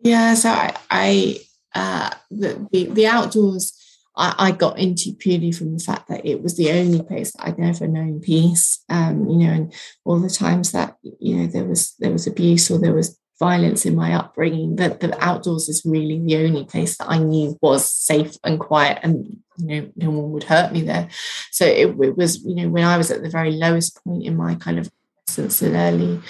Yeah 0.00 0.34
so 0.34 0.50
i 0.50 0.74
i 0.90 1.40
uh 1.74 2.10
the 2.30 2.66
the, 2.72 2.84
the 2.86 3.06
outdoors 3.06 3.72
I, 4.16 4.34
I, 4.38 4.50
got 4.52 4.78
into 4.78 5.12
purely 5.12 5.50
from 5.50 5.76
the 5.76 5.82
fact 5.82 6.08
that 6.08 6.24
it 6.24 6.42
was 6.42 6.56
the 6.56 6.70
only 6.70 7.02
place 7.02 7.32
that 7.32 7.46
I'd 7.46 7.58
never 7.58 7.88
known 7.88 8.20
peace. 8.20 8.84
Um, 8.88 9.28
you 9.28 9.38
know, 9.38 9.52
and 9.52 9.74
all 10.04 10.20
the 10.20 10.30
times 10.30 10.72
that 10.72 10.96
you 11.02 11.36
know 11.36 11.46
there 11.46 11.64
was 11.64 11.94
there 11.98 12.12
was 12.12 12.26
abuse 12.26 12.70
or 12.70 12.78
there 12.78 12.94
was 12.94 13.18
violence 13.38 13.84
in 13.84 13.96
my 13.96 14.14
upbringing, 14.14 14.76
that 14.76 15.00
the 15.00 15.16
outdoors 15.22 15.68
is 15.68 15.82
really 15.84 16.18
the 16.20 16.36
only 16.36 16.64
place 16.64 16.96
that 16.96 17.10
I 17.10 17.18
knew 17.18 17.58
was 17.60 17.90
safe 17.90 18.36
and 18.44 18.60
quiet, 18.60 19.00
and 19.02 19.38
you 19.56 19.66
know 19.66 19.90
no 19.96 20.10
one 20.10 20.30
would 20.32 20.44
hurt 20.44 20.72
me 20.72 20.82
there. 20.82 21.08
So 21.50 21.66
it, 21.66 21.88
it 22.00 22.16
was 22.16 22.42
you 22.44 22.54
know 22.54 22.68
when 22.68 22.84
I 22.84 22.96
was 22.96 23.10
at 23.10 23.22
the 23.22 23.30
very 23.30 23.52
lowest 23.52 24.02
point 24.04 24.24
in 24.24 24.36
my 24.36 24.54
kind 24.54 24.78
of 24.78 24.90
since 25.26 25.62
and 25.62 25.74
early 25.74 26.20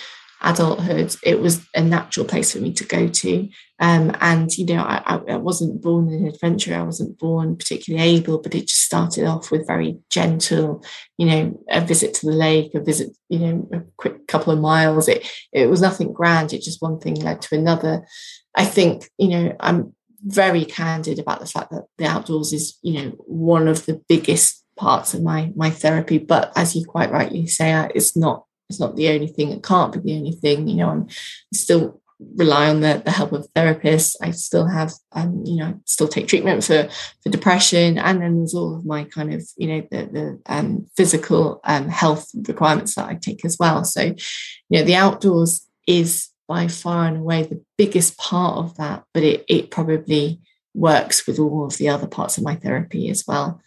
adulthood, 0.45 1.17
it 1.23 1.41
was 1.41 1.67
a 1.75 1.83
natural 1.83 2.27
place 2.27 2.53
for 2.53 2.59
me 2.59 2.73
to 2.75 2.85
go 2.85 3.09
to. 3.09 3.49
Um, 3.81 4.15
and, 4.21 4.57
you 4.57 4.67
know, 4.67 4.83
I, 4.83 5.21
I, 5.29 5.37
wasn't 5.37 5.83
born 5.83 6.13
an 6.13 6.27
adventurer, 6.27 6.77
I 6.77 6.83
wasn't 6.83 7.19
born 7.19 7.57
particularly 7.57 8.17
able, 8.17 8.39
but 8.39 8.55
it 8.55 8.69
just 8.69 8.83
started 8.83 9.25
off 9.25 9.51
with 9.51 9.67
very 9.67 9.99
gentle, 10.11 10.85
you 11.19 11.27
know, 11.27 11.65
a 11.71 11.81
visit 11.81 12.15
to 12.15 12.27
the 12.27 12.33
lake, 12.33 12.75
a 12.75 12.81
visit, 12.81 13.17
you 13.29 13.39
know, 13.39 13.69
a 13.73 13.81
quick 13.97 14.29
couple 14.29 14.53
of 14.53 14.61
miles. 14.61 15.09
It, 15.09 15.29
it 15.53 15.69
was 15.69 15.81
nothing 15.81 16.13
grand, 16.13 16.53
it 16.53 16.63
just 16.63 16.83
one 16.83 17.01
thing 17.01 17.15
led 17.15 17.43
to 17.43 17.57
another. 17.57 18.07
I 18.55 18.65
think, 18.65 19.11
you 19.19 19.29
know, 19.29 19.57
I'm 19.59 19.95
very 20.23 20.65
candid 20.65 21.19
about 21.19 21.41
the 21.41 21.47
fact 21.47 21.71
that 21.71 21.87
the 21.99 22.07
outdoors 22.07 22.53
is, 22.53 22.79
you 22.83 23.03
know, 23.03 23.11
one 23.27 23.67
of 23.67 23.87
the 23.87 24.01
biggest 24.09 24.65
parts 24.77 25.15
of 25.15 25.23
my 25.23 25.53
my 25.55 25.71
therapy 25.71 26.19
but 26.19 26.53
as 26.57 26.75
you 26.75 26.85
quite 26.85 27.13
rightly 27.13 27.47
say 27.47 27.89
it's 27.95 28.17
not 28.17 28.45
it's 28.69 28.81
not 28.81 28.97
the 28.97 29.09
only 29.11 29.27
thing. 29.27 29.51
It 29.51 29.63
can't 29.63 29.93
be 29.93 30.01
the 30.01 30.17
only 30.17 30.33
thing. 30.33 30.69
You 30.69 30.77
know, 30.77 30.89
I'm 30.91 31.09
still 31.53 32.01
rely 32.37 32.69
on 32.69 32.81
the, 32.81 33.03
the 33.05 33.11
help 33.11 33.33
of 33.33 33.53
therapists. 33.55 34.17
I 34.23 34.31
still 34.31 34.67
have, 34.67 34.93
um, 35.13 35.43
you 35.45 35.57
know, 35.57 35.81
still 35.85 36.09
take 36.09 36.29
treatment 36.29 36.65
for 36.65 36.89
for 37.23 37.29
depression, 37.31 37.99
and 37.99 38.21
then 38.21 38.39
there's 38.39 38.55
all 38.55 38.77
of 38.77 38.87
my 38.87 39.05
kind 39.05 39.35
of, 39.35 39.43
you 39.57 39.69
know, 39.69 39.87
the 39.91 40.07
the 40.07 40.41
um, 40.47 40.87
physical 40.97 41.61
um, 41.65 41.89
health 41.89 42.31
requirements 42.49 42.95
that 42.95 43.09
I 43.09 43.15
take 43.15 43.45
as 43.45 43.59
well. 43.59 43.85
So, 43.85 44.03
you 44.03 44.79
know, 44.79 44.83
the 44.83 44.97
outdoors 44.97 45.67
is 45.87 46.31
by 46.47 46.69
far 46.69 47.07
and 47.07 47.19
away 47.19 47.43
the 47.43 47.63
biggest 47.77 48.17
part 48.19 48.59
of 48.59 48.77
that, 48.77 49.05
but 49.13 49.23
it 49.23 49.45
it 49.49 49.71
probably 49.71 50.41
works 50.75 51.27
with 51.27 51.39
all 51.39 51.65
of 51.67 51.77
the 51.79 51.89
other 51.89 52.07
parts 52.07 52.37
of 52.37 52.45
my 52.45 52.57
therapy 52.57 53.09
as 53.09 53.25
well. 53.27 53.61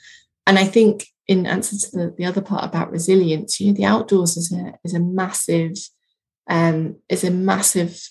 And 0.46 0.58
I 0.58 0.66
think 0.66 1.08
in 1.28 1.46
answer 1.46 1.78
to 1.78 1.98
the, 1.98 2.16
the 2.18 2.26
other 2.26 2.42
part 2.42 2.64
about 2.64 2.92
resilience, 2.92 3.60
you 3.60 3.68
know, 3.68 3.74
the 3.74 3.86
outdoors 3.86 4.38
is 4.38 4.52
a 4.52 4.74
is 4.84 4.94
a 4.94 5.00
massive 5.00 5.78
um, 6.50 6.98
is 7.10 7.24
a 7.24 7.32
massive 7.32 8.10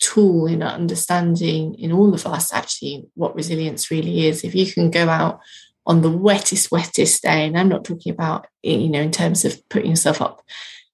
tool 0.00 0.46
in 0.46 0.62
understanding 0.62 1.74
in 1.76 1.92
all 1.92 2.12
of 2.12 2.26
us 2.26 2.52
actually 2.52 3.06
what 3.14 3.36
resilience 3.36 3.90
really 3.90 4.26
is. 4.26 4.42
If 4.42 4.54
you 4.54 4.70
can 4.70 4.90
go 4.90 5.08
out 5.08 5.40
on 5.86 6.02
the 6.02 6.10
wettest, 6.10 6.70
wettest 6.72 7.22
day, 7.22 7.46
and 7.46 7.56
I'm 7.56 7.68
not 7.68 7.84
talking 7.84 8.12
about 8.12 8.46
you 8.62 8.88
know 8.88 9.00
in 9.00 9.12
terms 9.12 9.44
of 9.44 9.68
putting 9.68 9.90
yourself 9.90 10.20
up 10.20 10.42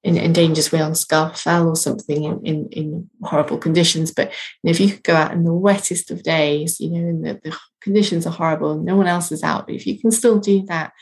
in, 0.04 0.16
in 0.16 0.32
dangerous 0.32 0.70
way 0.70 0.80
on 0.80 0.92
Scafell 0.92 1.36
Fell 1.36 1.68
or 1.68 1.76
something 1.76 2.24
in, 2.24 2.46
in, 2.46 2.68
in 2.70 3.10
horrible 3.22 3.58
conditions. 3.58 4.12
But 4.12 4.32
if 4.62 4.78
you 4.78 4.90
could 4.90 5.02
go 5.02 5.14
out 5.14 5.32
in 5.32 5.44
the 5.44 5.52
wettest 5.52 6.10
of 6.10 6.22
days, 6.22 6.80
you 6.80 6.90
know, 6.90 7.08
in 7.08 7.22
the, 7.22 7.40
the 7.42 7.56
conditions 7.88 8.26
are 8.26 8.38
horrible, 8.40 8.76
no 8.76 8.96
one 8.96 9.06
else 9.06 9.32
is 9.32 9.42
out, 9.42 9.66
but 9.66 9.74
if 9.74 9.86
you 9.86 9.98
can 9.98 10.10
still 10.10 10.38
do 10.38 10.62
that 10.66 10.92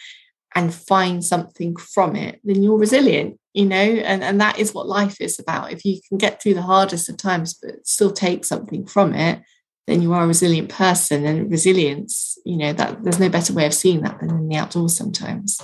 and 0.54 0.72
find 0.72 1.24
something 1.24 1.74
from 1.74 2.14
it, 2.14 2.40
then 2.44 2.62
you're 2.62 2.78
resilient, 2.78 3.38
you 3.54 3.66
know, 3.66 3.76
and, 3.76 4.22
and 4.22 4.40
that 4.40 4.60
is 4.60 4.72
what 4.72 4.86
life 4.86 5.20
is 5.20 5.40
about. 5.40 5.72
If 5.72 5.84
you 5.84 6.00
can 6.08 6.16
get 6.16 6.40
through 6.40 6.54
the 6.54 6.62
hardest 6.62 7.08
of 7.08 7.16
times, 7.16 7.54
but 7.60 7.84
still 7.84 8.12
take 8.12 8.44
something 8.44 8.86
from 8.86 9.14
it, 9.14 9.42
then 9.88 10.00
you 10.00 10.12
are 10.12 10.22
a 10.22 10.28
resilient 10.28 10.68
person. 10.68 11.26
And 11.26 11.50
resilience, 11.50 12.38
you 12.44 12.56
know, 12.56 12.72
that 12.72 13.02
there's 13.02 13.18
no 13.18 13.28
better 13.28 13.52
way 13.52 13.66
of 13.66 13.74
seeing 13.74 14.02
that 14.02 14.20
than 14.20 14.30
in 14.30 14.48
the 14.48 14.56
outdoors 14.56 14.96
sometimes. 14.96 15.60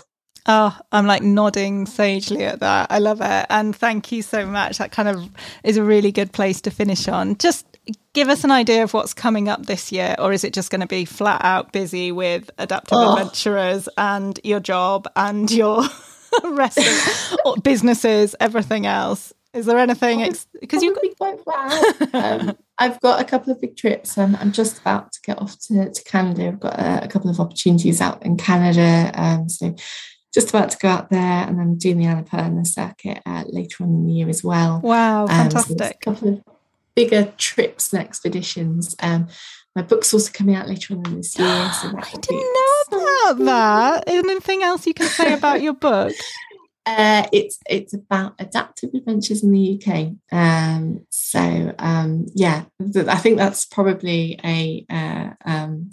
Oh, 0.47 0.77
I'm 0.91 1.07
like 1.07 1.23
nodding 1.23 1.87
sagely 1.87 2.45
at 2.45 2.59
that. 2.61 2.89
I 2.91 2.99
love 2.99 3.21
it. 3.21 3.47
And 3.49 3.75
thank 3.77 4.11
you 4.11 4.23
so 4.23 4.45
much. 4.45 4.79
That 4.79 4.91
kind 4.91 5.09
of 5.09 5.31
is 5.63 5.77
a 5.77 5.85
really 5.85 6.11
good 6.11 6.33
place 6.33 6.61
to 6.63 6.71
finish 6.71 7.07
on. 7.07 7.39
Just 7.39 7.72
give 8.13 8.29
us 8.29 8.45
an 8.45 8.51
idea 8.51 8.83
of 8.83 8.95
what's 8.95 9.15
coming 9.15 9.49
up 9.49 9.67
this 9.67 9.93
year, 9.93 10.15
or 10.19 10.33
is 10.33 10.45
it 10.45 10.53
just 10.53 10.71
going 10.71 10.81
to 10.81 10.87
be 10.87 11.05
flat 11.05 11.45
out 11.45 11.73
busy 11.73 12.13
with 12.13 12.51
adaptive 12.59 12.99
oh. 12.99 13.13
adventurers 13.13 13.89
and 13.97 14.39
your 14.45 14.61
job 14.61 15.09
and 15.17 15.51
your 15.51 15.83
rest 16.45 16.79
of 17.45 17.63
businesses, 17.63 18.35
everything 18.41 18.87
else? 18.87 19.33
Is 19.55 19.67
there 19.67 19.79
anything? 19.79 20.35
Because 20.61 20.83
you 20.83 20.97
be 21.03 21.15
quite 21.15 21.39
flat. 21.45 22.15
Um, 22.15 22.57
I've 22.79 22.99
got 23.01 23.21
a 23.21 23.25
couple 23.25 23.53
of 23.53 23.61
big 23.61 23.77
trips. 23.77 24.17
Um, 24.17 24.37
I'm 24.41 24.51
just 24.51 24.79
about 24.79 25.13
to 25.13 25.21
get 25.21 25.39
off 25.39 25.59
to, 25.67 25.91
to 25.91 26.05
Canada. 26.05 26.49
I've 26.49 26.61
got 26.61 26.79
a, 26.79 27.05
a 27.05 27.09
couple 27.09 27.31
of 27.31 27.39
opportunities 27.39 28.01
out 28.01 28.23
in 28.23 28.39
Canada. 28.39 29.13
Um, 29.15 29.51
so 29.51 29.75
just 30.33 30.49
about 30.49 30.71
to 30.71 30.79
go 30.79 30.89
out 30.89 31.11
there 31.11 31.21
and 31.21 31.61
I'm 31.61 31.77
doing 31.77 31.99
the 31.99 32.07
Annapurna 32.07 32.67
circuit 32.67 33.21
uh, 33.27 33.45
later 33.47 33.85
on 33.85 33.91
in 33.91 34.07
the 34.07 34.13
year 34.13 34.29
as 34.31 34.43
well. 34.43 34.81
Wow, 34.83 35.27
fantastic. 35.27 35.73
Um, 35.73 35.79
so 35.79 35.91
a 35.91 35.95
couple 35.95 36.29
of 36.29 36.52
bigger 36.95 37.33
trips 37.37 37.93
and 37.93 38.03
expeditions. 38.03 38.95
Um, 39.01 39.29
my 39.75 39.83
book's 39.83 40.13
also 40.13 40.31
coming 40.33 40.55
out 40.55 40.69
later 40.69 40.95
on 40.95 41.07
in 41.07 41.17
this 41.17 41.39
year. 41.39 41.71
So 41.81 41.89
I 41.99 42.11
didn't 42.11 42.55
know 42.91 42.99
about 42.99 43.45
that. 43.45 44.05
Anything 44.07 44.63
else 44.63 44.87
you 44.87 44.95
can 44.95 45.07
say 45.09 45.33
about 45.33 45.63
your 45.63 45.75
book? 45.75 46.13
Uh, 46.85 47.29
it's 47.33 47.61
it's 47.71 47.95
about 47.95 48.35
adaptive 48.41 48.91
adventures 48.93 49.45
in 49.45 49.53
the 49.53 49.81
UK. 49.81 50.15
Um, 50.33 51.07
so 51.11 51.73
um, 51.79 52.27
yeah, 52.35 52.65
I 52.81 53.19
think 53.19 53.37
that's 53.37 53.65
probably 53.67 54.37
a 54.45 54.85
uh, 54.91 55.31
um, 55.45 55.93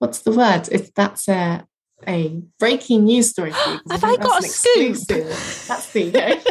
what's 0.00 0.22
the 0.22 0.32
word? 0.32 0.68
If 0.72 0.92
that's 0.94 1.28
a 1.28 1.64
a 2.08 2.42
breaking 2.58 3.04
news 3.04 3.30
story 3.30 3.52
for 3.52 3.70
you. 3.70 3.80
Have 3.90 4.04
I, 4.04 4.12
I 4.12 4.16
got 4.16 4.44
a 4.44 4.48
scoop? 4.48 4.96
That's 5.06 5.92
the. 5.92 6.16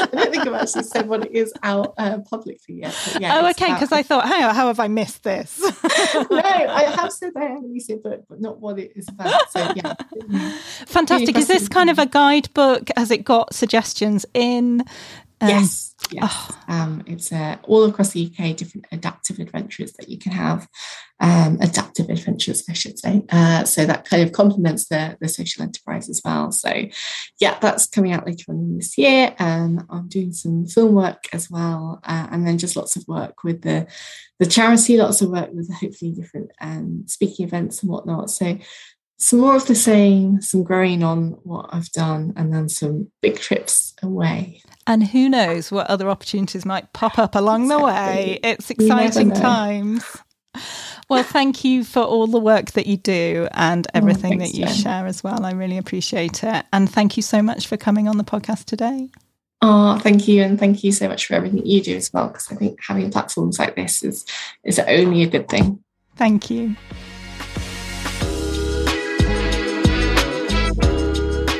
I 0.00 0.06
don't 0.12 0.30
think 0.30 0.46
I've 0.46 0.54
actually 0.54 0.84
said 0.84 1.08
what 1.08 1.24
it 1.26 1.32
is 1.32 1.52
out 1.62 1.94
uh, 1.98 2.18
publicly 2.30 2.76
yet. 2.76 3.16
Yeah, 3.20 3.40
oh, 3.40 3.50
okay. 3.50 3.72
Because 3.72 3.92
I 3.92 4.02
thought, 4.02 4.26
how, 4.26 4.52
how 4.52 4.66
have 4.68 4.80
I 4.80 4.88
missed 4.88 5.24
this? 5.24 5.60
no, 6.30 6.40
I 6.40 6.94
have 6.96 7.12
said 7.12 7.32
I 7.36 7.44
have 7.44 7.62
released 7.62 7.90
it, 7.90 8.02
but, 8.02 8.28
but 8.28 8.40
not 8.40 8.60
what 8.60 8.78
it 8.78 8.92
is 8.96 9.08
about. 9.08 9.50
So 9.50 9.72
yeah. 9.76 9.94
Fantastic. 10.86 11.36
Is 11.36 11.48
this 11.48 11.68
kind 11.68 11.90
of 11.90 11.98
a 11.98 12.06
guidebook? 12.06 12.90
Has 12.96 13.10
it 13.10 13.24
got 13.24 13.54
suggestions 13.54 14.26
in? 14.34 14.84
Um, 15.40 15.48
yes, 15.48 15.94
yes. 16.10 16.24
Oh. 16.30 16.58
Um, 16.68 17.02
it's 17.06 17.32
uh, 17.32 17.56
all 17.64 17.84
across 17.84 18.12
the 18.12 18.26
UK, 18.26 18.56
different 18.56 18.86
adaptive 18.90 19.38
adventures 19.38 19.92
that 19.94 20.08
you 20.08 20.18
can 20.18 20.32
have, 20.32 20.68
um, 21.20 21.58
adaptive 21.60 22.08
adventures, 22.10 22.64
I 22.68 22.72
should 22.72 22.98
say. 22.98 23.22
Uh, 23.30 23.64
so 23.64 23.86
that 23.86 24.04
kind 24.04 24.22
of 24.22 24.32
complements 24.32 24.88
the, 24.88 25.16
the 25.20 25.28
social 25.28 25.62
enterprise 25.62 26.08
as 26.08 26.20
well. 26.24 26.50
So, 26.50 26.72
yeah, 27.40 27.58
that's 27.60 27.86
coming 27.86 28.12
out 28.12 28.26
later 28.26 28.46
on 28.48 28.76
this 28.76 28.98
year. 28.98 29.34
Um, 29.38 29.86
I'm 29.90 30.08
doing 30.08 30.32
some 30.32 30.66
film 30.66 30.94
work 30.94 31.24
as 31.32 31.50
well, 31.50 32.00
uh, 32.04 32.26
and 32.30 32.46
then 32.46 32.58
just 32.58 32.76
lots 32.76 32.96
of 32.96 33.06
work 33.06 33.44
with 33.44 33.62
the 33.62 33.86
the 34.38 34.46
charity, 34.46 34.96
lots 34.96 35.20
of 35.20 35.30
work 35.30 35.50
with 35.52 35.72
hopefully 35.72 36.12
different 36.12 36.52
um, 36.60 37.02
speaking 37.06 37.44
events 37.44 37.82
and 37.82 37.90
whatnot. 37.90 38.30
So 38.30 38.56
some 39.18 39.40
more 39.40 39.56
of 39.56 39.66
the 39.66 39.74
same, 39.74 40.40
some 40.40 40.62
growing 40.62 41.02
on 41.02 41.32
what 41.42 41.68
I've 41.72 41.90
done, 41.90 42.32
and 42.36 42.54
then 42.54 42.68
some 42.68 43.10
big 43.20 43.38
trips 43.38 43.94
away. 44.02 44.62
And 44.86 45.08
who 45.08 45.28
knows 45.28 45.70
what 45.70 45.88
other 45.88 46.08
opportunities 46.08 46.64
might 46.64 46.92
pop 46.92 47.18
up 47.18 47.34
along 47.34 47.64
exactly. 47.64 47.80
the 47.80 47.86
way. 47.86 48.40
It's 48.42 48.70
exciting 48.70 49.32
times. 49.32 50.04
Well, 51.08 51.22
thank 51.22 51.64
you 51.64 51.84
for 51.84 52.02
all 52.02 52.26
the 52.26 52.38
work 52.38 52.72
that 52.72 52.86
you 52.86 52.96
do 52.96 53.48
and 53.52 53.86
oh, 53.88 53.90
everything 53.94 54.42
oh, 54.42 54.44
that 54.44 54.54
you 54.54 54.68
share 54.68 55.06
as 55.06 55.24
well. 55.24 55.44
I 55.44 55.52
really 55.52 55.78
appreciate 55.78 56.44
it. 56.44 56.66
And 56.72 56.90
thank 56.90 57.16
you 57.16 57.22
so 57.22 57.42
much 57.42 57.66
for 57.66 57.76
coming 57.76 58.08
on 58.08 58.18
the 58.18 58.24
podcast 58.24 58.66
today. 58.66 59.08
Oh, 59.60 59.98
thank 59.98 60.28
you, 60.28 60.42
and 60.42 60.58
thank 60.58 60.84
you 60.84 60.92
so 60.92 61.08
much 61.08 61.26
for 61.26 61.34
everything 61.34 61.66
you 61.66 61.82
do 61.82 61.96
as 61.96 62.12
well. 62.12 62.28
Because 62.28 62.52
I 62.52 62.54
think 62.54 62.78
having 62.86 63.10
platforms 63.10 63.58
like 63.58 63.74
this 63.74 64.04
is 64.04 64.24
is 64.62 64.78
only 64.78 65.22
a 65.22 65.26
good 65.26 65.48
thing. 65.48 65.82
Thank 66.14 66.50
you. 66.50 66.76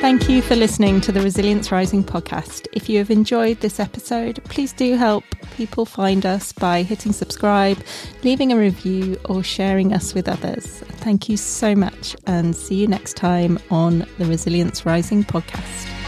Thank 0.09 0.27
you 0.27 0.41
for 0.41 0.55
listening 0.55 1.01
to 1.01 1.11
the 1.11 1.21
Resilience 1.21 1.71
Rising 1.71 2.03
podcast. 2.03 2.65
If 2.73 2.89
you 2.89 2.97
have 2.97 3.11
enjoyed 3.11 3.59
this 3.59 3.79
episode, 3.79 4.43
please 4.45 4.73
do 4.73 4.95
help 4.95 5.23
people 5.55 5.85
find 5.85 6.25
us 6.25 6.51
by 6.51 6.81
hitting 6.81 7.13
subscribe, 7.13 7.77
leaving 8.23 8.51
a 8.51 8.57
review, 8.57 9.19
or 9.25 9.43
sharing 9.43 9.93
us 9.93 10.15
with 10.15 10.27
others. 10.27 10.65
Thank 10.97 11.29
you 11.29 11.37
so 11.37 11.75
much, 11.75 12.15
and 12.25 12.55
see 12.55 12.73
you 12.73 12.87
next 12.87 13.17
time 13.17 13.59
on 13.69 13.99
the 14.17 14.25
Resilience 14.25 14.83
Rising 14.83 15.23
podcast. 15.23 15.98